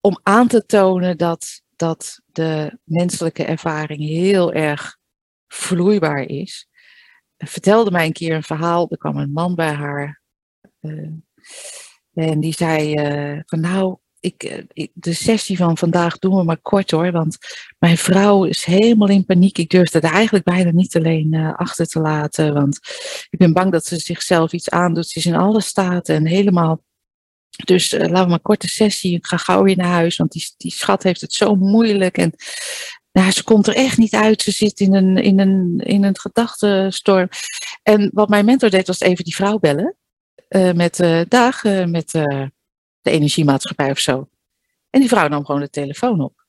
Om 0.00 0.20
aan 0.22 0.48
te 0.48 0.66
tonen 0.66 1.18
dat, 1.18 1.62
dat 1.76 2.20
de 2.26 2.78
menselijke 2.84 3.44
ervaring 3.44 4.00
heel 4.00 4.52
erg 4.52 4.98
vloeibaar 5.46 6.22
is. 6.22 6.68
Vertelde 7.36 7.90
mij 7.90 8.06
een 8.06 8.12
keer 8.12 8.34
een 8.34 8.42
verhaal. 8.42 8.90
Er 8.90 8.98
kwam 8.98 9.16
een 9.16 9.32
man 9.32 9.54
bij 9.54 9.72
haar. 9.72 10.22
Uh, 10.80 11.12
en 12.12 12.40
die 12.40 12.52
zei 12.52 12.94
uh, 12.94 13.40
van 13.46 13.60
nou, 13.60 13.98
ik, 14.20 14.42
eh, 14.42 14.86
de 14.92 15.12
sessie 15.12 15.56
van 15.56 15.78
vandaag 15.78 16.18
doen 16.18 16.36
we 16.36 16.44
maar 16.44 16.60
kort 16.62 16.90
hoor. 16.90 17.12
Want 17.12 17.38
mijn 17.78 17.96
vrouw 17.96 18.44
is 18.44 18.64
helemaal 18.64 19.08
in 19.08 19.24
paniek. 19.24 19.58
Ik 19.58 19.70
durf 19.70 19.92
het 19.92 20.04
eigenlijk 20.04 20.44
bijna 20.44 20.70
niet 20.70 20.96
alleen 20.96 21.34
uh, 21.34 21.54
achter 21.54 21.86
te 21.86 22.00
laten. 22.00 22.54
Want 22.54 22.78
ik 23.30 23.38
ben 23.38 23.52
bang 23.52 23.72
dat 23.72 23.84
ze 23.84 23.98
zichzelf 23.98 24.52
iets 24.52 24.70
aandoet. 24.70 25.08
Ze 25.08 25.18
is 25.18 25.26
in 25.26 25.36
alle 25.36 25.60
staten 25.60 26.14
en 26.14 26.26
helemaal. 26.26 26.82
Dus 27.64 27.92
uh, 27.92 28.00
laten 28.00 28.22
we 28.22 28.30
maar 28.30 28.40
korte 28.40 28.68
sessie. 28.68 29.16
Ik 29.16 29.26
ga 29.26 29.36
gauw 29.36 29.62
weer 29.62 29.76
naar 29.76 29.92
huis. 29.92 30.16
Want 30.16 30.32
die, 30.32 30.54
die 30.56 30.72
schat 30.72 31.02
heeft 31.02 31.20
het 31.20 31.32
zo 31.32 31.54
moeilijk. 31.54 32.18
En 32.18 32.32
nou, 33.12 33.30
ze 33.30 33.44
komt 33.44 33.66
er 33.66 33.74
echt 33.74 33.98
niet 33.98 34.14
uit. 34.14 34.42
Ze 34.42 34.50
zit 34.50 34.80
in 34.80 34.94
een, 34.94 35.16
in 35.16 35.38
een, 35.38 35.78
in 35.78 36.04
een 36.04 36.18
gedachtenstorm. 36.18 37.28
En 37.82 38.10
wat 38.12 38.28
mijn 38.28 38.44
mentor 38.44 38.70
deed 38.70 38.86
was 38.86 39.00
even 39.00 39.24
die 39.24 39.34
vrouw 39.34 39.58
bellen. 39.58 39.96
met 40.74 41.04
dag, 41.28 41.62
met 41.86 42.12
de 43.00 43.10
energiemaatschappij 43.10 43.90
of 43.90 43.98
zo. 43.98 44.28
En 44.90 45.00
die 45.00 45.08
vrouw 45.08 45.28
nam 45.28 45.44
gewoon 45.44 45.60
de 45.60 45.70
telefoon 45.70 46.20
op. 46.20 46.44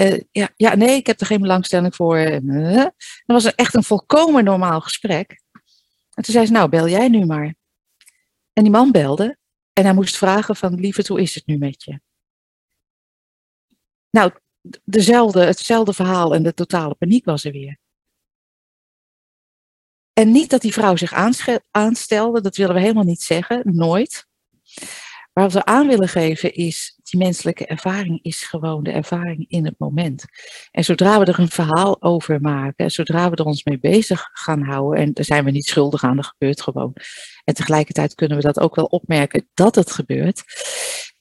Uh, 0.00 0.20
ja, 0.30 0.52
ja, 0.56 0.74
nee, 0.74 0.96
ik 0.96 1.06
heb 1.06 1.20
er 1.20 1.26
geen 1.26 1.40
belangstelling 1.40 1.94
voor. 1.94 2.18
Uh, 2.18 2.74
dat 2.74 2.92
was 3.26 3.54
echt 3.54 3.74
een 3.74 3.84
volkomen 3.84 4.44
normaal 4.44 4.80
gesprek. 4.80 5.42
En 6.14 6.22
toen 6.22 6.34
zei 6.34 6.46
ze, 6.46 6.52
nou, 6.52 6.68
bel 6.68 6.88
jij 6.88 7.08
nu 7.08 7.24
maar. 7.24 7.54
En 8.52 8.62
die 8.62 8.72
man 8.72 8.92
belde 8.92 9.38
en 9.72 9.84
hij 9.84 9.94
moest 9.94 10.16
vragen 10.16 10.56
van, 10.56 10.74
lieverd, 10.74 11.08
hoe 11.08 11.20
is 11.20 11.34
het 11.34 11.46
nu 11.46 11.58
met 11.58 11.82
je? 11.82 12.00
Nou, 14.10 14.32
dezelfde, 14.84 15.44
hetzelfde 15.44 15.92
verhaal 15.92 16.34
en 16.34 16.42
de 16.42 16.54
totale 16.54 16.94
paniek 16.94 17.24
was 17.24 17.44
er 17.44 17.52
weer. 17.52 17.78
En 20.12 20.32
niet 20.32 20.50
dat 20.50 20.60
die 20.60 20.72
vrouw 20.72 20.96
zich 20.96 21.12
aanstelde, 21.70 22.40
dat 22.40 22.56
willen 22.56 22.74
we 22.74 22.80
helemaal 22.80 23.04
niet 23.04 23.22
zeggen, 23.22 23.62
nooit. 23.64 24.26
Maar 25.36 25.50
we 25.50 25.64
aan 25.64 25.86
willen 25.86 26.08
geven 26.08 26.54
is, 26.54 26.98
die 27.02 27.20
menselijke 27.20 27.66
ervaring 27.66 28.22
is 28.22 28.42
gewoon 28.42 28.82
de 28.82 28.90
ervaring 28.90 29.44
in 29.48 29.64
het 29.64 29.74
moment. 29.78 30.24
En 30.70 30.84
zodra 30.84 31.18
we 31.18 31.24
er 31.24 31.38
een 31.38 31.50
verhaal 31.50 32.02
over 32.02 32.40
maken, 32.40 32.90
zodra 32.90 33.30
we 33.30 33.36
er 33.36 33.44
ons 33.44 33.64
mee 33.64 33.78
bezig 33.78 34.28
gaan 34.32 34.62
houden, 34.62 35.00
en 35.00 35.12
daar 35.12 35.24
zijn 35.24 35.44
we 35.44 35.50
niet 35.50 35.66
schuldig 35.66 36.04
aan, 36.04 36.16
dat 36.16 36.26
gebeurt 36.26 36.62
gewoon. 36.62 36.92
En 37.44 37.54
tegelijkertijd 37.54 38.14
kunnen 38.14 38.36
we 38.36 38.42
dat 38.42 38.60
ook 38.60 38.74
wel 38.74 38.84
opmerken 38.84 39.48
dat 39.54 39.74
het 39.74 39.90
gebeurt. 39.90 40.42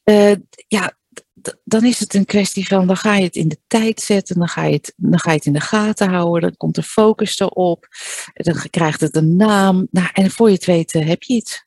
Uh, 0.04 0.36
ja, 0.68 0.98
dan 1.63 1.84
is 1.84 2.00
het 2.00 2.13
een 2.13 2.26
kwestie 2.26 2.68
van, 2.68 2.88
dan 2.88 2.98
ga 2.98 3.15
je 3.15 3.24
het 3.24 3.36
in 3.36 3.48
de 3.48 3.60
tijd 3.68 4.02
zetten, 4.02 4.38
dan 4.38 4.48
ga 4.48 4.63
je 4.63 4.74
het, 4.74 4.94
dan 4.96 5.20
ga 5.20 5.30
je 5.30 5.38
het 5.38 5.46
in 5.46 5.54
de 5.54 5.60
gaten 5.60 6.10
houden, 6.10 6.41
dan 6.41 6.58
komt 6.58 6.76
de 6.76 6.84
focus 6.84 7.39
erop, 7.39 7.88
dan 8.34 8.56
krijgt 8.70 9.02
het 9.02 9.15
een 9.15 9.36
naam. 9.36 9.88
Nou, 9.91 10.10
en 10.13 10.32
voor 10.32 10.48
je 10.48 10.56
het 10.56 10.65
weet 10.65 10.94
heb 10.94 11.24
je 11.24 11.34
iets 11.34 11.64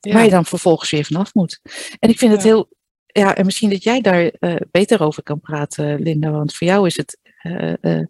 ja. 0.00 0.12
waar 0.12 0.24
je 0.24 0.30
dan 0.30 0.44
vervolgens 0.44 0.90
weer 0.90 1.04
vanaf 1.04 1.34
moet. 1.34 1.60
En 1.98 2.08
ik 2.08 2.18
vind 2.18 2.32
het 2.32 2.42
heel, 2.42 2.68
ja, 3.06 3.36
en 3.36 3.44
misschien 3.44 3.70
dat 3.70 3.82
jij 3.82 4.00
daar 4.00 4.32
uh, 4.40 4.54
beter 4.70 5.02
over 5.02 5.22
kan 5.22 5.40
praten, 5.40 6.02
Linda, 6.02 6.30
want 6.30 6.54
voor 6.54 6.66
jou 6.66 6.86
is 6.86 6.96
het 6.96 7.18
uh, 7.42 7.72
uh, 7.80 8.04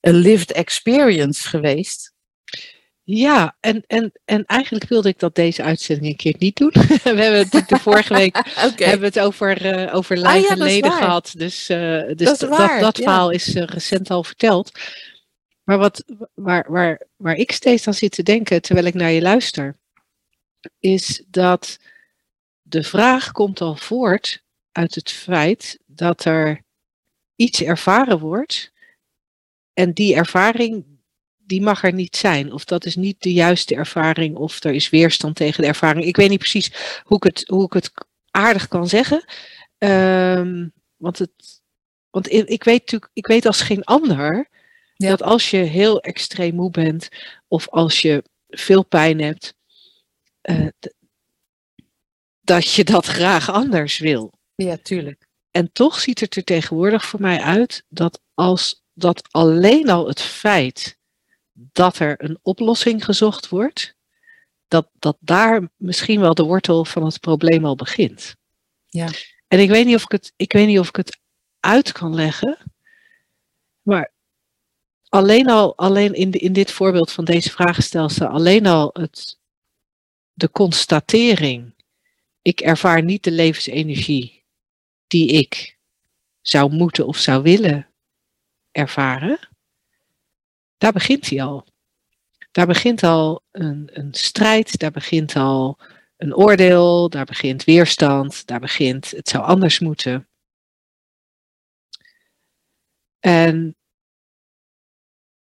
een 0.00 0.14
lived 0.14 0.52
experience 0.52 1.48
geweest. 1.48 2.12
Ja, 3.06 3.56
en, 3.60 3.84
en, 3.86 4.12
en 4.24 4.44
eigenlijk 4.44 4.88
wilde 4.88 5.08
ik 5.08 5.18
dat 5.18 5.34
deze 5.34 5.62
uitzending 5.62 6.08
een 6.08 6.16
keer 6.16 6.34
niet 6.38 6.56
doen. 6.56 6.72
we 6.72 7.00
hebben 7.02 7.48
het 7.48 7.68
de 7.68 7.78
vorige 7.78 8.14
week 8.14 8.36
okay. 8.68 8.88
hebben 8.88 9.08
het 9.08 9.18
over, 9.18 9.86
uh, 9.86 9.94
over 9.94 10.16
live 10.16 10.28
ah, 10.28 10.56
ja, 10.56 10.64
leden 10.64 10.92
gehad. 10.92 11.32
Dus, 11.36 11.70
uh, 11.70 11.76
dus 12.14 12.38
dat, 12.38 12.40
dat, 12.40 12.80
dat, 12.80 12.96
verhaal 12.96 13.30
is 13.30 13.54
uh, 13.54 13.62
recent 13.64 14.10
al 14.10 14.24
verteld. 14.24 14.78
Maar 15.64 15.78
wat, 15.78 16.04
waar, 16.34 16.66
waar, 16.68 17.06
waar 17.16 17.34
ik 17.34 17.52
steeds 17.52 17.86
aan 17.86 17.94
zit 17.94 18.12
te 18.12 18.22
denken 18.22 18.62
terwijl 18.62 18.86
ik 18.86 18.94
naar 18.94 19.10
je 19.10 19.22
luister, 19.22 19.78
is 20.78 21.24
dat 21.26 21.78
de 22.62 22.82
vraag 22.82 23.32
komt 23.32 23.60
al 23.60 23.76
voort 23.76 24.42
uit 24.72 24.94
het 24.94 25.10
feit 25.10 25.78
dat 25.86 26.24
er 26.24 26.62
iets 27.36 27.62
ervaren 27.62 28.18
wordt 28.18 28.72
en 29.72 29.92
die 29.92 30.14
ervaring 30.14 30.84
die 31.46 31.62
mag 31.62 31.84
er 31.84 31.92
niet 31.92 32.16
zijn. 32.16 32.52
Of 32.52 32.64
dat 32.64 32.84
is 32.84 32.96
niet 32.96 33.22
de 33.22 33.32
juiste 33.32 33.74
ervaring 33.74 34.36
of 34.36 34.64
er 34.64 34.72
is 34.72 34.90
weerstand 34.90 35.36
tegen 35.36 35.62
de 35.62 35.68
ervaring. 35.68 36.04
Ik 36.04 36.16
weet 36.16 36.28
niet 36.28 36.38
precies 36.38 37.00
hoe 37.02 37.16
ik 37.16 37.22
het, 37.22 37.48
hoe 37.48 37.64
ik 37.64 37.72
het 37.72 37.92
aardig 38.30 38.68
kan 38.68 38.88
zeggen. 38.88 39.24
Um, 39.78 40.72
want 40.96 41.18
het, 41.18 41.62
want 42.10 42.32
ik 42.32 42.64
weet 42.64 42.80
natuurlijk, 42.80 43.10
ik 43.12 43.26
weet 43.26 43.46
als 43.46 43.60
geen 43.60 43.84
ander 43.84 44.48
ja. 44.94 45.08
dat 45.08 45.22
als 45.22 45.50
je 45.50 45.56
heel 45.56 46.00
extreem 46.00 46.54
moe 46.54 46.70
bent 46.70 47.08
of 47.48 47.68
als 47.68 48.00
je 48.00 48.24
veel 48.48 48.84
pijn 48.84 49.20
hebt, 49.20 49.54
uh, 50.50 50.68
dat 52.40 52.72
je 52.72 52.84
dat 52.84 53.06
graag 53.06 53.50
anders 53.50 53.98
wil. 53.98 54.32
Ja, 54.54 54.76
tuurlijk. 54.76 55.26
En 55.50 55.72
toch 55.72 56.00
ziet 56.00 56.20
het 56.20 56.36
er 56.36 56.44
tegenwoordig 56.44 57.04
voor 57.04 57.20
mij 57.20 57.40
uit 57.40 57.84
dat 57.88 58.20
als 58.34 58.82
dat 58.92 59.32
alleen 59.32 59.90
al 59.90 60.08
het 60.08 60.20
feit 60.20 60.98
dat 61.52 61.98
er 61.98 62.24
een 62.24 62.38
oplossing 62.42 63.04
gezocht 63.04 63.48
wordt, 63.48 63.94
dat, 64.68 64.88
dat 64.98 65.16
daar 65.20 65.68
misschien 65.76 66.20
wel 66.20 66.34
de 66.34 66.42
wortel 66.42 66.84
van 66.84 67.04
het 67.04 67.20
probleem 67.20 67.64
al 67.64 67.74
begint. 67.74 68.36
Ja. 68.86 69.08
En 69.48 69.58
ik 69.58 69.68
weet 69.68 69.86
niet 69.86 69.94
of 69.94 70.02
ik 70.02 70.12
het, 70.12 70.32
ik 70.36 70.52
weet 70.52 70.66
niet 70.66 70.78
of 70.78 70.88
ik 70.88 70.96
het 70.96 71.20
uit 71.60 71.92
kan 71.92 72.14
leggen. 72.14 72.58
Maar 73.82 74.12
alleen 75.08 75.50
al, 75.50 75.76
alleen 75.76 76.14
in, 76.14 76.30
de, 76.30 76.38
in 76.38 76.52
dit 76.52 76.70
voorbeeld 76.70 77.12
van 77.12 77.24
deze 77.24 77.50
vragenstelsel, 77.50 78.26
alleen 78.26 78.66
al 78.66 78.90
het, 78.92 79.38
de 80.34 80.50
constatering, 80.50 81.74
ik 82.42 82.60
ervaar 82.60 83.02
niet 83.02 83.24
de 83.24 83.30
levensenergie 83.30 84.44
die 85.06 85.28
ik 85.28 85.78
zou 86.40 86.72
moeten 86.72 87.06
of 87.06 87.16
zou 87.16 87.42
willen 87.42 87.88
ervaren, 88.70 89.48
daar 90.78 90.92
begint 90.92 91.30
hij 91.30 91.42
al. 91.42 91.66
Daar 92.50 92.66
begint 92.66 93.02
al 93.02 93.42
een, 93.50 93.90
een 93.92 94.14
strijd, 94.14 94.78
daar 94.78 94.90
begint 94.90 95.36
al 95.36 95.78
een 96.16 96.34
oordeel, 96.34 97.08
daar 97.08 97.24
begint 97.24 97.64
weerstand, 97.64 98.46
daar 98.46 98.60
begint 98.60 99.10
het 99.10 99.28
zou 99.28 99.44
anders 99.44 99.78
moeten. 99.78 100.28
En, 103.20 103.76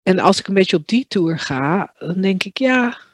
en 0.01 0.19
als 0.19 0.39
ik 0.39 0.47
een 0.47 0.53
beetje 0.53 0.77
op 0.77 0.87
die 0.87 1.07
tour 1.07 1.39
ga, 1.39 1.93
dan 1.97 2.21
denk 2.21 2.43
ik 2.43 2.57
ja. 2.57 3.04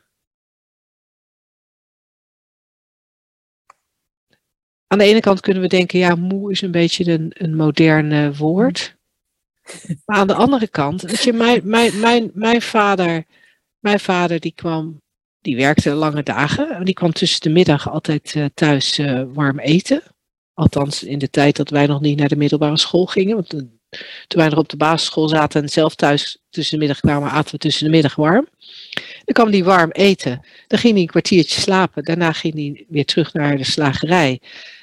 Aan 4.91 4.97
de 4.97 5.03
ene 5.03 5.19
kant 5.19 5.39
kunnen 5.39 5.61
we 5.61 5.67
denken, 5.67 5.99
ja, 5.99 6.15
moe 6.15 6.51
is 6.51 6.61
een 6.61 6.71
beetje 6.71 7.11
een, 7.11 7.31
een 7.33 7.55
moderne 7.55 8.33
woord. 8.33 8.95
Maar 10.05 10.17
aan 10.17 10.27
de 10.27 10.33
andere 10.33 10.67
kant, 10.67 11.01
weet 11.01 11.23
je, 11.23 11.33
mijn, 11.33 11.61
mijn, 11.63 11.99
mijn, 11.99 12.31
mijn 12.33 12.61
vader, 12.61 13.25
mijn 13.79 13.99
vader 13.99 14.39
die 14.39 14.53
kwam, 14.55 15.01
die 15.39 15.55
werkte 15.55 15.93
lange 15.93 16.23
dagen. 16.23 16.85
Die 16.85 16.93
kwam 16.93 17.11
tussen 17.11 17.41
de 17.41 17.49
middag 17.49 17.89
altijd 17.89 18.35
uh, 18.35 18.45
thuis 18.53 18.99
uh, 18.99 19.23
warm 19.33 19.59
eten. 19.59 20.03
Althans, 20.53 21.03
in 21.03 21.19
de 21.19 21.29
tijd 21.29 21.55
dat 21.55 21.69
wij 21.69 21.87
nog 21.87 22.01
niet 22.01 22.19
naar 22.19 22.29
de 22.29 22.35
middelbare 22.35 22.77
school 22.77 23.05
gingen. 23.05 23.35
Want 23.35 23.53
uh, 23.53 23.59
toen 24.27 24.39
wij 24.39 24.49
nog 24.49 24.59
op 24.59 24.69
de 24.69 24.77
basisschool 24.77 25.29
zaten 25.29 25.61
en 25.61 25.69
zelf 25.69 25.95
thuis 25.95 26.37
tussen 26.49 26.73
de 26.73 26.85
middag 26.85 26.99
kwamen, 26.99 27.29
aten 27.29 27.51
we 27.51 27.57
tussen 27.57 27.85
de 27.85 27.91
middag 27.91 28.15
warm. 28.15 28.47
Dan 29.23 29.33
kwam 29.33 29.49
hij 29.49 29.63
warm 29.63 29.91
eten. 29.91 30.45
Dan 30.67 30.79
ging 30.79 30.93
hij 30.93 31.01
een 31.01 31.07
kwartiertje 31.07 31.61
slapen. 31.61 32.03
Daarna 32.03 32.31
ging 32.31 32.53
hij 32.53 32.85
weer 32.89 33.05
terug 33.05 33.33
naar 33.33 33.57
de 33.57 33.63
slagerij. 33.63 34.41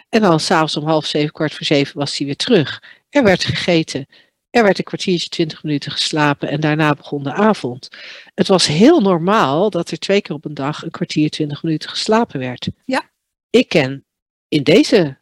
En 0.08 0.20
dan 0.20 0.40
s'avonds 0.40 0.76
om 0.76 0.84
half 0.84 1.06
zeven, 1.06 1.32
kwart 1.32 1.54
voor 1.54 1.66
zeven 1.66 1.98
was 1.98 2.18
hij 2.18 2.26
weer 2.26 2.36
terug. 2.36 2.82
Er 3.10 3.22
werd 3.22 3.44
gegeten. 3.44 4.06
Er 4.50 4.62
werd 4.62 4.78
een 4.78 4.84
kwartiertje, 4.84 5.28
twintig 5.28 5.62
minuten 5.62 5.92
geslapen 5.92 6.48
en 6.48 6.60
daarna 6.60 6.94
begon 6.94 7.22
de 7.22 7.32
avond. 7.32 7.88
Het 8.34 8.48
was 8.48 8.66
heel 8.66 9.00
normaal 9.00 9.70
dat 9.70 9.90
er 9.90 9.98
twee 9.98 10.20
keer 10.20 10.34
op 10.34 10.44
een 10.44 10.54
dag 10.54 10.82
een 10.82 10.90
kwartier, 10.90 11.30
twintig 11.30 11.62
minuten 11.62 11.90
geslapen 11.90 12.40
werd. 12.40 12.68
Ja. 12.84 13.10
Ik 13.50 13.68
ken 13.68 14.04
in 14.48 14.62
deze, 14.62 15.18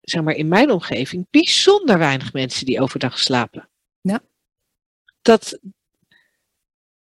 zeg 0.00 0.22
maar 0.22 0.34
in 0.34 0.48
mijn 0.48 0.70
omgeving, 0.70 1.26
bijzonder 1.30 1.98
weinig 1.98 2.32
mensen 2.32 2.66
die 2.66 2.80
overdag 2.80 3.18
slapen. 3.18 3.68
Ja. 4.00 4.20
Dat, 5.22 5.58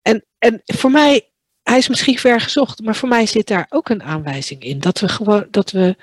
en, 0.02 0.26
en 0.38 0.62
voor 0.64 0.90
mij, 0.90 1.30
hij 1.62 1.78
is 1.78 1.88
misschien 1.88 2.18
ver 2.18 2.40
gezocht, 2.40 2.80
maar 2.80 2.96
voor 2.96 3.08
mij 3.08 3.26
zit 3.26 3.46
daar 3.46 3.66
ook 3.68 3.88
een 3.88 4.02
aanwijzing 4.02 4.62
in. 4.62 4.78
Dat 4.78 5.00
we 5.00 5.08
gewoon, 5.08 5.46
dat 5.50 5.70
we 5.70 5.96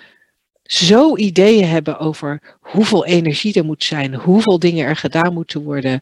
zo 0.71 1.17
ideeën 1.17 1.67
hebben 1.67 1.99
over 1.99 2.57
hoeveel 2.59 3.05
energie 3.05 3.53
er 3.53 3.65
moet 3.65 3.83
zijn, 3.83 4.15
hoeveel 4.15 4.59
dingen 4.59 4.85
er 4.85 4.95
gedaan 4.95 5.33
moeten 5.33 5.63
worden. 5.63 6.01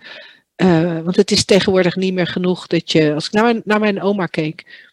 Uh, 0.55 1.01
want 1.01 1.15
het 1.15 1.31
is 1.31 1.45
tegenwoordig 1.45 1.95
niet 1.95 2.13
meer 2.13 2.27
genoeg 2.27 2.67
dat 2.67 2.91
je, 2.91 3.13
als 3.13 3.25
ik 3.25 3.31
naar 3.31 3.43
mijn, 3.43 3.61
naar 3.65 3.79
mijn 3.79 4.01
oma 4.01 4.25
keek, 4.25 4.85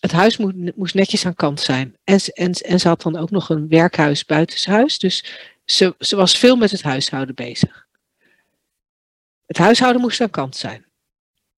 het 0.00 0.12
huis 0.12 0.36
moest 0.74 0.94
netjes 0.94 1.26
aan 1.26 1.34
kant 1.34 1.60
zijn. 1.60 1.96
En, 2.04 2.20
en, 2.20 2.52
en 2.52 2.80
ze 2.80 2.88
had 2.88 3.02
dan 3.02 3.16
ook 3.16 3.30
nog 3.30 3.48
een 3.48 3.68
werkhuis 3.68 4.24
buitenshuis, 4.24 4.98
dus 4.98 5.24
ze, 5.64 5.94
ze 5.98 6.16
was 6.16 6.38
veel 6.38 6.56
met 6.56 6.70
het 6.70 6.82
huishouden 6.82 7.34
bezig. 7.34 7.86
Het 9.46 9.58
huishouden 9.58 10.00
moest 10.00 10.20
aan 10.20 10.30
kant 10.30 10.56
zijn. 10.56 10.84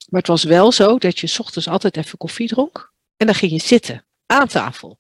Maar 0.09 0.21
het 0.21 0.31
was 0.31 0.43
wel 0.43 0.73
zo 0.73 0.99
dat 0.99 1.19
je 1.19 1.37
ochtends 1.39 1.69
altijd 1.69 1.97
even 1.97 2.19
koffie 2.19 2.49
dronk 2.49 2.93
en 3.17 3.27
dan 3.27 3.35
ging 3.35 3.53
je 3.53 3.61
zitten 3.61 4.05
aan 4.27 4.49
tafel. 4.49 4.99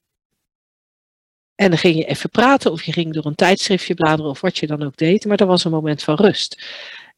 En 1.62 1.70
dan 1.70 1.78
ging 1.78 1.96
je 1.96 2.04
even 2.04 2.30
praten 2.30 2.72
of 2.72 2.82
je 2.82 2.92
ging 2.92 3.12
door 3.12 3.26
een 3.26 3.34
tijdschriftje 3.34 3.94
bladeren 3.94 4.30
of 4.30 4.40
wat 4.40 4.58
je 4.58 4.66
dan 4.66 4.82
ook 4.82 4.96
deed. 4.96 5.24
Maar 5.24 5.36
dat 5.36 5.48
was 5.48 5.64
een 5.64 5.70
moment 5.70 6.02
van 6.02 6.14
rust. 6.14 6.62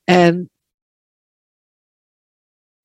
En, 0.04 0.50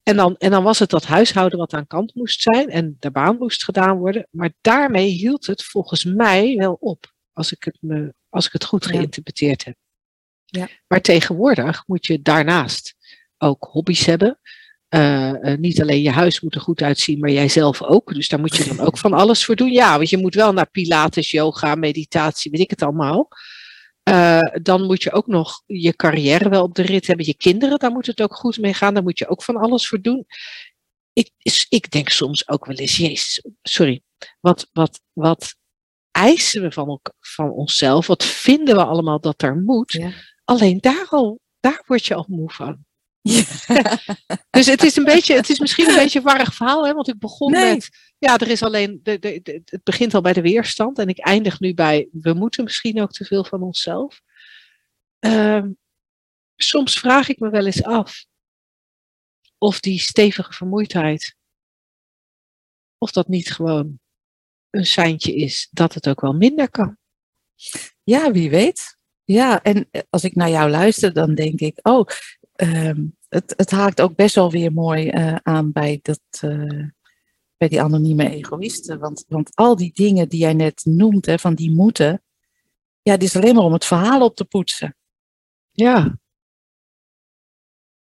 en, 0.04 0.16
dan, 0.16 0.38
en 0.38 0.52
dan 0.52 0.64
was 0.64 0.80
het 0.80 0.90
dat 0.90 1.06
huishouden 1.06 1.60
wat 1.60 1.74
aan 1.74 1.88
kant 1.88 2.16
moest 2.16 2.42
zijn 2.42 2.70
en 2.70 2.96
de 3.00 3.12
baan 3.12 3.38
moest 3.38 3.64
gedaan 3.64 3.98
worden. 3.98 4.28
Maar 4.32 4.54
daarmee 4.62 5.08
hield 5.08 5.46
het 5.46 5.64
volgens 5.64 6.04
mij 6.04 6.56
wel 6.56 6.74
op. 6.74 7.14
Als 7.34 7.52
ik 7.52 7.64
het, 7.64 7.78
me, 7.82 8.14
als 8.30 8.46
ik 8.46 8.54
het 8.54 8.64
goed 8.64 8.86
geïnterpreteerd 8.86 9.66
heb. 9.66 9.76
Ja. 10.46 10.68
Maar 10.88 11.02
tegenwoordig 11.02 11.84
moet 11.88 12.06
je 12.06 12.22
daarnaast 12.22 12.96
ook 13.38 13.68
hobby's 13.72 14.06
hebben. 14.06 14.40
Eh, 14.90 15.52
eh, 15.52 15.60
niet 15.60 15.82
alleen 15.82 16.02
je 16.02 16.12
huis 16.12 16.42
moet 16.42 16.56
er 16.56 16.62
goed 16.62 16.82
uitzien, 16.82 17.20
maar 17.20 17.32
jij 17.32 17.48
zelf 17.48 17.82
ook. 17.82 18.14
Dus 18.14 18.28
daar 18.28 18.40
moet 18.40 18.56
je 18.56 18.68
dan 18.68 18.80
ook 18.80 18.98
van 18.98 19.14
alles 19.14 19.46
voor 19.46 19.56
doen. 19.56 19.72
Ja, 19.72 19.98
want 19.98 20.10
je 20.10 20.18
moet 20.18 20.36
wel 20.36 20.54
naar 20.54 20.70
Pilates, 20.70 21.32
yoga, 21.32 21.76
meditatie, 21.76 22.52
weet 22.52 22.60
ik 22.60 22.70
het 22.70 22.82
allemaal. 22.82 23.28
Eh, 24.04 24.40
dan 24.62 24.86
moet 24.86 25.04
je 25.04 25.12
ook 25.12 25.28
nog 25.28 25.64
je 25.66 25.96
carrière 25.96 26.50
wel 26.50 26.64
op 26.64 26.76
de 26.76 26.82
rit 26.82 27.08
hebben. 27.08 27.26
Je 27.26 27.36
kinderen, 27.36 27.80
daar 27.80 27.92
moet 27.92 28.06
het 28.06 28.22
ook 28.22 28.36
goed 28.36 28.58
mee 28.58 28.74
gaan. 28.74 28.94
Daar 28.94 29.04
moet 29.04 29.20
je 29.20 29.28
ook 29.28 29.44
van 29.44 29.56
alles 29.58 29.88
voor 29.88 30.02
doen. 30.02 30.26
Ik, 31.14 31.32
ik 31.70 31.92
denk 31.92 32.10
soms 32.10 32.48
ook 32.48 32.66
wel 32.66 32.76
eens, 32.76 32.98
jezus, 32.98 33.46
sorry. 33.62 34.02
Wat, 34.40 34.70
wat, 34.72 35.02
wat 35.14 35.56
eisen 36.12 36.62
we 36.62 36.72
van, 36.72 37.00
van 37.20 37.52
onszelf? 37.52 38.08
Wat 38.08 38.26
vinden 38.26 38.76
we 38.76 38.84
allemaal 38.84 39.20
dat 39.20 39.42
er 39.42 39.56
moet? 39.56 39.92
Ja. 39.92 40.12
Alleen 40.44 40.78
daar 40.80 41.08
al, 41.10 41.40
daar 41.60 41.84
word 41.86 42.06
je 42.06 42.16
al 42.16 42.26
moe 42.28 42.52
van. 42.52 42.86
Dus 44.50 44.66
het 44.66 44.84
is, 44.84 44.96
een 44.96 45.04
beetje, 45.04 45.36
het 45.36 45.50
is 45.50 45.60
misschien 45.60 45.90
een 45.90 45.96
beetje 46.04 46.20
een 46.20 46.26
warrig 46.26 46.54
verhaal, 46.54 46.86
hè? 46.86 46.94
want 46.94 47.08
ik 47.08 47.20
begon 47.20 47.52
Nee. 47.52 47.74
met, 47.74 47.90
ja, 48.18 48.38
er 48.38 48.48
is 48.48 48.64
alleen, 48.64 49.00
de, 49.04 49.20
de, 49.20 49.40
de- 49.44 49.62
het 49.66 49.84
begint 49.84 50.14
al 50.14 50.22
bij 50.22 50.34
de 50.34 50.42
weerstand 50.42 51.00
en 51.00 51.08
ik 51.08 51.20
eindig 51.20 51.60
nu 51.60 51.74
bij, 51.74 52.08
we 52.12 52.34
moeten 52.34 52.64
misschien 52.64 53.02
ook 53.02 53.12
te 53.12 53.26
veel 53.26 53.44
van 53.46 53.62
onszelf. 53.62 54.22
Ehm, 55.20 55.70
soms 56.56 57.00
vraag 57.00 57.30
ik 57.30 57.40
me 57.40 57.50
wel 57.50 57.66
eens 57.66 57.84
af 57.84 58.26
of 59.58 59.80
die 59.80 60.00
stevige 60.00 60.54
vermoeidheid, 60.54 61.36
of 62.98 63.12
dat 63.12 63.28
niet 63.28 63.52
gewoon 63.52 64.00
een 64.70 64.86
seintje 64.86 65.36
is 65.36 65.68
dat 65.72 65.94
het 65.94 66.10
ook 66.10 66.22
wel 66.22 66.34
minder 66.34 66.70
kan. 66.70 66.98
Ja, 68.04 68.32
wie 68.32 68.50
weet. 68.50 68.98
Ja, 69.24 69.64
en 69.64 69.90
als 70.10 70.24
ik 70.24 70.36
naar 70.36 70.50
jou 70.50 70.70
luister, 70.70 71.14
dan 71.14 71.36
denk 71.36 71.60
ik, 71.60 71.80
oh, 71.82 72.08
ehm, 72.60 73.06
het, 73.30 73.54
het 73.58 73.72
haakt 73.72 74.02
ook 74.02 74.16
best 74.16 74.36
wel 74.36 74.52
weer 74.52 74.74
mooi 74.74 75.10
eh, 75.10 75.36
aan 75.36 75.72
bij, 75.72 76.00
dat, 76.02 76.22
eh, 76.40 76.88
bij 77.58 77.68
die 77.68 77.82
anonieme 77.82 78.30
egoïsten. 78.30 79.00
Want, 79.00 79.26
want 79.28 79.56
al 79.56 79.76
die 79.76 79.92
dingen 79.94 80.30
die 80.30 80.40
jij 80.40 80.54
net 80.54 80.82
noemt, 80.86 81.26
hè, 81.26 81.40
van 81.40 81.56
die 81.56 81.72
moeten, 81.72 82.24
ja, 83.02 83.12
het 83.12 83.24
is 83.24 83.36
alleen 83.36 83.56
maar 83.56 83.64
om 83.64 83.74
het 83.74 83.86
verhaal 83.86 84.22
op 84.22 84.36
te 84.36 84.46
poetsen. 84.46 84.96
Ja. 85.72 86.20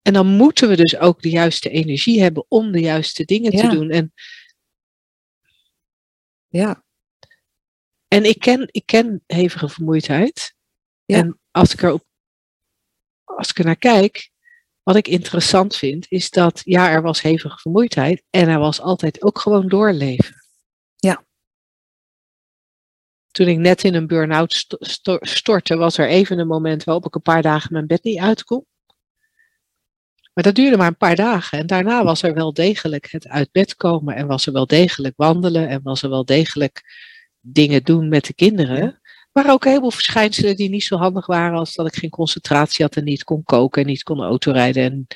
En 0.03 0.13
dan 0.13 0.27
moeten 0.27 0.69
we 0.69 0.77
dus 0.77 0.97
ook 0.97 1.23
de 1.23 1.31
juiste 1.31 1.71
energie 1.71 2.21
hebben 2.23 2.45
om 2.49 2.73
de 2.73 2.81
juiste 2.81 3.25
dingen 3.25 3.53
Ja. 3.53 3.69
te 3.69 3.77
doen. 3.77 3.91
En, 3.91 4.13
Ja, 6.51 6.85
en 8.09 8.25
ik, 8.25 8.39
ken, 8.39 8.69
ik 8.71 8.87
ken 8.87 9.23
hevige 9.27 9.69
vermoeidheid. 9.69 10.55
Ja. 11.05 11.17
En 11.17 11.41
als 11.51 11.73
ik, 11.73 11.83
er 11.83 11.93
op, 11.93 12.05
als 13.25 13.51
ik 13.51 13.59
er 13.59 13.65
naar 13.65 13.77
kijk, 13.77 14.31
wat 14.89 14.97
ik 14.97 15.09
interessant 15.09 15.77
vind, 15.77 16.07
is 16.09 16.31
dat 16.31 16.61
ja, 16.65 16.91
er 16.91 17.03
was 17.03 17.23
hevige 17.23 17.59
vermoeidheid 17.59 18.23
en 18.31 18.49
er 18.49 18.59
was 18.59 18.81
altijd 18.81 19.23
ook 19.23 19.39
gewoon 19.39 19.69
doorleven. 19.69 20.35
Ja. 20.97 21.25
Toen 23.31 23.47
ik 23.47 23.59
net 23.59 23.85
in 23.85 23.95
een 23.95 24.07
burn-out 24.07 24.53
sto- 24.53 24.77
sto- 24.81 25.19
stortte, 25.21 25.77
was 25.77 25.99
er 25.99 26.09
even 26.09 26.39
een 26.39 26.47
moment 26.47 26.85
waarop 26.85 27.07
ik 27.07 27.15
een 27.15 27.23
paar 27.23 27.43
dagen 27.43 27.73
mijn 27.73 27.87
bed 27.87 28.03
niet 28.03 28.19
uit 28.19 28.45
kon. 28.45 28.67
Maar 30.35 30.45
dat 30.45 30.55
duurde 30.55 30.77
maar 30.77 30.87
een 30.87 30.97
paar 30.97 31.17
dagen. 31.17 31.59
En 31.59 31.67
daarna 31.67 32.05
was 32.05 32.23
er 32.23 32.35
wel 32.35 32.53
degelijk 32.53 33.11
het 33.11 33.29
uit 33.29 33.53
bed 33.53 33.75
komen. 33.75 34.15
En 34.15 34.27
was 34.27 34.47
er 34.47 34.53
wel 34.53 34.67
degelijk 34.67 35.17
wandelen. 35.17 35.69
En 35.69 35.83
was 35.83 36.03
er 36.03 36.11
wel 36.11 36.25
degelijk 36.25 36.83
dingen 37.41 37.83
doen 37.85 38.09
met 38.09 38.25
de 38.25 38.35
kinderen. 38.35 38.98
Maar 39.39 39.53
ook 39.53 39.63
een 39.63 39.69
heleboel 39.69 39.91
verschijnselen 39.91 40.57
die 40.57 40.69
niet 40.69 40.85
zo 40.85 40.97
handig 40.97 41.27
waren. 41.27 41.59
Als 41.59 41.75
dat 41.75 41.87
ik 41.87 41.97
geen 41.97 42.11
concentratie 42.11 42.85
had 42.85 42.97
en 42.97 43.05
niet 43.05 43.25
kon 43.25 43.43
koken. 43.43 43.83
En 43.83 43.89
niet 43.89 44.03
kon 44.03 44.21
autorijden. 44.21 44.83
En 44.83 45.07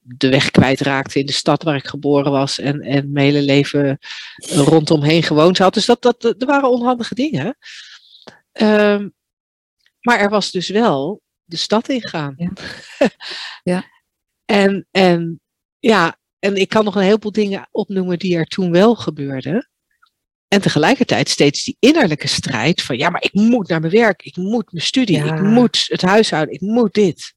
de 0.00 0.28
weg 0.28 0.50
kwijtraakte 0.50 1.18
in 1.18 1.26
de 1.26 1.32
stad 1.32 1.62
waar 1.62 1.76
ik 1.76 1.86
geboren 1.86 2.32
was. 2.32 2.58
En, 2.58 2.80
en 2.80 3.12
mijn 3.12 3.24
hele 3.24 3.42
leven 3.42 3.98
rondomheen 4.38 5.22
gewoond 5.22 5.58
had. 5.58 5.74
Dus 5.74 5.86
dat, 5.86 6.02
dat, 6.02 6.20
dat 6.20 6.44
waren 6.44 6.70
onhandige 6.70 7.14
dingen. 7.14 7.56
Ehm, 8.52 9.08
maar 10.00 10.18
er 10.18 10.30
was 10.30 10.50
dus 10.50 10.68
wel 10.68 11.20
de 11.44 11.56
stad 11.56 11.88
ingaan. 11.88 12.34
Ja. 12.36 12.52
Ja. 13.62 13.84
En, 14.44 14.86
en 14.90 15.40
ja, 15.78 16.18
en 16.38 16.56
ik 16.56 16.68
kan 16.68 16.84
nog 16.84 16.94
een 16.94 17.02
heleboel 17.02 17.32
dingen 17.32 17.68
opnoemen 17.70 18.18
die 18.18 18.36
er 18.36 18.46
toen 18.46 18.70
wel 18.70 18.94
gebeurden. 18.94 19.70
En 20.48 20.60
tegelijkertijd 20.60 21.28
steeds 21.28 21.64
die 21.64 21.76
innerlijke 21.78 22.26
strijd 22.28 22.82
van 22.82 22.96
ja, 22.96 23.10
maar 23.10 23.22
ik 23.22 23.32
moet 23.32 23.68
naar 23.68 23.80
mijn 23.80 23.92
werk, 23.92 24.22
ik 24.22 24.36
moet 24.36 24.72
mijn 24.72 24.84
studie, 24.84 25.16
Ja. 25.16 25.34
ik 25.34 25.40
moet 25.40 25.84
het 25.86 26.02
huishouden, 26.02 26.54
ik 26.54 26.60
moet 26.60 26.94
dit. 26.94 27.34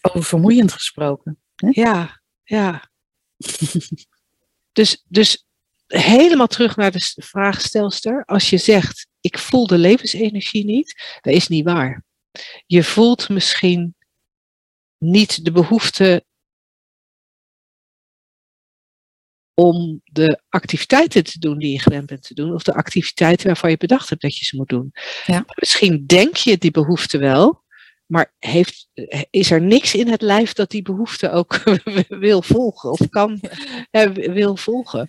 Over 0.00 0.24
vermoeiend 0.24 0.72
gesproken. 0.72 1.38
Ja, 1.56 2.20
ja. 2.44 2.90
dus, 4.72 5.04
dus 5.08 5.46
helemaal 5.86 6.46
terug 6.46 6.76
naar 6.76 6.90
de 6.92 7.00
vraagstelster. 7.14 8.24
Als 8.24 8.50
je 8.50 8.58
zegt, 8.58 9.06
ik 9.20 9.38
voel 9.38 9.66
de 9.66 9.78
levensenergie 9.78 10.64
niet, 10.64 11.18
dat 11.20 11.34
is 11.34 11.48
niet 11.48 11.64
waar. 11.64 12.04
Je 12.66 12.84
voelt 12.84 13.28
misschien 13.28 13.94
niet 14.98 15.44
de 15.44 15.52
behoefte 15.52 16.24
om 19.54 20.00
de 20.04 20.40
activiteiten 20.48 21.24
te 21.24 21.38
doen 21.38 21.58
die 21.58 21.72
je 21.72 21.78
gewend 21.80 22.06
bent 22.06 22.22
te 22.22 22.34
doen, 22.34 22.54
of 22.54 22.62
de 22.62 22.74
activiteiten 22.74 23.46
waarvan 23.46 23.70
je 23.70 23.76
bedacht 23.76 24.08
hebt 24.08 24.22
dat 24.22 24.36
je 24.38 24.44
ze 24.44 24.56
moet 24.56 24.68
doen. 24.68 24.92
Ja. 25.26 25.44
Misschien 25.54 26.06
denk 26.06 26.36
je 26.36 26.58
die 26.58 26.70
behoefte 26.70 27.18
wel, 27.18 27.62
maar 28.06 28.34
heeft, 28.38 28.88
is 29.30 29.50
er 29.50 29.60
niks 29.60 29.94
in 29.94 30.08
het 30.08 30.22
lijf 30.22 30.52
dat 30.52 30.70
die 30.70 30.82
behoefte 30.82 31.30
ook 31.30 31.62
wil 32.08 32.42
volgen 32.42 32.90
of 32.90 33.08
kan 33.08 33.40
wil 34.14 34.56
volgen. 34.56 35.08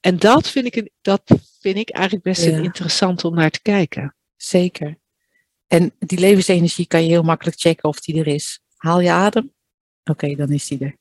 En 0.00 0.18
dat 0.18 0.48
vind 0.48 0.76
ik, 0.76 0.90
dat 1.00 1.22
vind 1.60 1.76
ik 1.76 1.90
eigenlijk 1.90 2.24
best 2.24 2.44
Ja. 2.44 2.58
interessant 2.58 3.24
om 3.24 3.34
naar 3.34 3.50
te 3.50 3.62
kijken. 3.62 4.16
Zeker. 4.36 4.98
En 5.66 5.92
die 5.98 6.18
levensenergie 6.18 6.86
kan 6.86 7.02
je 7.02 7.08
heel 7.08 7.22
makkelijk 7.22 7.60
checken 7.60 7.88
of 7.88 8.00
die 8.00 8.18
er 8.20 8.26
is. 8.26 8.60
Haal 8.76 9.00
je 9.00 9.10
adem? 9.10 9.52
Oké, 10.04 10.34
dan 10.34 10.52
is 10.52 10.66
die 10.66 10.78
er. 10.78 10.96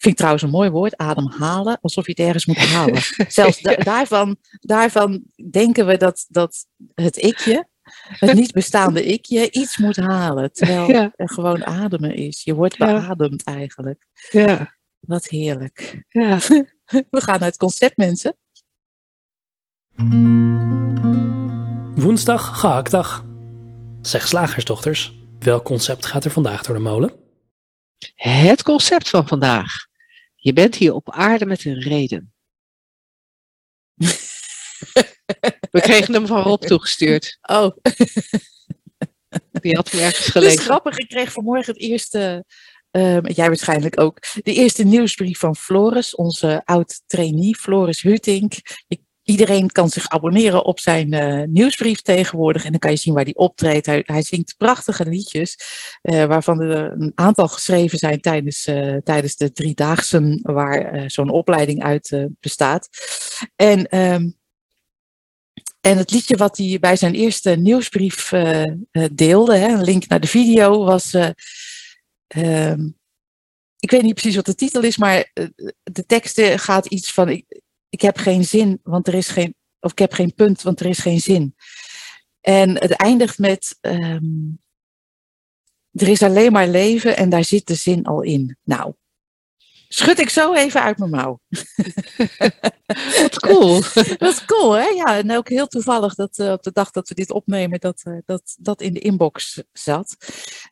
Vind 0.00 0.12
ik 0.12 0.16
trouwens 0.16 0.42
een 0.42 0.50
mooi 0.50 0.70
woord, 0.70 0.96
ademhalen, 0.96 1.78
alsof 1.80 2.04
je 2.06 2.10
het 2.10 2.20
ergens 2.20 2.46
moet 2.46 2.56
halen. 2.58 3.02
Zelfs 3.28 3.60
da- 3.60 3.74
daarvan, 3.76 4.36
daarvan 4.60 5.22
denken 5.50 5.86
we 5.86 5.96
dat, 5.96 6.26
dat 6.28 6.66
het 6.94 7.16
ikje, 7.16 7.68
het 8.02 8.32
niet 8.34 8.52
bestaande 8.52 9.04
ikje, 9.04 9.50
iets 9.50 9.76
moet 9.78 9.96
halen. 9.96 10.52
Terwijl 10.52 10.90
Ja. 10.90 11.12
er 11.16 11.28
gewoon 11.28 11.66
ademen 11.66 12.14
is. 12.14 12.42
Je 12.44 12.54
wordt 12.54 12.76
Ja. 12.76 12.86
beademd 13.00 13.42
eigenlijk. 13.44 14.06
Ja, 14.30 14.76
Wat 15.00 15.26
heerlijk. 15.28 16.04
ja. 16.08 16.38
We 17.10 17.20
gaan 17.20 17.38
naar 17.38 17.48
het 17.48 17.56
concept, 17.56 17.96
mensen. 17.96 18.36
Woensdag, 21.94 22.60
gehaktdag. 22.60 23.24
Zeg 24.02 24.26
slagersdochters, 24.28 25.18
welk 25.38 25.64
concept 25.64 26.06
gaat 26.06 26.24
er 26.24 26.30
vandaag 26.30 26.62
door 26.62 26.74
de 26.74 26.80
molen? 26.82 27.12
Het 28.14 28.62
concept 28.62 29.08
van 29.08 29.28
vandaag. 29.28 29.88
Je 30.42 30.52
bent 30.52 30.74
hier 30.74 30.94
op 30.94 31.10
aarde 31.10 31.46
met 31.46 31.64
een 31.64 31.80
reden. 31.80 32.32
We 35.70 35.80
kregen 35.80 36.14
hem 36.14 36.26
van 36.26 36.42
Rob 36.42 36.62
toegestuurd. 36.62 37.38
Oh, 37.42 37.76
Die 39.52 39.74
had 39.76 39.90
hem 39.90 40.00
ergens 40.00 40.26
is 40.26 40.32
gelezen. 40.32 40.60
grappig. 40.62 40.96
Ik 40.98 41.08
kreeg 41.08 41.32
vanmorgen 41.32 41.72
het 41.72 41.82
eerste, 41.82 42.44
ehm, 42.90 43.26
jij 43.26 43.46
waarschijnlijk 43.46 44.00
ook, 44.00 44.18
de 44.42 44.54
eerste 44.54 44.84
nieuwsbrief 44.84 45.38
van 45.38 45.56
Floris, 45.56 46.14
onze 46.14 46.62
oud-trainee, 46.64 47.56
Floris 47.56 48.02
Hutink. 48.02 48.52
Ik- 48.88 49.08
iedereen 49.30 49.70
kan 49.70 49.88
zich 49.88 50.08
abonneren 50.08 50.64
op 50.64 50.80
zijn 50.80 51.12
eh, 51.12 51.48
nieuwsbrief 51.48 52.00
tegenwoordig 52.00 52.64
en 52.64 52.70
dan 52.70 52.78
kan 52.80 52.90
je 52.90 52.96
zien 52.96 53.14
waar 53.14 53.24
hij 53.24 53.34
optreedt. 53.34 53.86
Hij, 53.86 54.22
zingt 54.22 54.54
prachtige 54.56 55.06
liedjes, 55.06 55.56
eh, 56.02 56.24
waarvan 56.24 56.60
er 56.60 56.92
een 56.92 57.12
aantal 57.14 57.48
geschreven 57.48 57.98
zijn 57.98 58.20
tijdens, 58.20 58.66
eh, 58.66 58.96
tijdens 58.96 59.36
de 59.36 59.52
driedaagse 59.52 60.38
waar 60.42 61.10
zo'n 61.10 61.30
opleiding 61.30 61.82
uit 61.82 62.28
bestaat. 62.40 62.88
En 63.56 63.88
ehm, 63.88 64.30
en 65.80 65.96
het 65.96 66.10
liedje 66.10 66.36
wat 66.36 66.56
hij 66.56 66.78
bij 66.80 66.96
zijn 66.96 67.14
eerste 67.14 67.50
nieuwsbrief 67.50 68.32
deelde, 69.12 69.56
hè, 69.56 69.68
een 69.68 69.84
link 69.84 70.08
naar 70.08 70.20
de 70.20 70.26
video, 70.26 70.84
was. 70.84 71.14
eh, 71.14 71.30
ehm, 72.26 72.88
ik 73.78 73.90
weet 73.90 74.02
niet 74.02 74.14
precies 74.14 74.36
wat 74.36 74.46
de 74.46 74.54
titel 74.54 74.82
is, 74.82 74.96
maar 74.96 75.30
de 75.82 76.06
tekst 76.06 76.40
gaat 76.40 76.86
iets 76.86 77.12
van: 77.12 77.44
ik 77.90 78.00
heb 78.00 78.16
geen 78.16 78.44
zin, 78.44 78.80
want 78.82 79.06
er 79.06 79.14
is 79.14 79.28
geen. 79.28 79.54
Of 79.80 79.90
ik 79.90 79.98
heb 79.98 80.12
geen 80.12 80.34
punt, 80.34 80.62
want 80.62 80.80
er 80.80 80.86
is 80.86 80.98
geen 80.98 81.20
zin. 81.20 81.54
En 82.40 82.78
het 82.78 82.92
eindigt 82.92 83.38
met. 83.38 83.78
ehm, 83.80 84.24
er 85.92 86.08
is 86.08 86.22
alleen 86.22 86.52
maar 86.52 86.68
leven 86.68 87.16
en 87.16 87.30
daar 87.30 87.44
zit 87.44 87.66
de 87.66 87.74
zin 87.74 88.04
al 88.04 88.22
in. 88.22 88.56
Nou, 88.64 88.94
schud 89.92 90.18
ik 90.18 90.28
zo 90.28 90.52
even 90.52 90.82
uit 90.82 90.98
mijn 90.98 91.10
mouw. 91.10 91.40
Wat 93.20 93.40
cool. 93.40 93.80
Dat 94.18 94.32
is 94.32 94.44
cool, 94.44 94.72
hè? 94.72 94.84
Ja, 94.84 95.16
en 95.16 95.36
ook 95.36 95.48
heel 95.48 95.66
toevallig 95.66 96.14
dat 96.14 96.38
eh, 96.38 96.52
op 96.52 96.62
de 96.62 96.72
dag 96.72 96.90
dat 96.90 97.08
we 97.08 97.14
dit 97.14 97.30
opnemen, 97.30 97.80
dat 97.80 98.00
eh, 98.04 98.16
dat, 98.24 98.56
dat 98.58 98.80
in 98.80 98.92
de 98.92 99.00
inbox 99.00 99.62
zat. 99.72 100.16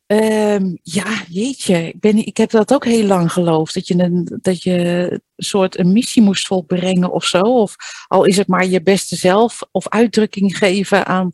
Ehm, 0.06 0.76
ja, 0.82 1.22
jeetje, 1.28 1.88
ik, 1.88 2.00
ben, 2.00 2.26
ik 2.26 2.36
heb 2.36 2.50
dat 2.50 2.74
ook 2.74 2.84
heel 2.84 3.06
lang 3.06 3.32
geloofd. 3.32 3.74
Dat 3.74 3.86
je, 3.86 3.94
een, 3.94 4.38
dat 4.42 4.62
je 4.62 4.72
een 5.10 5.44
soort 5.44 5.78
een 5.78 5.92
missie 5.92 6.22
moest 6.22 6.46
volbrengen 6.46 7.10
of 7.12 7.24
zo. 7.24 7.40
Of 7.40 7.74
al 8.06 8.24
is 8.24 8.36
het 8.36 8.48
maar 8.48 8.66
je 8.66 8.82
beste 8.82 9.16
zelf 9.16 9.62
of 9.70 9.88
uitdrukking 9.88 10.58
geven 10.58 11.06
aan 11.06 11.32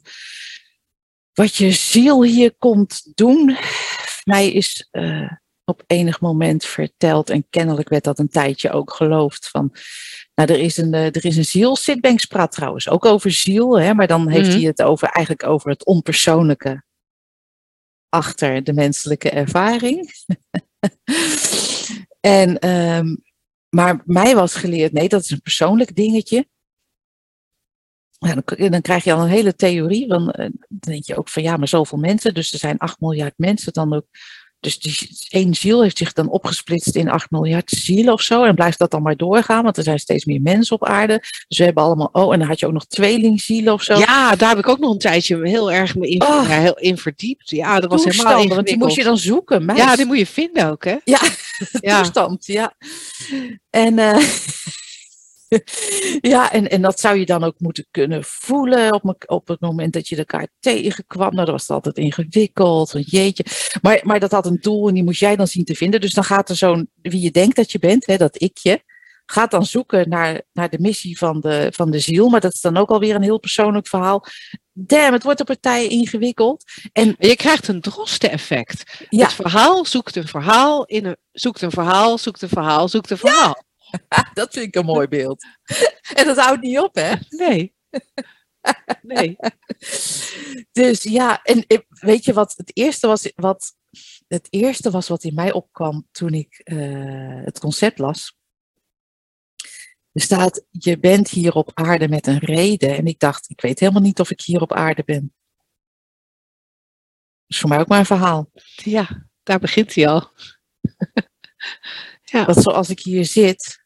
wat 1.34 1.54
je 1.54 1.70
ziel 1.70 2.22
hier 2.22 2.54
komt 2.58 3.10
doen. 3.14 3.56
Mij 4.24 4.52
is 4.52 4.88
eh, 4.90 5.30
op 5.64 5.82
enig 5.86 6.20
moment 6.20 6.64
verteld, 6.64 7.30
en 7.30 7.46
kennelijk 7.50 7.88
werd 7.88 8.04
dat 8.04 8.18
een 8.18 8.28
tijdje 8.28 8.70
ook 8.70 8.92
geloofd, 8.92 9.48
van 9.48 9.72
nou, 10.34 10.52
er 10.52 10.58
is 10.58 10.76
een, 10.76 10.94
eh, 10.94 11.04
er 11.04 11.24
is 11.24 11.36
een 11.36 11.44
ziel. 11.44 11.76
Sid 11.76 12.00
Banks 12.00 12.24
praat 12.24 12.52
trouwens 12.52 12.88
ook 12.88 13.04
over 13.04 13.32
ziel, 13.32 13.80
hè, 13.80 13.94
maar 13.94 14.06
dan 14.06 14.28
heeft 14.28 14.48
Mhm. 14.48 14.56
hij 14.56 14.66
het 14.66 14.82
over, 14.82 15.08
eigenlijk 15.08 15.48
over 15.48 15.70
het 15.70 15.84
onpersoonlijke 15.84 16.82
achter 18.08 18.64
de 18.64 18.72
menselijke 18.72 19.30
ervaring. 19.30 20.10
en, 22.20 22.58
ehm, 22.58 23.16
maar 23.68 24.02
mij 24.04 24.34
was 24.34 24.54
geleerd, 24.54 24.92
nee, 24.92 25.08
dat 25.08 25.22
is 25.22 25.30
een 25.30 25.42
persoonlijk 25.42 25.96
dingetje. 25.96 26.46
Dan 28.56 28.80
krijg 28.80 29.04
je 29.04 29.12
al 29.12 29.22
een 29.22 29.28
hele 29.28 29.54
theorie. 29.54 30.08
Dan, 30.08 30.30
eh, 30.30 30.48
dan 30.68 30.92
denk 30.92 31.04
je 31.04 31.16
ook 31.16 31.28
van 31.28 31.42
ja, 31.42 31.56
maar 31.56 31.68
zoveel 31.68 31.98
mensen, 31.98 32.34
dus 32.34 32.52
er 32.52 32.58
zijn 32.58 32.78
8 32.78 33.00
miljard 33.00 33.34
mensen 33.36 33.72
dan 33.72 33.94
ook. 33.94 34.06
Dus 34.64 34.78
die, 34.78 35.08
één 35.28 35.54
ziel 35.54 35.82
heeft 35.82 35.98
zich 35.98 36.12
dan 36.12 36.28
opgesplitst 36.28 36.96
in 36.96 37.10
8 37.10 37.30
miljard 37.30 37.70
zielen 37.70 38.12
of 38.12 38.20
zo. 38.20 38.44
En 38.44 38.54
blijft 38.54 38.78
dat 38.78 38.90
dan 38.90 39.02
maar 39.02 39.16
doorgaan, 39.16 39.62
want 39.62 39.76
er 39.76 39.82
zijn 39.82 39.98
steeds 39.98 40.24
meer 40.24 40.40
mensen 40.40 40.76
op 40.76 40.84
aarde. 40.84 41.18
Dus 41.48 41.58
we 41.58 41.64
hebben 41.64 41.82
allemaal, 41.82 42.08
oh, 42.12 42.32
en 42.32 42.38
dan 42.38 42.48
had 42.48 42.60
je 42.60 42.66
ook 42.66 42.72
nog 42.72 42.86
tweelingzielen 42.86 43.72
of 43.72 43.82
zo. 43.82 43.98
Ja, 43.98 44.36
daar 44.36 44.48
heb 44.48 44.58
ik 44.58 44.68
ook 44.68 44.78
nog 44.78 44.92
een 44.92 44.98
tijdje 44.98 45.48
heel 45.48 45.72
erg 45.72 45.96
me 45.96 46.08
in, 46.08 46.22
Oh. 46.22 46.44
ja, 46.48 46.60
heel 46.60 46.78
in 46.78 46.98
verdiept. 46.98 47.50
Ja, 47.50 47.80
dat 47.80 47.90
was 47.90 48.04
helemaal 48.04 48.48
want 48.48 48.66
die 48.66 48.76
moest 48.76 48.96
je 48.96 49.04
dan 49.04 49.18
zoeken. 49.18 49.64
Meis. 49.64 49.78
Ja, 49.78 49.96
die 49.96 50.06
moet 50.06 50.18
je 50.18 50.26
vinden 50.26 50.70
ook, 50.70 50.84
hè? 50.84 50.96
Ja, 51.04 51.20
Ja. 51.80 51.96
toestand, 51.96 52.46
ja. 52.46 52.74
En, 53.70 53.98
eh, 53.98 54.16
ja, 56.34 56.52
en, 56.52 56.70
en 56.70 56.82
dat 56.82 57.00
zou 57.00 57.18
je 57.18 57.26
dan 57.26 57.44
ook 57.44 57.54
moeten 57.58 57.86
kunnen 57.90 58.24
voelen 58.24 58.92
op, 58.92 59.02
me- 59.02 59.26
op 59.26 59.48
het 59.48 59.60
moment 59.60 59.92
dat 59.92 60.08
je 60.08 60.16
elkaar 60.16 60.48
tegenkwam. 60.60 61.34
Nou, 61.34 61.44
dat 61.44 61.54
was 61.54 61.68
altijd 61.70 61.96
ingewikkeld, 61.96 62.92
want 62.92 63.10
jeetje. 63.10 63.44
Maar, 63.82 64.00
maar 64.02 64.20
dat 64.20 64.30
had 64.30 64.46
een 64.46 64.58
doel 64.60 64.88
en 64.88 64.94
die 64.94 65.04
moest 65.04 65.20
jij 65.20 65.36
dan 65.36 65.46
zien 65.46 65.64
te 65.64 65.74
vinden. 65.74 66.00
Dus 66.00 66.14
dan 66.14 66.24
gaat 66.24 66.48
er 66.48 66.56
zo'n, 66.56 66.90
wie 67.02 67.20
je 67.20 67.30
denkt 67.30 67.56
dat 67.56 67.72
je 67.72 67.78
bent, 67.78 68.06
hè, 68.06 68.16
dat 68.16 68.40
ikje, 68.40 68.82
gaat 69.26 69.50
dan 69.50 69.66
zoeken 69.66 70.08
naar, 70.08 70.42
naar 70.52 70.68
de 70.70 70.80
missie 70.80 71.18
van 71.18 71.40
de, 71.40 71.68
van 71.74 71.90
de 71.90 71.98
ziel. 71.98 72.28
Maar 72.28 72.40
dat 72.40 72.54
is 72.54 72.60
dan 72.60 72.76
ook 72.76 72.90
alweer 72.90 73.14
een 73.14 73.22
heel 73.22 73.38
persoonlijk 73.38 73.88
verhaal. 73.88 74.24
Damn, 74.72 75.12
het 75.12 75.22
wordt 75.22 75.40
een 75.40 75.46
partij 75.46 75.86
ingewikkeld. 75.86 76.64
En 76.92 77.14
Je 77.18 77.36
krijgt 77.36 77.68
een 77.68 77.80
drosten-effect. 77.80 79.06
Ja. 79.08 79.24
Het 79.24 79.32
verhaal 79.32 79.84
zoekt 79.84 80.16
een 80.16 80.28
verhaal, 80.28 80.84
in 80.84 81.04
een, 81.04 81.16
zoekt 81.32 81.62
een 81.62 81.70
verhaal, 81.70 82.18
zoekt 82.18 82.42
een 82.42 82.48
verhaal, 82.48 82.88
zoekt 82.88 83.10
een 83.10 83.18
verhaal. 83.18 83.62
dat 84.34 84.52
vind 84.52 84.66
ik 84.66 84.74
een 84.74 84.84
mooi 84.84 85.08
beeld. 85.08 85.44
En 86.14 86.26
dat 86.26 86.38
houdt 86.38 86.62
niet 86.62 86.78
op, 86.78 86.94
hè? 86.94 87.14
Nee. 87.28 87.74
Nee. 89.02 89.36
Dus 90.72 91.02
ja, 91.02 91.42
en 91.42 91.64
weet 91.88 92.24
je 92.24 92.32
wat 92.32 92.54
het 92.56 92.70
eerste 92.76 93.06
was 93.06 93.32
wat, 93.34 93.74
het 94.28 94.46
eerste 94.50 94.90
was 94.90 95.08
wat 95.08 95.24
in 95.24 95.34
mij 95.34 95.52
opkwam 95.52 96.08
toen 96.10 96.34
ik 96.34 96.58
eh, 96.58 97.44
het 97.44 97.58
concept 97.58 97.98
las? 97.98 98.36
Er 100.12 100.20
staat, 100.20 100.64
je 100.70 100.98
bent 100.98 101.28
hier 101.28 101.52
op 101.52 101.70
aarde 101.74 102.08
met 102.08 102.26
een 102.26 102.38
reden. 102.38 102.96
En 102.96 103.06
ik 103.06 103.18
dacht, 103.18 103.50
ik 103.50 103.60
weet 103.60 103.80
helemaal 103.80 104.02
niet 104.02 104.20
of 104.20 104.30
ik 104.30 104.40
hier 104.40 104.60
op 104.60 104.72
aarde 104.72 105.04
ben. 105.04 105.34
Dat 107.40 107.46
is 107.46 107.58
voor 107.58 107.68
mij 107.68 107.78
ook 107.78 107.88
maar 107.88 107.98
een 107.98 108.06
verhaal. 108.06 108.50
Ja, 108.74 109.26
daar 109.42 109.58
begint 109.58 109.94
hij 109.94 110.08
al. 110.08 110.30
ja. 112.24 112.44
Dat 112.44 112.62
zoals 112.62 112.90
ik 112.90 113.00
hier 113.00 113.24
zit, 113.24 113.83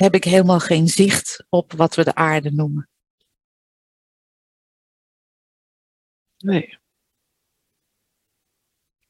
heb 0.00 0.14
ik 0.14 0.24
helemaal 0.24 0.60
geen 0.60 0.88
zicht 0.88 1.44
op 1.48 1.72
wat 1.72 1.94
we 1.94 2.04
de 2.04 2.14
aarde 2.14 2.52
noemen. 2.52 2.88
Nee. 6.38 6.78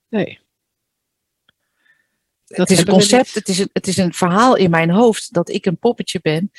Nee. 0.08 0.40
Dat 2.44 2.58
het 2.58 2.70
is 2.70 2.78
een 2.78 2.86
concept, 2.86 3.34
het 3.34 3.48
is 3.48 3.58
een, 3.58 3.70
het 3.72 3.86
is 3.86 3.96
een 3.96 4.14
verhaal 4.14 4.56
in 4.56 4.70
mijn 4.70 4.90
hoofd 4.90 5.32
dat 5.32 5.48
ik 5.48 5.66
een 5.66 5.78
poppetje 5.78 6.20
ben 6.20 6.50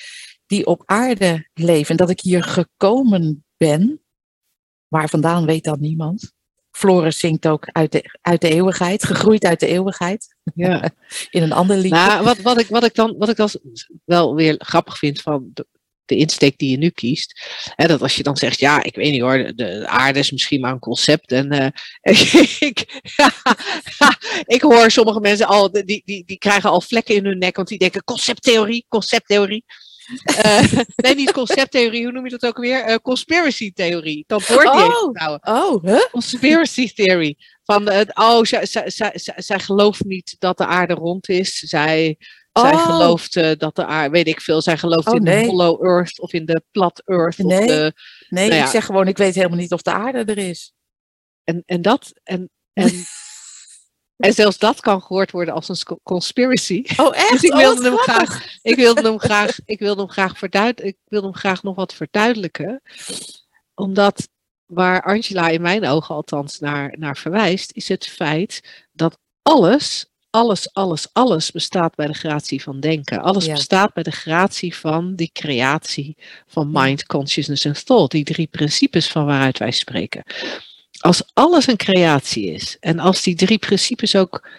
die 0.46 0.66
op 0.66 0.84
aarde 0.86 1.50
leven. 1.54 1.90
En 1.90 1.98
dat 1.98 2.10
ik 2.10 2.20
hier 2.20 2.44
gekomen 2.44 3.46
ben. 3.58 4.04
Waar 4.88 5.10
vandaan 5.10 5.46
weet 5.46 5.64
dan 5.64 5.80
niemand. 5.80 6.34
Floris 6.72 7.20
zingt 7.20 7.48
ook 7.48 7.68
uit 7.72 7.92
de, 7.92 8.18
uit 8.22 8.42
de 8.42 8.50
eeuwigheid, 8.50 9.06
gegroeid 9.06 9.46
uit 9.46 9.60
de 9.60 9.68
eeuwigheid. 9.68 10.36
Ja. 10.56 10.90
In 11.30 11.44
een 11.44 11.52
ander 11.52 11.78
liedje. 11.78 11.98
Nou, 11.98 12.24
wat, 12.24 12.38
wat, 12.38 12.60
ik, 12.60 12.68
wat 12.68 12.84
ik 12.84 12.96
dan 12.96 13.16
wat 13.18 13.30
ik 13.30 13.36
dan 13.36 13.50
wel 14.06 14.36
weer 14.36 14.56
grappig 14.58 14.98
vind 14.98 15.22
van 15.22 15.50
de, 15.54 15.66
de 16.06 16.16
insteek 16.16 16.58
die 16.58 16.72
je 16.72 16.78
nu 16.78 16.90
kiest. 16.90 17.42
Hè, 17.76 17.88
dat 17.88 18.02
als 18.02 18.16
je 18.16 18.24
dan 18.24 18.38
zegt, 18.38 18.60
ja, 18.60 18.84
ik 18.84 18.96
weet 18.96 19.12
niet 19.12 19.22
hoor, 19.22 19.38
de, 19.38 19.56
de 19.56 19.88
aarde 19.88 20.20
is 20.20 20.32
misschien 20.32 20.62
maar 20.62 20.72
een 20.72 20.80
concept. 20.80 21.32
En 21.32 21.50
eh, 21.50 21.68
ik, 22.70 23.02
ik 24.56 24.62
hoor 24.62 24.92
sommige 24.92 25.20
mensen 25.20 25.48
al, 25.48 25.72
die, 25.72 26.02
die, 26.06 26.24
die 26.26 26.38
krijgen 26.38 26.70
al 26.70 26.82
vlekken 26.82 27.16
in 27.16 27.26
hun 27.26 27.38
nek, 27.38 27.56
want 27.56 27.68
die 27.68 27.78
denken 27.78 28.04
concepttheorie, 28.04 28.86
concepttheorie. 28.88 29.66
Eh, 30.24 30.72
nee, 30.96 31.16
niet 31.16 31.32
concepttheorie, 31.32 32.04
hoe 32.04 32.12
noem 32.12 32.24
je 32.24 32.30
dat 32.30 32.46
ook 32.46 32.58
weer? 32.58 32.90
Uh, 32.90 32.96
conspiracy 32.96 33.72
theorie. 33.74 34.24
Dat 34.28 34.50
Oh. 34.50 35.10
Oh, 35.42 35.84
huh? 35.84 36.02
Conspiracy 36.12 36.94
theory. 36.94 37.38
Van 37.64 37.90
het, 37.90 38.16
oh, 38.18 38.44
zij, 38.44 38.66
zij, 38.66 38.90
zij, 38.90 39.12
zij, 39.36 39.60
gelooft 39.60 40.04
niet 40.06 40.36
dat 40.40 40.58
de 40.58 40.66
aarde 40.66 40.94
rond 40.94 41.30
is. 41.30 41.60
Zij, 41.60 42.18
zij 42.52 42.72
Oh. 42.74 42.86
gelooft 42.86 43.36
eh, 43.36 43.52
dat 43.58 43.76
de 43.76 43.86
aarde, 43.86 44.10
weet 44.10 44.28
ik 44.28 44.42
veel, 44.42 44.62
zij 44.62 44.78
gelooft 44.78 45.08
Oh, 45.08 45.16
in 45.16 45.24
nee. 45.24 45.44
de 45.44 45.50
hollow 45.50 45.86
earth 45.86 46.20
of 46.20 46.34
in 46.34 46.46
de 46.46 46.64
plat 46.72 47.02
earth. 47.06 47.40
Of 47.40 47.46
Nee. 47.46 47.68
de, 47.68 47.94
Nee, 48.30 48.48
Nou 48.48 48.60
ja. 48.60 48.66
ik 48.66 48.72
zeg 48.72 48.86
gewoon, 48.86 49.08
ik 49.08 49.18
weet 49.18 49.36
helemaal 49.36 49.58
niet 49.58 49.72
of 49.74 49.82
de 49.82 49.92
aarde 49.92 50.18
er 50.32 50.38
is. 50.38 50.74
en, 51.44 51.64
en 51.66 51.82
dat, 51.82 52.12
en, 52.24 52.50
en, 52.74 52.92
en 54.22 54.34
zelfs 54.34 54.58
dat 54.58 54.80
kan 54.82 55.02
gehoord 55.02 55.32
worden 55.32 55.54
als 55.54 55.70
een 55.70 55.98
conspiracy. 56.04 56.84
Oh, 56.98 57.16
echt? 57.16 57.30
Dus 57.32 57.42
ik 57.44 57.52
Oh, 57.52 57.58
wilde 57.58 57.84
hem 57.90 57.98
graag, 57.98 58.46
ik 58.62 58.76
wilde 58.76 59.02
hem 59.02 59.20
graag, 59.20 59.58
ik 59.66 59.80
wilde 59.80 60.02
hem 60.02 60.10
graag 60.10 60.38
verduid, 60.38 60.84
ik 60.84 60.98
wilde 61.08 61.28
hem 61.28 61.36
graag 61.36 61.64
nog 61.64 61.76
wat 61.76 61.94
verduidelijken. 61.94 62.82
Omdat 63.76 64.28
waar 64.66 65.04
Angela 65.04 65.50
in 65.50 65.62
mijn 65.62 65.86
ogen 65.86 66.16
althans 66.16 66.60
naar, 66.60 66.96
naar 66.98 67.18
verwijst, 67.18 67.72
is 67.74 67.88
het 67.88 68.08
feit 68.08 68.86
dat 68.92 69.18
alles, 69.42 70.06
alles, 70.30 70.74
alles, 70.74 71.08
alles 71.14 71.52
bestaat 71.52 71.96
bij 71.96 72.08
de 72.08 72.14
gratie 72.14 72.64
van 72.64 72.80
denken. 72.80 73.22
Alles 73.22 73.46
Ja. 73.46 73.54
bestaat 73.54 73.94
bij 73.94 74.04
de 74.04 74.12
gratie 74.12 74.76
van 74.76 75.16
die 75.16 75.30
creatie 75.34 76.18
van 76.48 76.70
mind, 76.72 77.06
consciousness 77.06 77.66
en 77.66 77.86
thought. 77.86 78.12
Die 78.12 78.24
drie 78.24 78.48
principes 78.48 79.08
van 79.08 79.26
waaruit 79.26 79.58
wij 79.58 79.72
spreken. 79.72 80.24
Als 81.02 81.32
alles 81.34 81.68
een 81.68 81.78
creatie 81.78 82.46
is 82.46 82.78
en 82.80 83.00
als 83.00 83.22
die 83.22 83.36
drie 83.36 83.60
principes 83.60 84.16
ook 84.16 84.50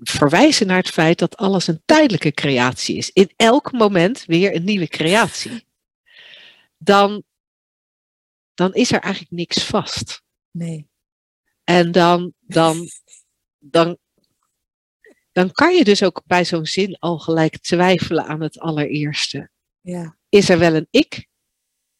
verwijzen 0.00 0.66
naar 0.66 0.76
het 0.76 0.90
feit 0.90 1.18
dat 1.18 1.36
alles 1.36 1.66
een 1.66 1.82
tijdelijke 1.84 2.32
creatie 2.32 2.96
is. 2.96 3.10
In 3.10 3.32
elk 3.36 3.72
moment 3.72 4.24
weer 4.24 4.54
een 4.54 4.64
nieuwe 4.64 4.88
creatie. 4.88 5.66
Dan, 6.76 7.22
dan 8.54 8.74
is 8.74 8.92
er 8.92 9.00
eigenlijk 9.00 9.32
niks 9.32 9.64
vast. 9.64 10.22
Nee. 10.50 10.88
En 11.64 11.92
dan, 11.92 12.32
dan, 12.40 12.88
dan, 13.58 13.98
dan 15.32 15.52
kan 15.52 15.74
je 15.74 15.84
dus 15.84 16.02
ook 16.02 16.22
bij 16.26 16.44
zo'n 16.44 16.66
zin 16.66 16.98
al 16.98 17.18
gelijk 17.18 17.58
twijfelen 17.58 18.26
aan 18.26 18.40
het 18.40 18.58
allereerste. 18.58 19.50
Ja. 19.80 20.16
Is 20.28 20.48
er 20.48 20.58
wel 20.58 20.74
een 20.74 20.88
ik? 20.90 21.26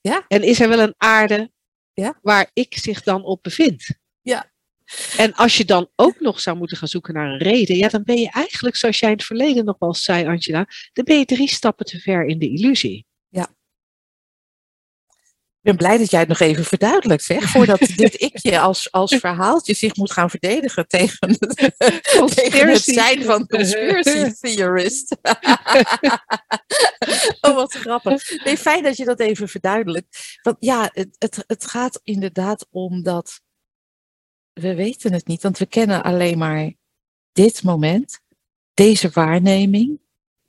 Ja. 0.00 0.24
En 0.28 0.42
is 0.42 0.60
er 0.60 0.68
wel 0.68 0.78
een 0.80 0.94
aarde 0.96 1.52
Ja. 1.94 2.18
waar 2.22 2.50
ik 2.52 2.76
zich 2.76 3.02
dan 3.02 3.24
op 3.24 3.42
bevindt? 3.42 3.98
Ja. 4.22 4.52
En 5.16 5.34
als 5.34 5.56
je 5.56 5.64
dan 5.64 5.90
ook 5.96 6.20
nog 6.20 6.40
zou 6.40 6.56
moeten 6.56 6.76
gaan 6.76 6.88
zoeken 6.88 7.14
naar 7.14 7.30
een 7.30 7.38
reden, 7.38 7.76
ja, 7.76 7.88
dan 7.88 8.04
ben 8.04 8.16
je 8.16 8.30
eigenlijk, 8.30 8.76
zoals 8.76 8.98
jij 8.98 9.10
in 9.10 9.16
het 9.16 9.24
verleden 9.24 9.64
nog 9.64 9.78
wel 9.78 9.94
zei, 9.94 10.26
Angela, 10.26 10.66
dan 10.92 11.04
ben 11.04 11.18
je 11.18 11.24
drie 11.24 11.48
stappen 11.48 11.86
te 11.86 12.00
ver 12.00 12.26
in 12.26 12.38
de 12.38 12.48
illusie. 12.48 13.06
Ik 15.64 15.70
ben 15.70 15.78
blij 15.78 15.98
dat 15.98 16.10
jij 16.10 16.20
het 16.20 16.28
nog 16.28 16.40
even 16.40 16.64
verduidelijkt, 16.64 17.24
zeg. 17.24 17.50
Voordat 17.50 17.80
dit 17.96 18.14
ikje 18.14 18.60
als, 18.60 18.92
als 18.92 19.16
verhaaltje 19.16 19.74
zich 19.74 19.96
moet 19.96 20.12
gaan 20.12 20.30
verdedigen 20.30 20.88
tegen 20.88 21.36
het, 21.38 21.74
tegen 22.34 22.68
het 22.68 22.82
zijn 22.82 23.22
van 23.22 23.46
conspiracy 23.46 24.32
theorist. 24.40 25.16
oh, 27.40 27.54
wat 27.54 27.72
grappig. 27.72 28.44
Nee, 28.44 28.56
fijn 28.56 28.82
dat 28.82 28.96
je 28.96 29.04
dat 29.04 29.20
even 29.20 29.48
verduidelijkt. 29.48 30.38
Want 30.42 30.56
ja, 30.60 30.90
het, 30.92 31.16
het, 31.18 31.44
het 31.46 31.66
gaat 31.66 32.00
inderdaad 32.02 32.66
om 32.70 33.02
dat 33.02 33.40
we 34.52 34.74
weten 34.74 35.12
het 35.12 35.26
niet, 35.26 35.42
want 35.42 35.58
we 35.58 35.66
kennen 35.66 36.02
alleen 36.02 36.38
maar 36.38 36.72
dit 37.32 37.62
moment, 37.62 38.20
deze 38.74 39.10
waarneming, 39.12 40.00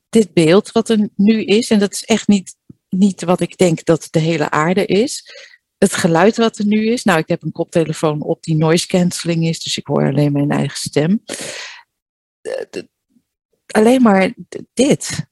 dit 0.10 0.34
beeld 0.34 0.72
wat 0.72 0.90
er 0.90 1.10
nu 1.16 1.44
is. 1.44 1.70
En 1.70 1.80
dat 1.80 1.94
is 1.94 2.04
echt 2.04 2.28
niet, 2.28 2.56
niet 2.98 3.24
wat 3.24 3.40
ik 3.40 3.58
denk 3.58 3.86
dat 3.86 4.08
de 4.12 4.20
hele 4.20 4.50
aarde 4.50 4.86
is. 4.86 5.34
Het 5.78 5.94
geluid 5.94 6.38
wat 6.38 6.58
er 6.58 6.66
nu 6.66 6.92
is. 6.92 7.04
Nou, 7.04 7.20
ik 7.20 7.28
heb 7.28 7.44
een 7.44 7.52
koptelefoon 7.52 8.22
op 8.22 8.44
die 8.44 8.56
noise 8.56 8.88
cancelling 8.88 9.48
is, 9.48 9.64
dus 9.64 9.78
ik 9.78 9.88
hoor 9.88 10.08
alleen 10.08 10.32
mijn 10.32 10.52
eigen 10.52 10.78
stem. 10.78 11.24
De- 12.42 12.90
alleen 13.68 14.02
maar 14.02 14.34
dit. 14.74 15.28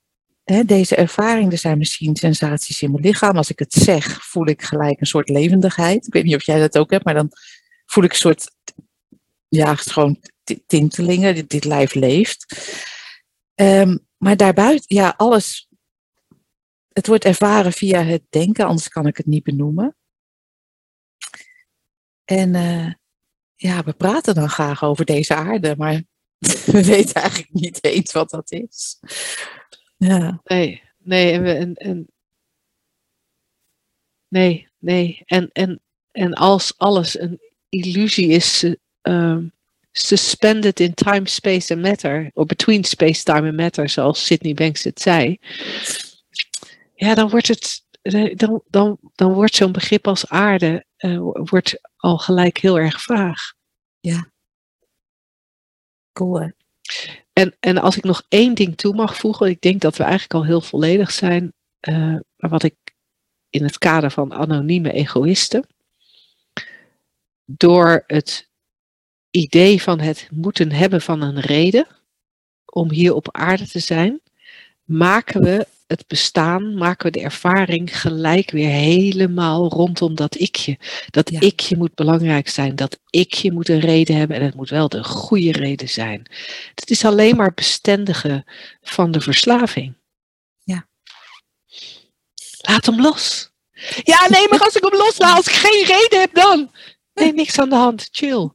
Deze 0.65 0.95
ervaring, 0.95 1.51
er 1.51 1.57
zijn 1.57 1.77
misschien 1.77 2.15
sensaties 2.15 2.81
in 2.81 2.91
mijn 2.91 3.03
lichaam. 3.03 3.37
Als 3.37 3.49
ik 3.49 3.59
het 3.59 3.73
zeg, 3.73 4.25
voel 4.25 4.47
ik 4.47 4.61
gelijk 4.61 4.99
een 4.99 5.05
soort 5.05 5.29
levendigheid. 5.29 6.07
Ik 6.07 6.13
weet 6.13 6.23
niet 6.23 6.35
of 6.35 6.45
jij 6.45 6.59
dat 6.59 6.77
ook 6.77 6.91
hebt, 6.91 7.05
maar 7.05 7.13
dan 7.13 7.31
voel 7.85 8.03
ik 8.03 8.11
een 8.11 8.17
soort, 8.17 8.51
ja, 9.47 9.75
gewoon 9.75 10.19
tintelingen. 10.65 11.35
Dit, 11.35 11.49
dit 11.49 11.65
lijf 11.65 11.93
leeft. 11.93 12.45
Ehm, 13.55 13.97
maar 14.17 14.37
daarbuiten, 14.37 14.95
ja, 14.95 15.13
alles. 15.17 15.67
Het 16.93 17.07
wordt 17.07 17.25
ervaren 17.25 17.73
via 17.73 18.03
het 18.03 18.23
denken, 18.29 18.65
anders 18.65 18.87
kan 18.87 19.07
ik 19.07 19.17
het 19.17 19.25
niet 19.25 19.43
benoemen. 19.43 19.95
En 22.25 22.55
eh, 22.55 22.93
ja, 23.55 23.83
we 23.83 23.93
praten 23.93 24.35
dan 24.35 24.49
graag 24.49 24.83
over 24.83 25.05
deze 25.05 25.35
aarde, 25.35 25.75
maar 25.77 25.93
we 26.65 26.83
weten 26.85 27.21
eigenlijk 27.21 27.53
niet 27.53 27.83
eens 27.83 28.11
wat 28.11 28.29
dat 28.29 28.51
is. 28.51 28.99
Ja, 29.97 30.41
Nee, 30.43 30.81
nee, 30.97 31.31
en, 31.31 31.45
en, 31.45 31.75
en 31.75 32.07
nee, 34.27 34.67
nee. 34.77 35.21
En, 35.25 35.49
en, 35.51 35.81
en 36.11 36.33
als 36.33 36.77
alles 36.77 37.19
een 37.19 37.39
illusie 37.69 38.27
is, 38.27 38.63
eh, 38.63 38.73
ehm, 39.01 39.47
suspended 39.91 40.79
in 40.79 40.93
time, 40.93 41.27
space 41.27 41.73
and 41.73 41.81
matter, 41.81 42.31
of 42.33 42.45
between 42.45 42.83
space, 42.83 43.23
time 43.23 43.47
and 43.47 43.55
matter, 43.57 43.89
zoals 43.89 44.25
Sydney 44.25 44.53
Banks 44.53 44.83
het 44.83 45.01
zei, 45.01 45.39
ja, 47.03 47.15
dan 47.15 47.29
wordt 47.29 47.47
het, 47.47 47.85
eh, 48.01 48.35
dan, 48.35 48.61
dan, 48.67 48.97
dan 49.15 49.33
wordt 49.33 49.55
zo'n 49.55 49.71
begrip 49.71 50.07
als 50.07 50.27
aarde 50.27 50.85
eh, 50.95 51.17
wordt 51.33 51.79
al 51.95 52.17
gelijk 52.17 52.57
heel 52.57 52.79
erg 52.79 53.01
vaag. 53.01 53.53
cool 56.13 56.41
hè? 56.41 56.47
En, 57.33 57.55
en 57.59 57.77
als 57.77 57.97
ik 57.97 58.03
nog 58.03 58.23
één 58.29 58.53
ding 58.53 58.77
toe 58.77 58.95
mag 58.95 59.15
voegen, 59.15 59.47
ik 59.47 59.61
denk 59.61 59.81
dat 59.81 59.97
we 59.97 60.03
eigenlijk 60.03 60.33
al 60.33 60.45
heel 60.45 60.61
volledig 60.61 61.11
zijn, 61.11 61.53
eh, 61.79 62.15
maar 62.35 62.49
wat 62.49 62.63
ik 62.63 62.75
in 63.49 63.63
het 63.63 63.77
kader 63.77 64.11
van 64.11 64.33
anonieme 64.33 64.91
egoïsten, 64.91 65.67
door 67.45 68.03
het 68.07 68.49
idee 69.29 69.81
van 69.81 69.99
het 69.99 70.27
moeten 70.31 70.71
hebben 70.71 71.01
van 71.01 71.21
een 71.21 71.39
reden 71.39 71.87
om 72.65 72.91
hier 72.91 73.13
op 73.13 73.31
aarde 73.31 73.67
te 73.67 73.79
zijn, 73.79 74.21
maken 74.83 75.41
we 75.41 75.67
het 75.93 76.07
bestaan, 76.07 76.75
maken 76.75 77.05
we 77.05 77.11
de 77.11 77.23
ervaring 77.23 77.99
gelijk 77.99 78.51
weer 78.51 78.69
helemaal 78.69 79.69
rondom 79.69 80.15
dat 80.15 80.35
ikje. 80.35 80.77
Dat 81.09 81.29
Ja. 81.29 81.39
ikje 81.39 81.77
moet 81.77 81.95
belangrijk 81.95 82.49
zijn, 82.49 82.75
dat 82.75 82.99
ikje 83.09 83.51
moet 83.51 83.69
een 83.69 83.79
reden 83.79 84.15
hebben 84.15 84.37
en 84.37 84.43
het 84.43 84.55
moet 84.55 84.69
wel 84.69 84.89
de 84.89 85.03
goede 85.03 85.51
reden 85.51 85.89
zijn. 85.89 86.25
Het 86.75 86.89
is 86.89 87.05
alleen 87.05 87.35
maar 87.35 87.53
bestendige 87.53 88.45
van 88.81 89.11
de 89.11 89.21
verslaving. 89.21 89.95
Ja. 90.63 90.87
Laat 92.61 92.85
hem 92.85 93.01
los. 93.01 93.51
Ja, 94.03 94.27
nee, 94.29 94.47
maar 94.49 94.59
als 94.59 94.75
ik 94.75 94.83
hem 94.83 94.99
loslaat, 94.99 95.37
als 95.37 95.47
ik 95.47 95.53
geen 95.53 95.85
reden 95.85 96.19
heb 96.19 96.33
dan. 96.33 96.71
Nee, 97.13 97.33
niks 97.33 97.59
aan 97.59 97.69
de 97.69 97.75
hand. 97.75 98.07
Chill. 98.11 98.49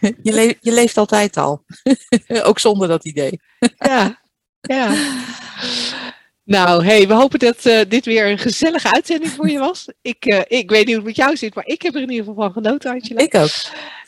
Nee, 0.00 0.16
je, 0.22 0.56
je 0.60 0.72
leeft 0.72 0.96
altijd 0.96 1.36
al. 1.36 1.64
Ook 2.42 2.58
zonder 2.58 2.88
dat 2.88 3.04
idee. 3.04 3.40
Ja, 3.76 4.22
ja. 4.60 4.94
Nou, 6.44 6.84
hey, 6.84 7.08
we 7.08 7.14
hopen 7.14 7.38
dat 7.38 7.66
eh, 7.66 7.80
dit 7.88 8.04
weer 8.04 8.30
een 8.30 8.38
gezellige 8.38 8.92
uitzending 8.92 9.32
voor 9.32 9.48
je 9.48 9.58
was. 9.58 9.88
Ik, 10.02 10.24
eh, 10.24 10.58
ik 10.58 10.70
weet 10.70 10.86
niet 10.86 10.96
hoe 10.96 11.04
het 11.04 11.04
met 11.04 11.16
jou 11.16 11.36
zit, 11.36 11.54
maar 11.54 11.66
ik 11.66 11.82
heb 11.82 11.94
er 11.94 12.02
in 12.02 12.10
ieder 12.10 12.26
geval 12.26 12.42
van 12.42 12.52
genoten, 12.52 12.90
Angela. 12.90 13.20
Ik 13.20 13.34
ook. 13.34 13.50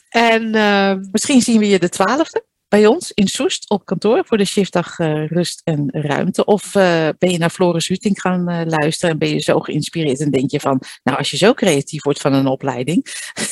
En 0.08 0.54
ehm, 0.54 1.04
Misschien 1.10 1.40
zien 1.40 1.58
we 1.58 1.68
je 1.68 1.78
de 1.78 1.88
twaalfde. 1.88 2.44
Bij 2.68 2.86
ons 2.86 3.12
in 3.12 3.26
Soest 3.26 3.70
op 3.70 3.84
kantoor 3.84 4.24
voor 4.26 4.38
de 4.38 4.44
shiftdag 4.44 4.98
uh, 4.98 5.26
Rust 5.26 5.60
en 5.64 5.88
Ruimte? 5.90 6.44
Of 6.44 6.74
uh, 6.74 7.08
ben 7.18 7.30
je 7.30 7.38
naar 7.38 7.50
Floris 7.50 7.88
Huting 7.88 8.20
gaan 8.20 8.50
uh, 8.50 8.60
luisteren 8.64 9.10
en 9.10 9.18
ben 9.18 9.28
je 9.28 9.38
zo 9.38 9.60
geïnspireerd 9.60 10.20
en 10.20 10.30
denk 10.30 10.50
je 10.50 10.60
van, 10.60 10.80
nou 11.02 11.18
als 11.18 11.30
je 11.30 11.36
zo 11.36 11.54
creatief 11.54 12.02
wordt 12.02 12.20
van 12.20 12.32
een 12.32 12.46
opleiding, 12.46 13.06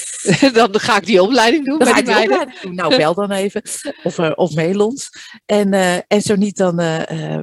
dan 0.52 0.80
ga 0.80 0.96
ik 0.96 1.06
die 1.06 1.22
opleiding 1.22 1.64
doen. 1.64 1.78
Dan 1.78 1.92
bij 1.92 1.96
ga 1.96 2.02
die 2.02 2.10
ik 2.10 2.18
die 2.18 2.28
meiden. 2.28 2.36
opleiding 2.36 2.60
doen. 2.62 2.74
Nou, 2.74 2.96
bel 2.96 3.14
dan 3.14 3.30
even. 3.30 3.62
Of, 4.02 4.18
of 4.18 4.54
mail 4.54 4.86
ons. 4.86 5.10
En, 5.46 5.72
en 6.06 6.20
zo 6.22 6.36
niet, 6.36 6.56
dan 6.56 6.80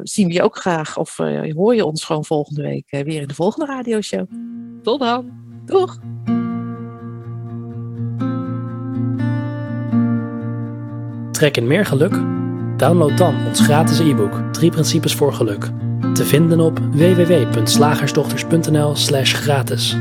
zien 0.03 0.27
we 0.27 0.33
je 0.33 0.43
ook 0.43 0.57
graag. 0.57 0.97
Of 0.97 1.17
hoor 1.55 1.75
je 1.75 1.85
ons 1.85 2.03
gewoon 2.03 2.25
volgende 2.25 2.61
week 2.61 2.89
weer 2.89 3.21
in 3.21 3.27
de 3.27 3.33
volgende 3.33 3.65
radioshow. 3.65 4.25
Tot 4.83 4.99
dan. 4.99 5.31
Doeg. 5.65 5.99
Trek 11.41 11.57
in 11.57 11.67
meer 11.67 11.85
geluk? 11.85 12.19
Download 12.77 13.17
dan 13.17 13.35
ons 13.47 13.59
gratis 13.59 13.99
e-book 13.99 14.41
3 14.51 14.71
principes 14.71 15.15
voor 15.15 15.33
geluk. 15.33 15.69
Te 16.13 16.25
vinden 16.25 16.59
op 16.59 16.79
www.slagersdochters.nl 16.91 18.95
slash 18.95 19.33
gratis. 19.33 19.95